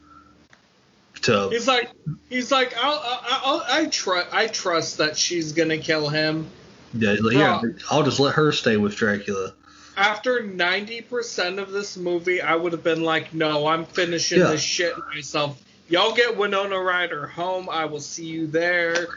[1.23, 1.89] to He's like
[2.29, 6.47] he's like I'll, I'll, I'll, I trust I trust that she's gonna kill him.
[6.93, 7.73] Yeah, yeah, Bro.
[7.89, 9.53] I'll just let her stay with Dracula.
[9.97, 14.47] After ninety percent of this movie, I would have been like, no, I'm finishing Yeah.
[14.47, 15.61] this shit myself.
[15.89, 17.69] Y'all get Winona Ryder home.
[17.69, 19.07] I will see you there.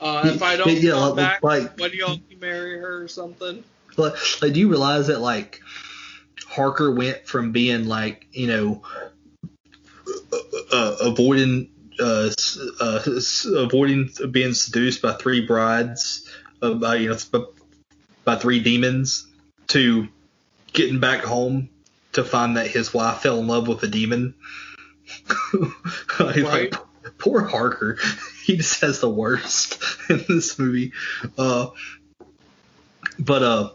[0.00, 3.62] Uh, if I don't Yeah, come like- back, like- when y'all marry her or something?
[3.96, 5.60] But like, do you realize that like
[6.46, 8.82] Harker went from being like you know
[10.32, 10.36] uh,
[10.72, 11.70] uh, avoiding
[12.00, 12.30] uh,
[12.80, 13.00] uh,
[13.56, 16.27] avoiding being seduced by three brides,
[16.62, 17.46] uh, by you know
[18.24, 19.26] by, three demons,
[19.68, 20.08] to
[20.72, 21.70] getting back home
[22.12, 24.34] to find that his wife fell in love with a demon.
[26.20, 26.74] Like, Right.
[27.18, 27.98] poor Harker,
[28.44, 30.92] he just has the worst in this movie.
[31.38, 31.68] Uh,
[33.18, 33.70] but uh,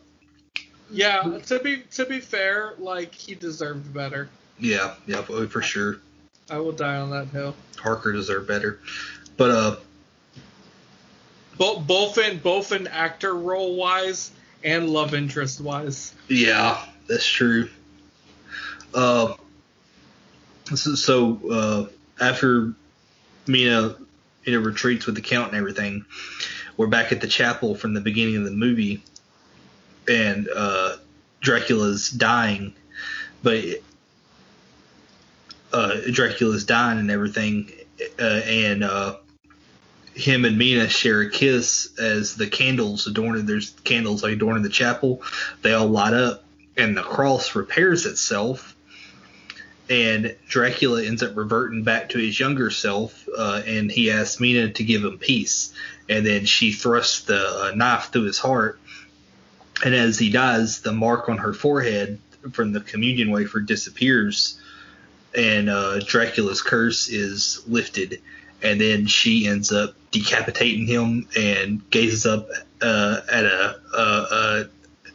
[0.92, 4.30] Yeah, to be to be fair, like he deserved better.
[4.60, 5.98] yeah, yeah, for for sure.
[6.50, 7.56] I will die on that hill.
[7.78, 8.80] Harker deserved better.
[9.38, 9.76] But uh,
[11.58, 14.32] Both both in both in actor role wise
[14.64, 16.14] and love interest wise.
[16.28, 17.70] yeah, that's true.
[18.94, 19.34] Uh,
[20.76, 22.74] so, so uh, after
[23.48, 23.96] Mina,
[24.44, 26.06] you know, retreats with the count and everything,
[26.78, 29.04] we're back at the chapel from the beginning of the movie,
[30.08, 30.98] and uh,
[31.42, 32.74] Dracula's dying,
[33.42, 33.64] but
[35.72, 37.72] uh, Dracula's dying and everything,
[38.20, 39.18] uh, and uh,
[40.14, 45.22] him and Mina share a kiss as the candles adorning there's candles adorning the chapel.
[45.62, 46.44] They all light up,
[46.78, 48.76] and the cross repairs itself,
[49.90, 54.72] and Dracula ends up reverting back to his younger self, uh, and he asks Mina
[54.74, 55.74] to give him peace,
[56.08, 58.80] and then she thrusts the uh, knife through his heart,
[59.84, 62.20] and as he dies, the mark on her forehead
[62.52, 64.60] from the communion wafer disappears,
[65.36, 68.22] and uh, Dracula's curse is lifted,
[68.64, 72.48] and then she ends up decapitating him and gazes up
[72.82, 74.64] uh, at a, uh, uh,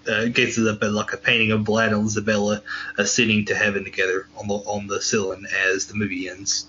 [0.08, 2.62] uh, gazes up at like a painting of Vlad and Isabella
[2.98, 6.66] ascending to heaven together on the on the ceiling as the movie ends.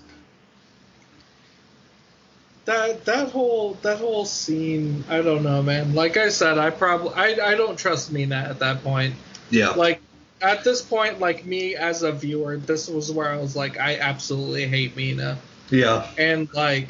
[2.64, 5.94] That that whole that whole scene, I don't know, man.
[5.94, 9.14] Like I said, I probably I I don't trust Mina at that point.
[9.50, 9.70] Yeah.
[9.70, 10.00] Like
[10.42, 13.96] at this point, like me as a viewer, this was where I was like, I
[13.96, 15.38] absolutely hate Mina.
[15.70, 16.06] Yeah.
[16.18, 16.88] and like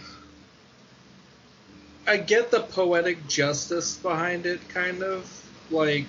[2.07, 5.31] I get the poetic justice behind it, kind of
[5.70, 6.07] like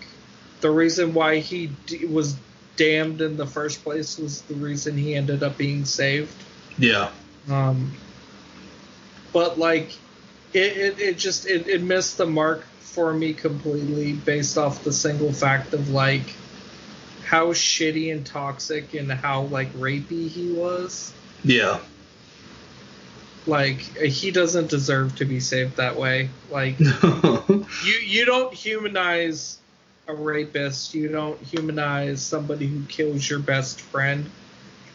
[0.62, 2.36] the reason why he d- was
[2.76, 6.34] damned in the first place was the reason he ended up being saved.
[6.78, 7.12] Yeah.
[7.50, 7.94] Um,
[9.34, 9.92] but like
[10.54, 14.92] it, it, it just it, it missed the mark for me completely based off the
[14.92, 16.36] single fact of like
[17.26, 21.80] how shitty and toxic and how like rapey he was Yeah.
[23.46, 26.30] Like he doesn't deserve to be saved that way.
[26.50, 29.60] Like you you don't humanize
[30.08, 30.94] a rapist.
[30.94, 34.30] You don't humanize somebody who kills your best friend.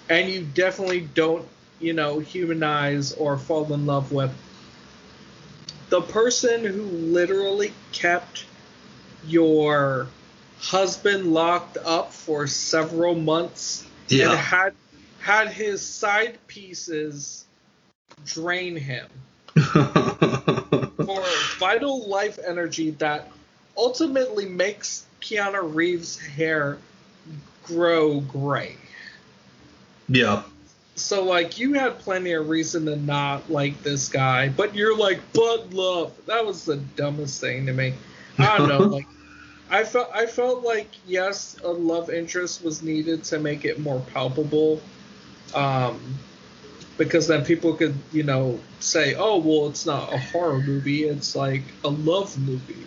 [0.09, 1.47] And you definitely don't
[1.81, 4.33] you know humanize or fall in love with
[5.89, 8.47] the person who literally kept
[9.27, 10.07] your
[10.59, 14.75] husband locked up for several months and had
[15.21, 17.46] had his side pieces
[18.25, 19.07] drain him
[19.57, 21.23] for
[21.59, 23.31] vital life energy that
[23.77, 26.79] ultimately makes Keanu Reeves' hair
[27.65, 28.77] grow gray.
[30.09, 30.43] yeah.
[30.95, 35.21] So like you had plenty of reason to not like this guy, but you're like,
[35.35, 36.13] but love.
[36.27, 37.95] That was the dumbest thing to me.
[38.39, 39.07] I don't know, like
[39.69, 44.01] I felt I felt like yes, a love interest was needed to make it more
[44.01, 44.81] palpable.
[45.55, 46.19] Um
[46.99, 51.35] because then people could, you know, say, "Oh, well, it's not a horror movie; it's
[51.37, 52.87] like a love movie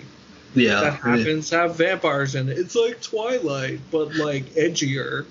[0.55, 0.81] Yeah.
[0.81, 2.57] that happens to have vampires in it.
[2.57, 5.25] It's like Twilight, but like edgier."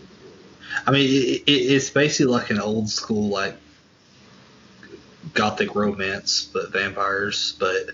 [0.86, 3.56] I mean, it, it, it's basically like an old school like
[5.34, 7.56] gothic romance, but vampires.
[7.58, 7.90] But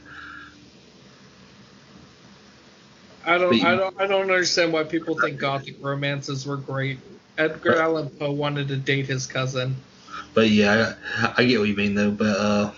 [3.26, 6.98] I don't, But I don't, I don't understand why people think gothic romances were great.
[7.38, 9.76] Edgar Allan Poe wanted to date his cousin.
[10.34, 12.10] But yeah, I, I get what you mean though.
[12.10, 12.72] But uh,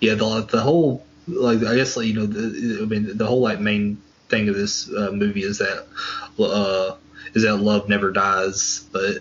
[0.00, 3.40] yeah, the the whole like I guess like you know the I mean the whole
[3.40, 5.86] like main thing of this uh, movie is that
[6.38, 6.96] uh
[7.34, 9.18] is that love never dies, but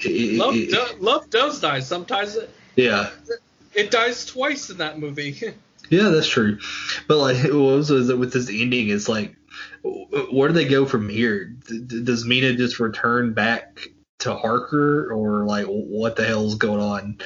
[0.00, 1.80] it, Love, it- do, love does die.
[1.80, 3.10] Sometimes it, yeah.
[3.74, 5.40] it dies twice in that movie.
[5.88, 6.58] Yeah, that's true.
[7.06, 8.88] But like, what was with this ending?
[8.88, 9.36] It's like,
[10.32, 11.44] where do they go from here?
[11.44, 17.18] Does Mina just return back to Harker, or like, what the hell's going on?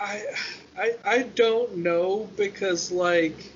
[0.00, 0.22] I,
[0.78, 3.52] I, I don't know because like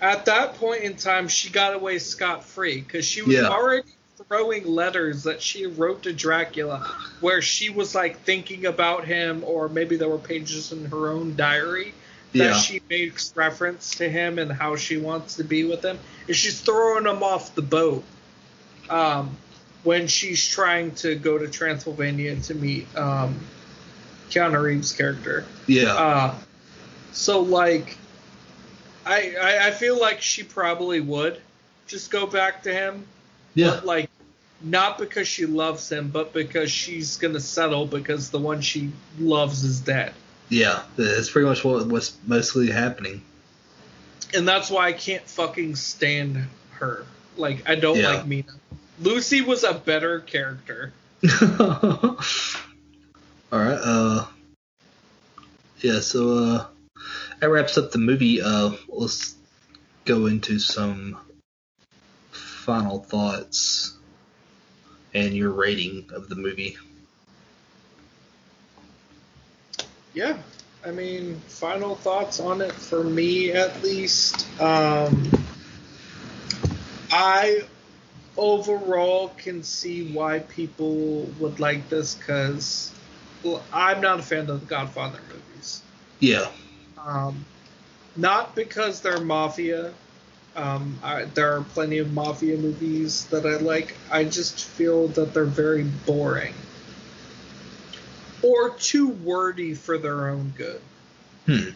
[0.00, 3.48] at that point in time she got away scot free because she was Yeah.
[3.48, 3.88] already
[4.28, 6.80] throwing letters that she wrote to Dracula
[7.20, 11.36] where she was like thinking about him or maybe there were pages in her own
[11.36, 11.94] diary
[12.32, 12.52] that Yeah.
[12.54, 16.60] she makes reference to him and how she wants to be with him and she's
[16.60, 18.02] throwing him off the boat
[18.90, 19.36] um,
[19.84, 23.38] when she's trying to go to Transylvania to meet um,
[24.30, 25.44] Keanu Reeves' character.
[25.66, 26.34] yeah, Uh,
[27.12, 27.96] so like,
[29.06, 31.40] I, I I feel like she probably would
[31.86, 33.04] just go back to him,
[33.54, 34.10] yeah, but like,
[34.62, 39.64] not because she loves him, but because she's gonna settle because the one she loves
[39.64, 40.12] is dead,
[40.50, 40.82] yeah.
[40.96, 43.22] That's pretty much what what's mostly happening.
[44.34, 47.04] and that's why I can't fucking stand her.
[47.36, 48.10] Like, I don't Yeah.
[48.16, 48.52] like Mina.
[49.00, 50.92] Lucy was a better character.
[51.42, 52.18] All
[53.50, 53.78] right.
[53.82, 54.26] Uh,
[55.80, 56.00] yeah.
[56.00, 56.66] So uh,
[57.40, 58.42] that wraps up the movie.
[58.42, 59.34] Uh, let's
[60.04, 61.18] go into some
[62.30, 63.96] final thoughts
[65.14, 66.76] and your rating of the movie.
[70.12, 70.36] Yeah.
[70.84, 74.46] I mean, final thoughts on it for me at least.
[74.60, 75.30] Um,
[77.10, 77.64] I
[78.36, 82.92] overall can see why people would like this because
[83.42, 85.82] well, I'm not a fan of the Godfather movies.
[86.20, 86.48] Yeah.
[86.98, 87.44] Um,
[88.16, 89.92] not because they're mafia,
[90.56, 93.94] Um, I, there are plenty of mafia movies that I like.
[94.10, 96.54] I just feel that they're very boring
[98.42, 100.80] or too wordy for their own good.
[101.46, 101.68] Hmm.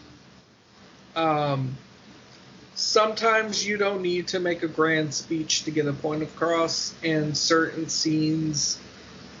[1.15, 1.77] Um,
[2.75, 7.35] sometimes you don't need to make a grand speech to get a point across, and
[7.35, 8.79] certain scenes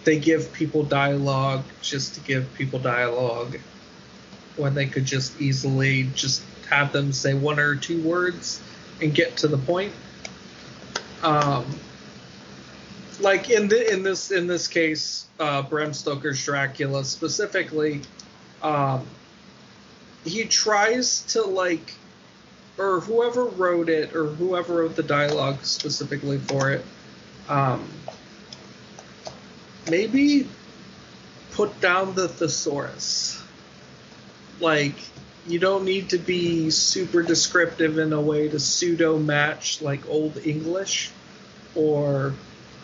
[0.03, 3.57] they give people dialogue just to give people dialogue
[4.55, 8.61] when they could just easily just have them say one or two words
[9.01, 9.93] and get to the point.
[11.23, 11.65] Um,
[13.19, 18.01] like in the in this in this case, uh, Bram Stoker's Dracula specifically,
[18.61, 19.05] um,
[20.23, 21.93] he tries to like,
[22.77, 26.85] or whoever wrote it or whoever wrote the dialogue specifically for it,
[27.47, 27.87] um,
[29.89, 30.47] maybe
[31.51, 33.41] put down the thesaurus.
[34.59, 34.95] Like,
[35.47, 40.37] you don't need to be super descriptive in a way to pseudo match like Old
[40.45, 41.11] English
[41.75, 42.33] or,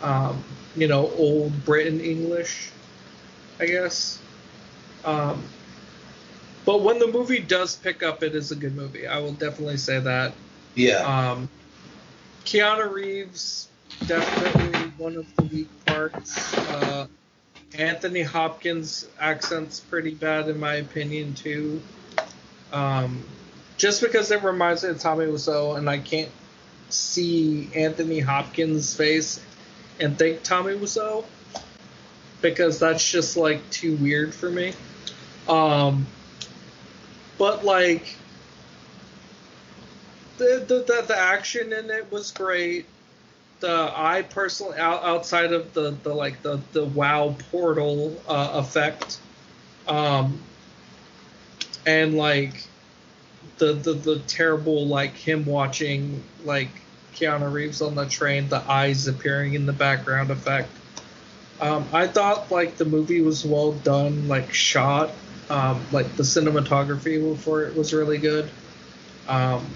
[0.02, 0.42] um,
[0.76, 2.70] you know, Old Britain English,
[3.58, 4.18] I guess.
[5.04, 5.42] Um,
[6.64, 9.06] but when the movie does pick up, it is a good movie.
[9.06, 10.32] I will definitely say that.
[10.74, 11.30] Yeah.
[11.32, 11.48] Um,
[12.44, 13.68] Keanu Reeves
[14.06, 16.54] definitely one of the weak parts.
[16.54, 17.06] Uh,
[17.74, 21.80] Anthony Hopkins accent's pretty bad in my opinion too.
[22.72, 23.24] Um,
[23.76, 26.30] just because it reminds me of Tommy Wiseau, and I can't
[26.88, 29.40] see Anthony Hopkins' face
[29.98, 31.24] and think Tommy Wiseau
[32.40, 34.74] because that's just like too weird for me.
[35.48, 36.06] Um,
[37.42, 38.14] but like
[40.38, 42.86] the, the the the action in it was great.
[43.58, 49.18] The I personally out, outside of the the like the the wow portal uh, effect,
[49.88, 50.40] um,
[51.84, 52.62] and like
[53.58, 56.70] the, the the terrible like him watching like
[57.12, 60.70] Keanu Reeves on the train, the eyes appearing in the background effect.
[61.60, 65.10] Um, I thought like the movie was well done, like shot,
[65.52, 68.48] um, like the cinematography for it was really good,
[69.28, 69.66] um,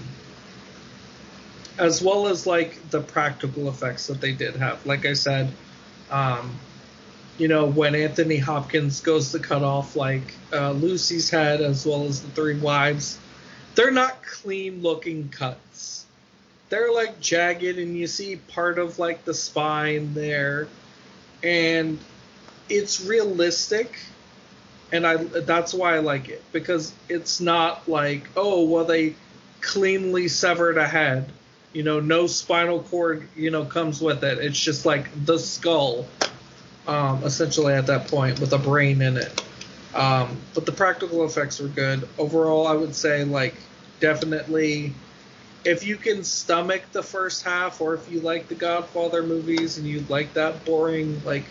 [1.77, 4.83] as well as like the practical effects that they did have.
[4.87, 5.53] Like I said,
[6.09, 6.57] um,
[7.37, 12.05] you know when Anthony Hopkins goes to cut off like uh, Lucy's head as well
[12.05, 13.19] as the three wives,
[13.75, 16.07] they're not clean looking cuts.
[16.69, 20.67] They're like jagged, and you see part of like the spine there
[21.43, 21.99] and
[22.67, 23.99] it's realistic
[24.91, 29.15] and I that's why I like it because it's not like oh well they
[29.61, 31.31] cleanly severed a head.
[31.73, 34.39] You know no spinal cord you know comes with it.
[34.39, 36.07] It's just like the skull
[36.87, 39.43] um, essentially at that point with a brain in it.
[39.93, 42.07] Um, but the practical effects were good.
[42.17, 43.55] Overall I would say like
[43.99, 44.93] definitely
[45.65, 49.85] if you can stomach the first half, or if you like the Godfather movies and
[49.85, 51.43] you like that boring, like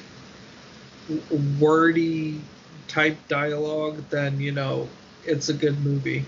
[1.60, 2.40] wordy
[2.88, 4.88] type dialogue, then you know
[5.24, 6.24] it's a good movie.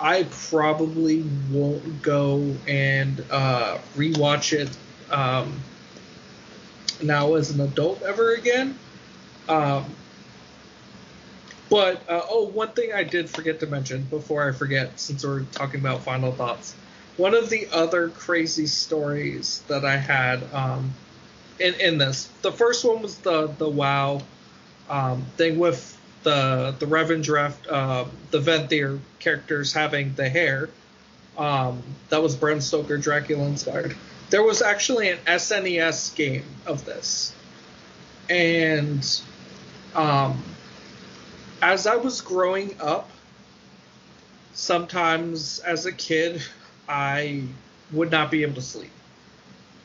[0.00, 4.76] I probably won't go and uh, rewatch it
[5.12, 5.60] um,
[7.02, 8.76] now as an adult ever again.
[9.48, 9.84] Um,
[11.70, 15.44] but uh, oh, one thing I did forget to mention before I forget, since we're
[15.44, 16.74] talking about final thoughts
[17.16, 20.94] one of the other crazy stories that I had um,
[21.58, 24.22] in in this, the first one was the the WoW
[24.88, 30.68] um, thing with the the Revendreth, uh, the Venthyr characters having the hair.
[31.36, 33.96] Um, that was Bram Stoker Dracula inspired.
[34.30, 37.34] There was actually an SNES game of this,
[38.28, 39.22] and
[39.94, 40.42] um,
[41.60, 43.10] as I was growing up,
[44.52, 46.42] sometimes as a kid
[46.88, 47.44] I
[47.92, 48.90] would not be able to sleep.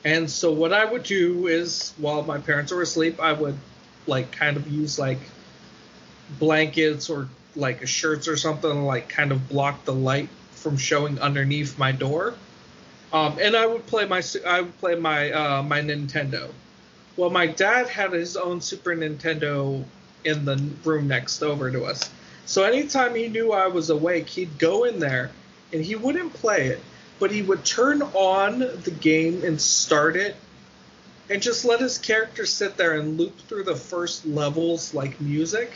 [0.05, 3.57] And so what I would do is while my parents were asleep, I would
[4.07, 5.19] like kind of use like
[6.39, 11.77] blankets or like shirts or something like kind of block the light from showing underneath
[11.77, 12.35] my door.
[13.13, 16.51] Um, and I would play my I would play my uh, my Nintendo.
[17.15, 19.83] Well, my dad had his own Super Nintendo
[20.23, 22.09] in the room next over to us.
[22.45, 25.31] So anytime he knew I was awake, he'd go in there
[25.73, 26.81] and he wouldn't play it,
[27.19, 30.35] but he would turn on the game and start it
[31.29, 35.71] and just let his character sit there and loop through the first levels like music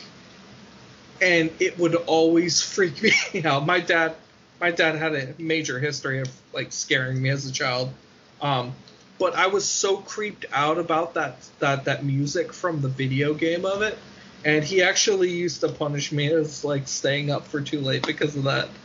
[1.22, 3.64] and it would always freak me out.
[3.64, 4.16] My dad
[4.60, 7.92] my dad had a major history of like scaring me as a child.
[8.40, 8.72] Um,
[9.18, 13.64] but i was so creeped out about that that that music from the video game
[13.64, 13.96] of it.
[14.44, 18.36] And he actually used to punish me as like staying up for too late because
[18.36, 18.68] of that.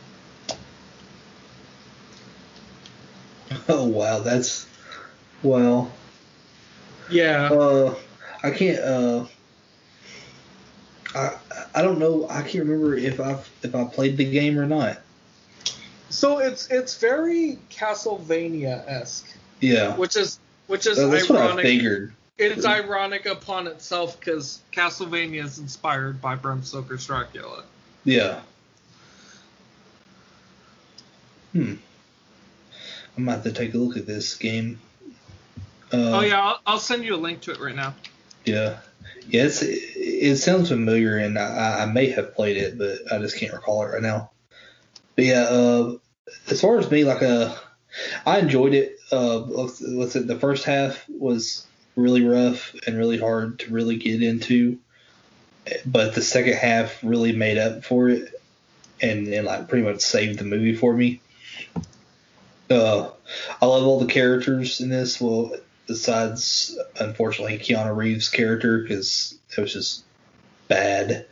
[3.70, 4.66] Oh wow, that's
[5.42, 5.90] well.
[7.10, 7.48] Yeah.
[7.52, 7.94] Uh,
[8.42, 8.78] I can't.
[8.78, 9.26] Uh,
[11.14, 11.36] I
[11.74, 12.26] I don't know.
[12.28, 14.98] I can't remember if I if I played the game or not.
[16.10, 19.26] So it's it's very Castlevania esque,
[19.60, 21.64] Yeah, which is which is Uh, that's what I ironic.
[21.64, 22.12] figured.
[22.38, 27.64] It's ironic upon itself because Castlevania is inspired by Bram Stoker's Dracula.
[28.04, 28.40] Yeah.
[31.52, 31.74] Hmm.
[33.16, 34.78] I'm have to take a look at this game.
[35.92, 37.94] Uh, oh yeah, I'll, I'll send you a link to it right now.
[38.44, 38.78] Yeah.
[39.28, 43.36] Yeah, it, it sounds familiar, and I, I may have played it, but I just
[43.36, 44.30] can't recall it right now.
[45.16, 45.96] But yeah, uh,
[46.48, 47.54] as far as me, like, uh,
[48.24, 48.96] I enjoyed it.
[49.12, 53.96] Uh, let's, let's say the first half was really rough and really hard to really
[53.96, 54.78] get into,
[55.84, 58.32] but the second half really made up for it,
[59.02, 61.20] and and like pretty much saved the movie for me.
[62.70, 63.10] Uh,
[63.60, 65.20] I love all the characters in this.
[65.20, 65.52] Well,
[65.88, 70.04] besides unfortunately Keanu Reeves' character because it was just
[70.68, 71.26] bad.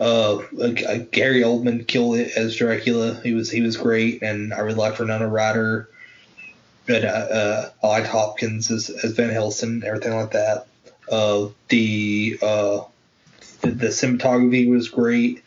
[0.00, 3.20] Uh, uh, Gary Oldman killed it as Dracula.
[3.22, 5.88] He was he was great, and I really liked Winona Ryder.
[6.88, 10.66] And uh, uh, I liked Hopkins as, as Van Helsing, everything like that.
[11.08, 12.80] Uh, the, uh,
[13.60, 15.44] the the cinematography was great.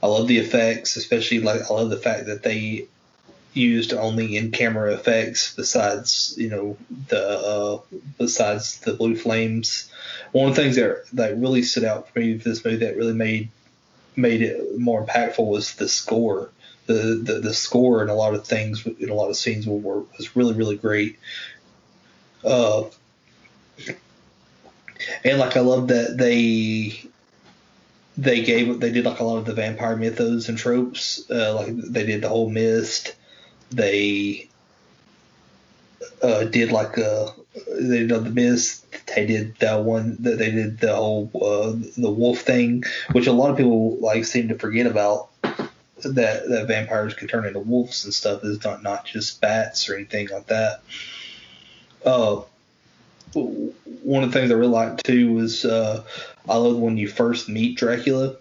[0.00, 2.86] I love the effects, especially like I love the fact that they
[3.52, 6.76] used only in camera effects besides you know
[7.08, 7.80] the uh,
[8.18, 9.90] besides the blue flames.
[10.32, 12.96] One of the things that that really stood out for me with this movie that
[12.96, 13.50] really made
[14.16, 16.50] made it more impactful was the score.
[16.86, 20.00] The, the the score in a lot of things in a lot of scenes were
[20.16, 21.18] was really really great.
[22.44, 22.84] Uh,
[25.24, 27.02] and like I love that they
[28.16, 31.28] they gave they did like a lot of the vampire mythos and tropes.
[31.30, 33.14] Uh, like they did the whole mist
[33.70, 34.48] they
[36.22, 37.32] uh, did like a
[37.80, 38.84] they did the mist.
[39.14, 40.16] They did that one.
[40.18, 44.48] They did the whole uh, the wolf thing, which a lot of people like seem
[44.48, 45.28] to forget about.
[46.04, 49.96] That that vampires could turn into wolves and stuff is not not just bats or
[49.96, 50.80] anything like that.
[52.04, 52.42] Uh,
[53.34, 56.04] one of the things I really liked too was uh,
[56.48, 58.36] I love when you first meet Dracula,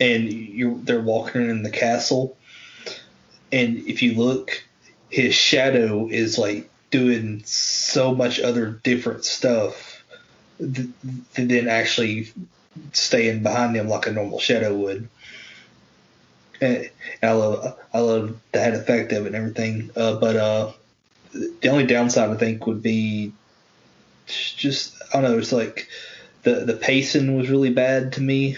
[0.00, 2.38] and you they're walking in the castle
[3.52, 4.62] and if you look,
[5.10, 10.04] his shadow is like doing so much other different stuff
[10.58, 10.88] th-
[11.34, 12.32] than actually
[12.92, 15.08] staying behind him like a normal shadow would.
[16.60, 16.90] And
[17.22, 19.90] I love I love that effect of it and everything.
[19.94, 20.72] Uh, but uh,
[21.32, 23.32] the only downside I think would be
[24.26, 25.38] just I don't know.
[25.38, 25.88] It's like
[26.42, 28.56] the the pacing was really bad to me,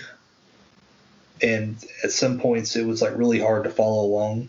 [1.42, 4.48] and at some points it was like really hard to follow along.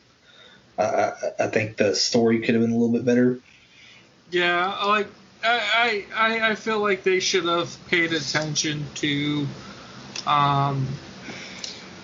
[0.80, 3.40] I, I think the story could have been a little bit better.
[4.32, 5.08] Yeah, like
[5.44, 9.48] I, I, I feel like they should have paid attention to,
[10.28, 10.88] um,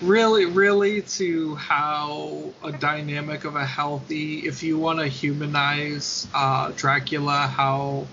[0.01, 6.71] really, really to how a dynamic of a healthy, if you want to humanize uh,
[6.75, 8.07] Dracula, how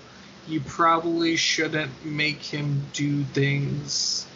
[0.47, 4.27] you probably shouldn't make him do things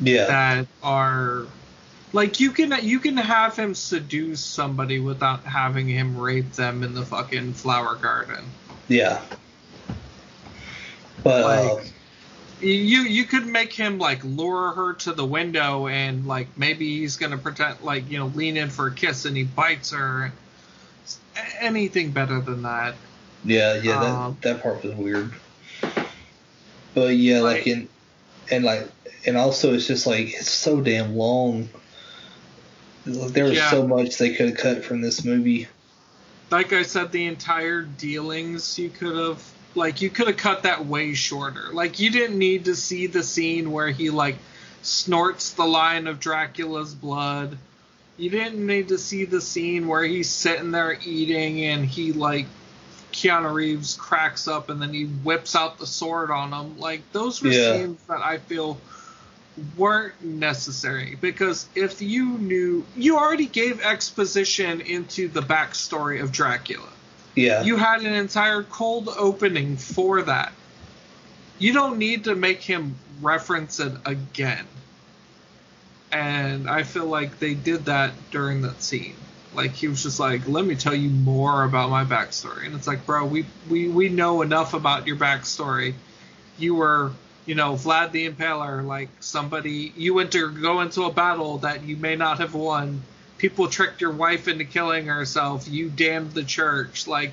[0.00, 0.26] Yeah.
[0.26, 1.46] that are
[2.12, 6.94] like you can you can have him seduce somebody without having him rape them in
[6.94, 8.44] the fucking flower garden.
[8.88, 9.20] Yeah.
[11.22, 11.92] But uh, Like
[12.60, 17.16] you you could make him like lure her to the window and like maybe he's
[17.16, 20.32] gonna pretend like you know lean in for a kiss and he bites her.
[21.60, 22.94] Anything better than that.
[23.44, 25.32] yeah, yeah, that um, that part was weird.
[26.94, 27.88] But yeah, like, Like- in
[28.50, 28.88] and like
[29.26, 31.68] and also it's just like it's so damn long.
[33.06, 33.70] There was Yeah.
[33.70, 35.68] so much they could have cut from this movie.
[36.50, 39.42] Like I said, the entire dealings you could have
[39.76, 41.68] like you could have cut that way shorter.
[41.72, 44.36] Like you didn't need to see the scene where he like
[44.82, 47.56] snorts the line of Dracula's blood.
[48.16, 52.46] You didn't need to see the scene where he's sitting there eating and he like
[53.12, 56.78] Keanu Reeves cracks up and then he whips out the sword on him.
[56.78, 57.76] Like those were Yeah.
[57.76, 58.78] scenes that I feel
[59.76, 66.88] weren't necessary because if you knew you already gave exposition into the backstory of Dracula.
[67.34, 67.62] Yeah.
[67.62, 70.52] You had an entire cold opening for that.
[71.58, 74.66] You don't need to make him reference it again.
[76.10, 79.14] And I feel like they did that during that scene.
[79.54, 82.86] Like he was just like, "Let me tell you more about my backstory," and it's
[82.86, 85.94] like, "Bro, we we we know enough about your backstory.
[86.56, 87.12] You were,
[87.46, 89.92] you know, Vlad the Impaler, like somebody.
[89.96, 93.02] You went to go into a battle that you may not have won
[93.40, 95.66] people tricked your wife into killing herself.
[95.66, 97.08] You damned the church.
[97.08, 97.32] Like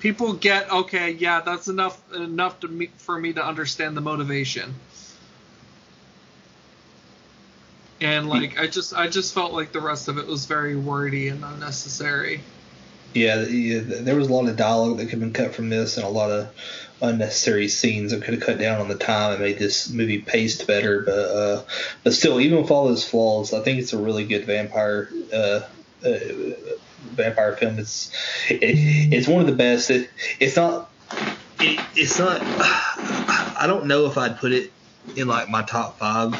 [0.00, 4.74] people get okay, yeah, that's enough enough to me, for me to understand the motivation.
[8.00, 11.28] And like I just I just felt like the rest of it was very wordy
[11.28, 12.40] and unnecessary.
[13.14, 15.96] Yeah, yeah, there was a lot of dialogue that could have been cut from this,
[15.96, 16.52] and a lot of
[17.02, 20.66] unnecessary scenes that could have cut down on the time and made this movie paced
[20.66, 21.02] better.
[21.02, 21.62] But uh,
[22.02, 25.60] but still, even with all those flaws, I think it's a really good vampire uh,
[26.04, 26.18] uh,
[27.12, 27.78] vampire film.
[27.78, 28.10] It's
[28.50, 29.90] it, it's one of the best.
[29.90, 30.10] It,
[30.40, 30.90] it's not
[31.60, 32.40] it, it's not.
[33.56, 34.72] I don't know if I'd put it
[35.16, 36.34] in like my top five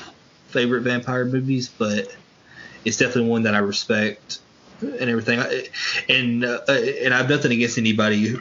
[0.49, 2.15] favorite vampire movies, but
[2.85, 4.41] it's definitely one that I respect
[4.81, 5.41] and everything.
[6.09, 8.37] And uh, and I have nothing against anybody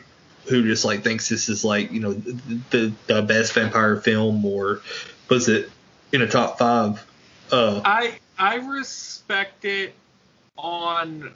[0.47, 4.81] who, just like thinks this is like you know the the best vampire film or
[5.27, 5.69] puts it
[6.11, 7.05] in a top five.
[7.51, 9.93] Uh, I I respect it
[10.57, 11.31] on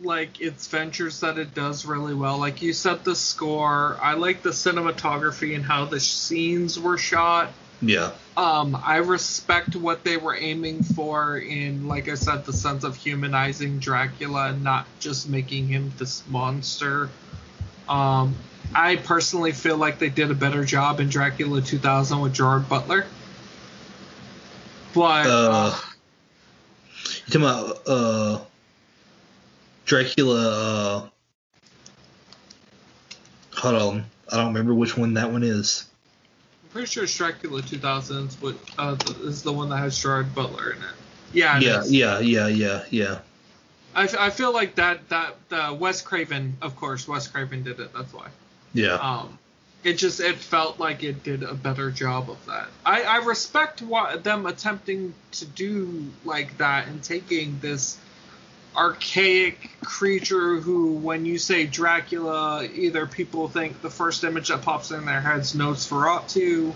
[0.00, 2.38] like its ventures that it does really well.
[2.38, 3.98] Like you said, the score.
[4.00, 7.50] I like the cinematography and how the scenes were shot.
[7.80, 8.12] Yeah.
[8.36, 12.96] Um, I respect what they were aiming for in, like I said, the sense of
[12.96, 17.08] humanizing Dracula and not just making him this monster.
[17.88, 18.34] Um,
[18.74, 23.06] I personally feel like they did a better job in Dracula 2000 with Gerard Butler.
[24.94, 25.78] But uh,
[27.04, 28.40] you talking about uh,
[29.84, 31.06] Dracula?
[31.06, 31.08] Uh,
[33.56, 35.86] hold on, I don't remember which one that one is.
[36.64, 40.72] I'm pretty sure it's Dracula 2000 but uh, is the one that has Gerard Butler
[40.72, 40.88] in it.
[41.32, 41.92] Yeah, it Yeah, is.
[41.92, 43.18] yeah, yeah, yeah, yeah.
[43.98, 47.80] I, f- I feel like that that uh, Wes Craven, of course, Wes Craven did
[47.80, 47.92] it.
[47.92, 48.28] That's why.
[48.72, 48.94] Yeah.
[48.94, 49.38] Um,
[49.82, 52.68] it just it felt like it did a better job of that.
[52.86, 57.98] I, I respect what them attempting to do like that and taking this
[58.76, 64.92] archaic creature who, when you say Dracula, either people think the first image that pops
[64.92, 66.72] in their heads Nosferatu,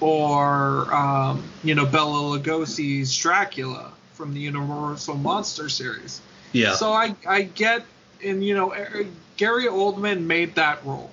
[0.00, 6.22] or um, you know Bela Lugosi's Dracula from the Universal Monster series.
[6.52, 6.74] Yeah.
[6.74, 7.84] So I I get
[8.24, 9.06] and you know Er-
[9.36, 11.10] Gary Oldman made that role.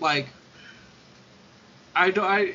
[0.00, 0.26] Like
[1.94, 2.52] I don't I,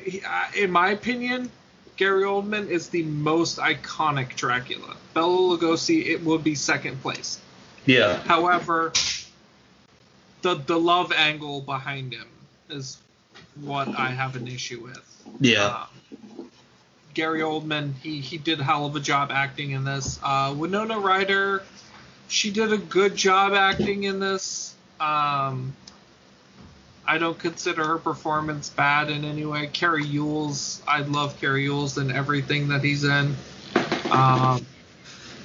[0.56, 1.50] in my opinion
[1.96, 4.96] Gary Oldman is the most iconic Dracula.
[5.14, 7.40] Bela Lugosi it would be second place.
[7.86, 8.16] yeah.
[8.22, 8.92] However,
[10.42, 12.28] the the love angle behind him
[12.70, 12.98] is
[13.60, 15.04] what I have an issue with.
[15.40, 15.84] Yeah.
[16.38, 16.50] Um,
[17.14, 20.20] Gary Oldman, he he did a hell of a job acting in this.
[20.22, 21.62] Uh, Winona Ryder,
[22.28, 24.74] she did a good job acting in this.
[25.00, 25.74] Um,
[27.06, 29.66] I don't consider her performance bad in any way.
[29.68, 33.34] Cary Elwes, I love Cary Elwes and everything that he's in.
[34.10, 34.66] Um,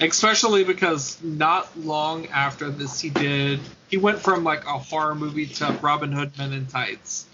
[0.01, 3.61] especially because not long after this, he did.
[3.89, 7.25] He went from like a horror movie to Robin Hood Men in Tights.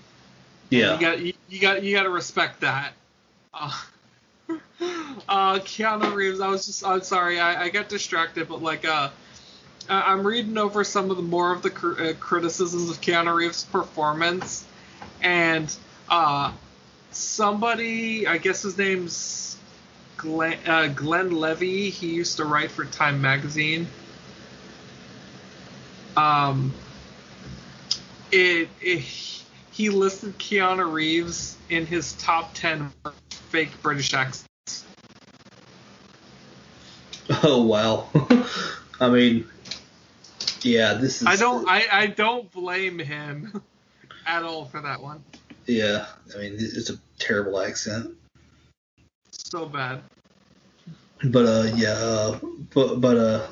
[0.70, 0.94] Yeah.
[0.94, 2.94] You got you, you got you got to respect that.
[3.54, 3.72] Uh,
[4.50, 6.40] uh, Keanu Reeves.
[6.40, 6.86] I was just.
[6.86, 7.40] I'm sorry.
[7.40, 9.10] I, I got distracted, but like uh,
[9.90, 13.34] I- I'm reading over some of the more of the cr- uh, criticisms of Keanu
[13.36, 14.66] Reeves' performance,
[15.22, 15.74] and
[16.10, 16.52] uh,
[17.12, 18.28] somebody.
[18.28, 19.58] I guess his name's
[20.18, 21.90] Glenn, uh, Glenn Levy.
[21.90, 23.88] He used to write for Time magazine.
[26.16, 26.74] Um.
[28.32, 29.00] It, it
[29.72, 32.92] he listed Keanu Reeves in his top 10
[33.50, 34.46] fake British accents.
[37.44, 38.10] Oh wow.
[39.00, 39.48] I mean,
[40.64, 40.94] yeah.
[40.94, 41.28] This is.
[41.28, 43.62] I don't I, I don't blame him
[44.26, 45.24] at all for that one.
[45.66, 46.06] Yeah.
[46.34, 48.16] I mean, it's a terrible accent.
[49.32, 50.02] So bad.
[51.24, 51.94] But uh, yeah.
[51.94, 52.40] Uh,
[52.74, 53.48] but but uh,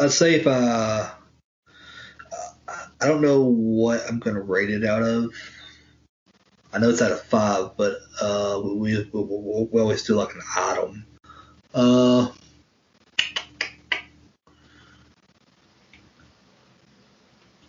[0.00, 1.10] I'd say if I.
[3.00, 5.34] I don't know what I'm gonna rate it out of.
[6.72, 10.34] I know it's out of five, but uh, we we, we, we always do like
[10.34, 11.06] an item.
[11.74, 12.30] Uh,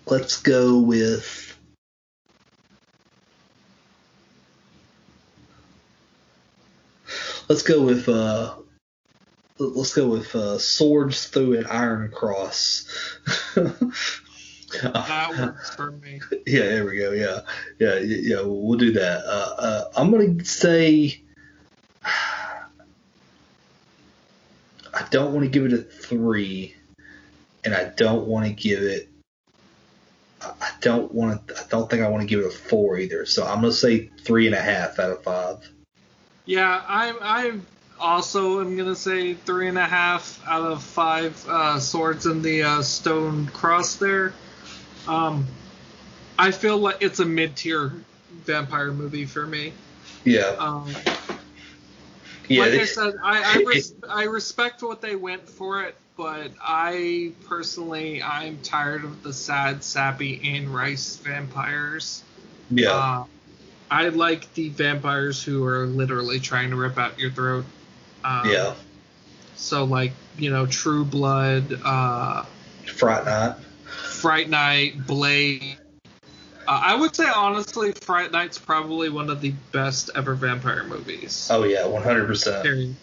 [0.05, 1.57] let's go with.
[7.47, 8.55] Let's go with uh,
[9.59, 12.87] let's go with uh, swords through an iron cross.
[14.81, 16.19] That works for me.
[16.45, 17.11] Yeah, there we go.
[17.11, 17.41] Yeah,
[17.79, 18.41] yeah, yeah.
[18.41, 19.23] We'll do that.
[19.25, 21.21] Uh, uh, I'm gonna say
[22.03, 22.65] I
[25.11, 26.75] don't want to give it a three,
[27.63, 29.09] and I don't want to give it.
[30.45, 31.57] I I don't want to.
[31.57, 33.25] I don't think I want to give it a four either.
[33.25, 35.69] So I'm gonna say three and a half out of five.
[36.45, 37.65] Yeah, I'm I'm
[37.99, 42.63] also am gonna say three and a half out of five uh, swords in the
[42.63, 44.33] uh, stone cross there.
[45.07, 45.45] Um,
[46.37, 47.93] I feel like it's a mid-tier
[48.43, 49.73] vampire movie for me.
[50.23, 50.55] Yeah.
[50.59, 50.93] Um,
[52.47, 52.61] yeah.
[52.61, 57.33] like I said, I I, res- I respect what they went for it, but I
[57.47, 62.23] personally I'm tired of the sad, sappy Anne Rice vampires.
[62.69, 62.91] yeah.
[62.91, 63.23] Uh,
[63.91, 67.65] I like the vampires who are literally trying to rip out your throat.
[68.23, 68.73] Um, yeah.
[69.55, 72.43] So like you know, True Blood, uh,
[72.87, 73.55] Fright Night.
[73.85, 75.77] Fright Night, Blade.
[76.67, 81.47] Uh, I would say honestly, Fright Night's probably one of the best ever vampire movies.
[81.51, 82.95] Oh yeah, one hundred percent.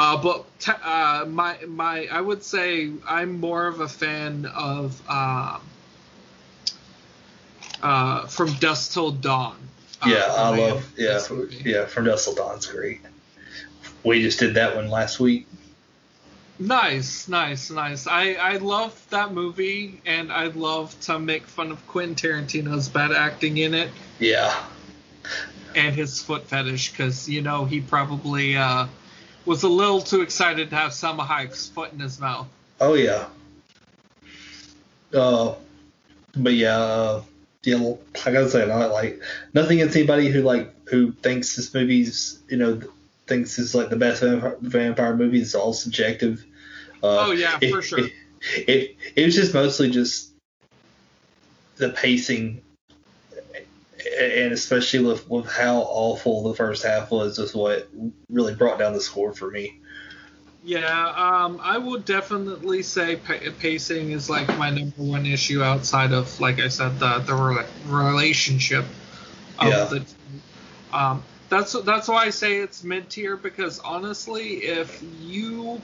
[0.00, 5.00] Uh, but te- uh, my my I would say I'm more of a fan of
[5.10, 5.60] um,
[7.82, 9.56] uh, From Dusk Till Dawn.
[10.00, 10.92] uh, Yeah, I love.
[10.96, 11.20] Yeah,
[11.64, 11.84] yeah.
[11.86, 13.00] From Dusk Till Dawn's great.
[14.04, 15.48] We just did that one last week.
[16.60, 18.06] Nice, nice, nice.
[18.06, 23.10] I I love that movie, and I love to make fun of Quentin Tarantino's bad
[23.10, 24.54] acting in it Yeah.
[25.74, 28.86] and his foot fetish, because you know he probably uh,
[29.48, 32.46] was a little too excited to have Salma Hayek's foot in his mouth.
[32.80, 33.26] Oh yeah.
[35.12, 35.54] Uh,
[36.36, 37.22] but yeah, uh,
[37.64, 37.76] yeah.
[37.78, 39.20] Like I said, I like
[39.54, 42.80] nothing against anybody who like who thinks this movie's you know
[43.26, 45.40] thinks it's like the best vampire, vampire movie.
[45.40, 46.44] It's all subjective.
[47.02, 47.98] Uh, Oh, yeah, it, for sure.
[48.00, 48.12] It,
[48.56, 50.32] it, it was just mostly just
[51.76, 52.60] the pacing,
[54.20, 57.88] and especially with, with how awful the first half was, is what
[58.30, 59.74] really brought down the score for me.
[60.64, 66.12] Yeah, um, I would definitely say pa- pacing is like my number one issue outside
[66.12, 68.84] of, like I said, the the re- relationship
[69.58, 69.84] of Yeah.
[69.84, 70.04] the.
[70.92, 75.80] Um, that's that's why I say it's mid tier because honestly, if you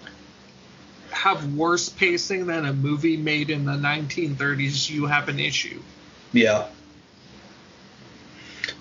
[1.11, 5.81] have worse pacing than a movie made in the 1930s, you have an issue.
[6.33, 6.67] Yeah.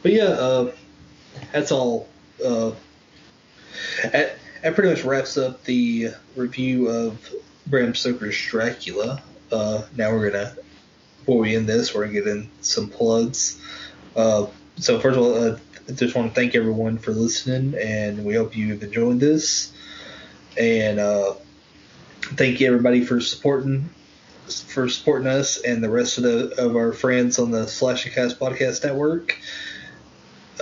[0.03, 0.71] But yeah, uh,
[1.51, 2.07] that's all.
[2.45, 2.71] Uh,
[4.03, 7.33] that, that pretty much wraps up the review of
[7.65, 9.23] Bram Stoker's Dracula.
[9.51, 10.55] Uh, now we're gonna,
[11.19, 13.59] before we end this, we're gonna get in some plugs.
[14.15, 15.57] Uh, so first of all, uh,
[15.87, 19.73] I just want to thank everyone for listening, and we hope you've enjoyed this.
[20.57, 21.33] And uh,
[22.21, 23.89] thank you everybody for supporting
[24.47, 28.13] for supporting us and the rest of the of our friends on the Slash and
[28.13, 29.37] Cast podcast network.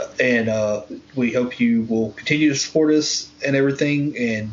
[0.02, 0.82] Uh, And uh,
[1.16, 4.52] we hope you will continue to support us and everything, and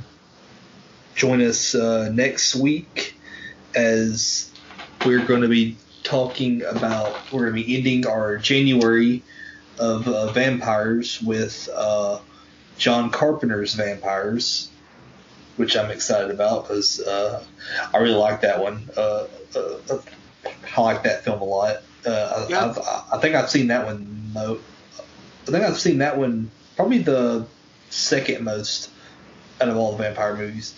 [1.15, 3.15] join us uh, next week
[3.75, 4.51] as
[5.05, 9.23] we're going to be talking about we're going to be ending our January
[9.79, 12.19] of uh, vampires with uh,
[12.79, 14.71] John Carpenter's Vampires,
[15.57, 17.45] which I'm excited about because uh,
[17.93, 18.89] I really like that one.
[18.97, 19.99] Uh, uh,
[20.77, 21.77] I like that film a lot.
[22.07, 22.67] Uh, I- Yeah.
[22.67, 22.79] I've,
[23.13, 24.15] I think I've seen that one.
[25.49, 27.47] I think I've seen that one probably the
[27.91, 28.91] second most
[29.61, 30.75] out of all the vampire movies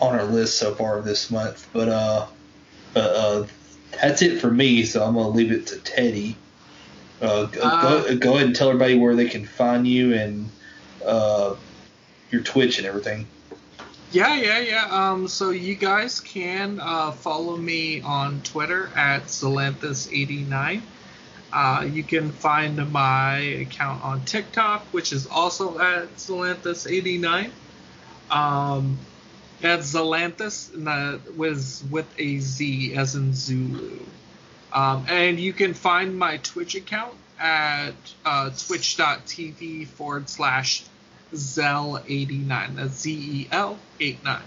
[0.00, 1.68] on our list so far this month.
[1.72, 2.26] But uh,
[2.94, 3.46] but uh,
[4.00, 4.84] that's it for me.
[4.84, 6.36] So I'm gonna leave it to Teddy.
[7.20, 10.50] Uh, go, Uh, go, go ahead and tell everybody where they can find you and
[11.04, 11.54] uh,
[12.30, 13.26] your Twitch and everything.
[14.10, 14.86] Yeah, yeah, yeah.
[14.90, 20.80] Um, so you guys can uh, follow me on Twitter at Zelanthus89.
[21.52, 27.50] Uh, you can find my account on TikTok, which is also at Zelanthus89.
[28.30, 28.98] Um,
[29.60, 33.98] that's Zelanthus, and that was with a Z as in Zulu.
[34.72, 37.94] Um, and you can find my Twitch account at
[38.24, 40.84] uh, twitch.tv forward slash
[41.32, 42.76] Zel89.
[42.76, 44.42] That's Z E L 89.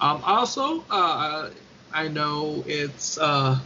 [0.00, 1.50] Um, also, uh,
[1.92, 3.58] I know it's, uh,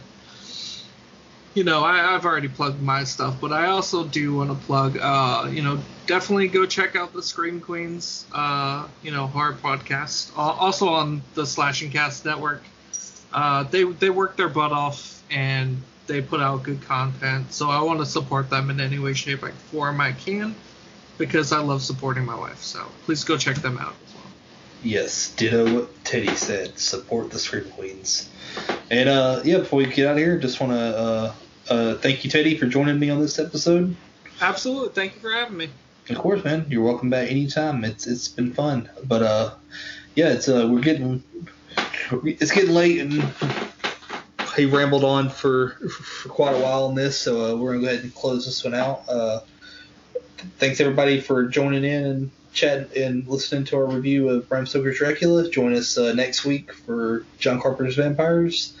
[1.53, 4.97] you know, I, I've already plugged my stuff, but I also do want to plug,
[4.97, 10.31] uh, you know, definitely go check out the Scream Queens, uh, you know, horror podcast.
[10.37, 12.63] Al- Also on the Slashing Cast Network.
[13.33, 17.53] Uh, they they work their butt off and they put out good content.
[17.53, 20.55] So I want to support them in any way, shape, or form I can
[21.17, 22.61] because I love supporting my wife.
[22.61, 24.23] So please go check them out as well.
[24.83, 26.77] Yes, ditto what Teddy said.
[26.79, 28.29] Support the Scream Queens.
[28.89, 31.33] And uh, yeah, before we get out of here, just want to uh,
[31.69, 33.95] uh, thank you, Teddy, for joining me on this episode.
[34.41, 34.89] Absolutely.
[34.89, 35.69] Thank you for having me.
[36.09, 36.65] Of course, man.
[36.69, 37.85] You're welcome back anytime.
[37.85, 39.53] It's it's been fun, but uh,
[40.15, 41.23] yeah, it's uh, we're getting
[42.23, 43.23] it's getting late, and
[44.55, 47.91] he rambled on for for quite a while on this, so uh, we're gonna go
[47.91, 49.07] ahead and close this one out.
[49.07, 49.41] Uh,
[50.57, 54.97] thanks everybody for joining in and chatting and listening to our review of Bram Stoker's
[54.97, 55.49] Dracula.
[55.49, 58.73] Join us uh, next week for John Carpenter's Vampires,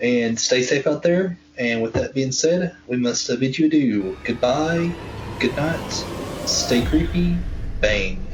[0.00, 1.36] and stay safe out there.
[1.58, 4.18] And with that being said, we must bid you adieu.
[4.24, 4.96] Goodbye,
[5.40, 6.06] good night,
[6.44, 7.44] stay creepy,
[7.80, 8.27] bang.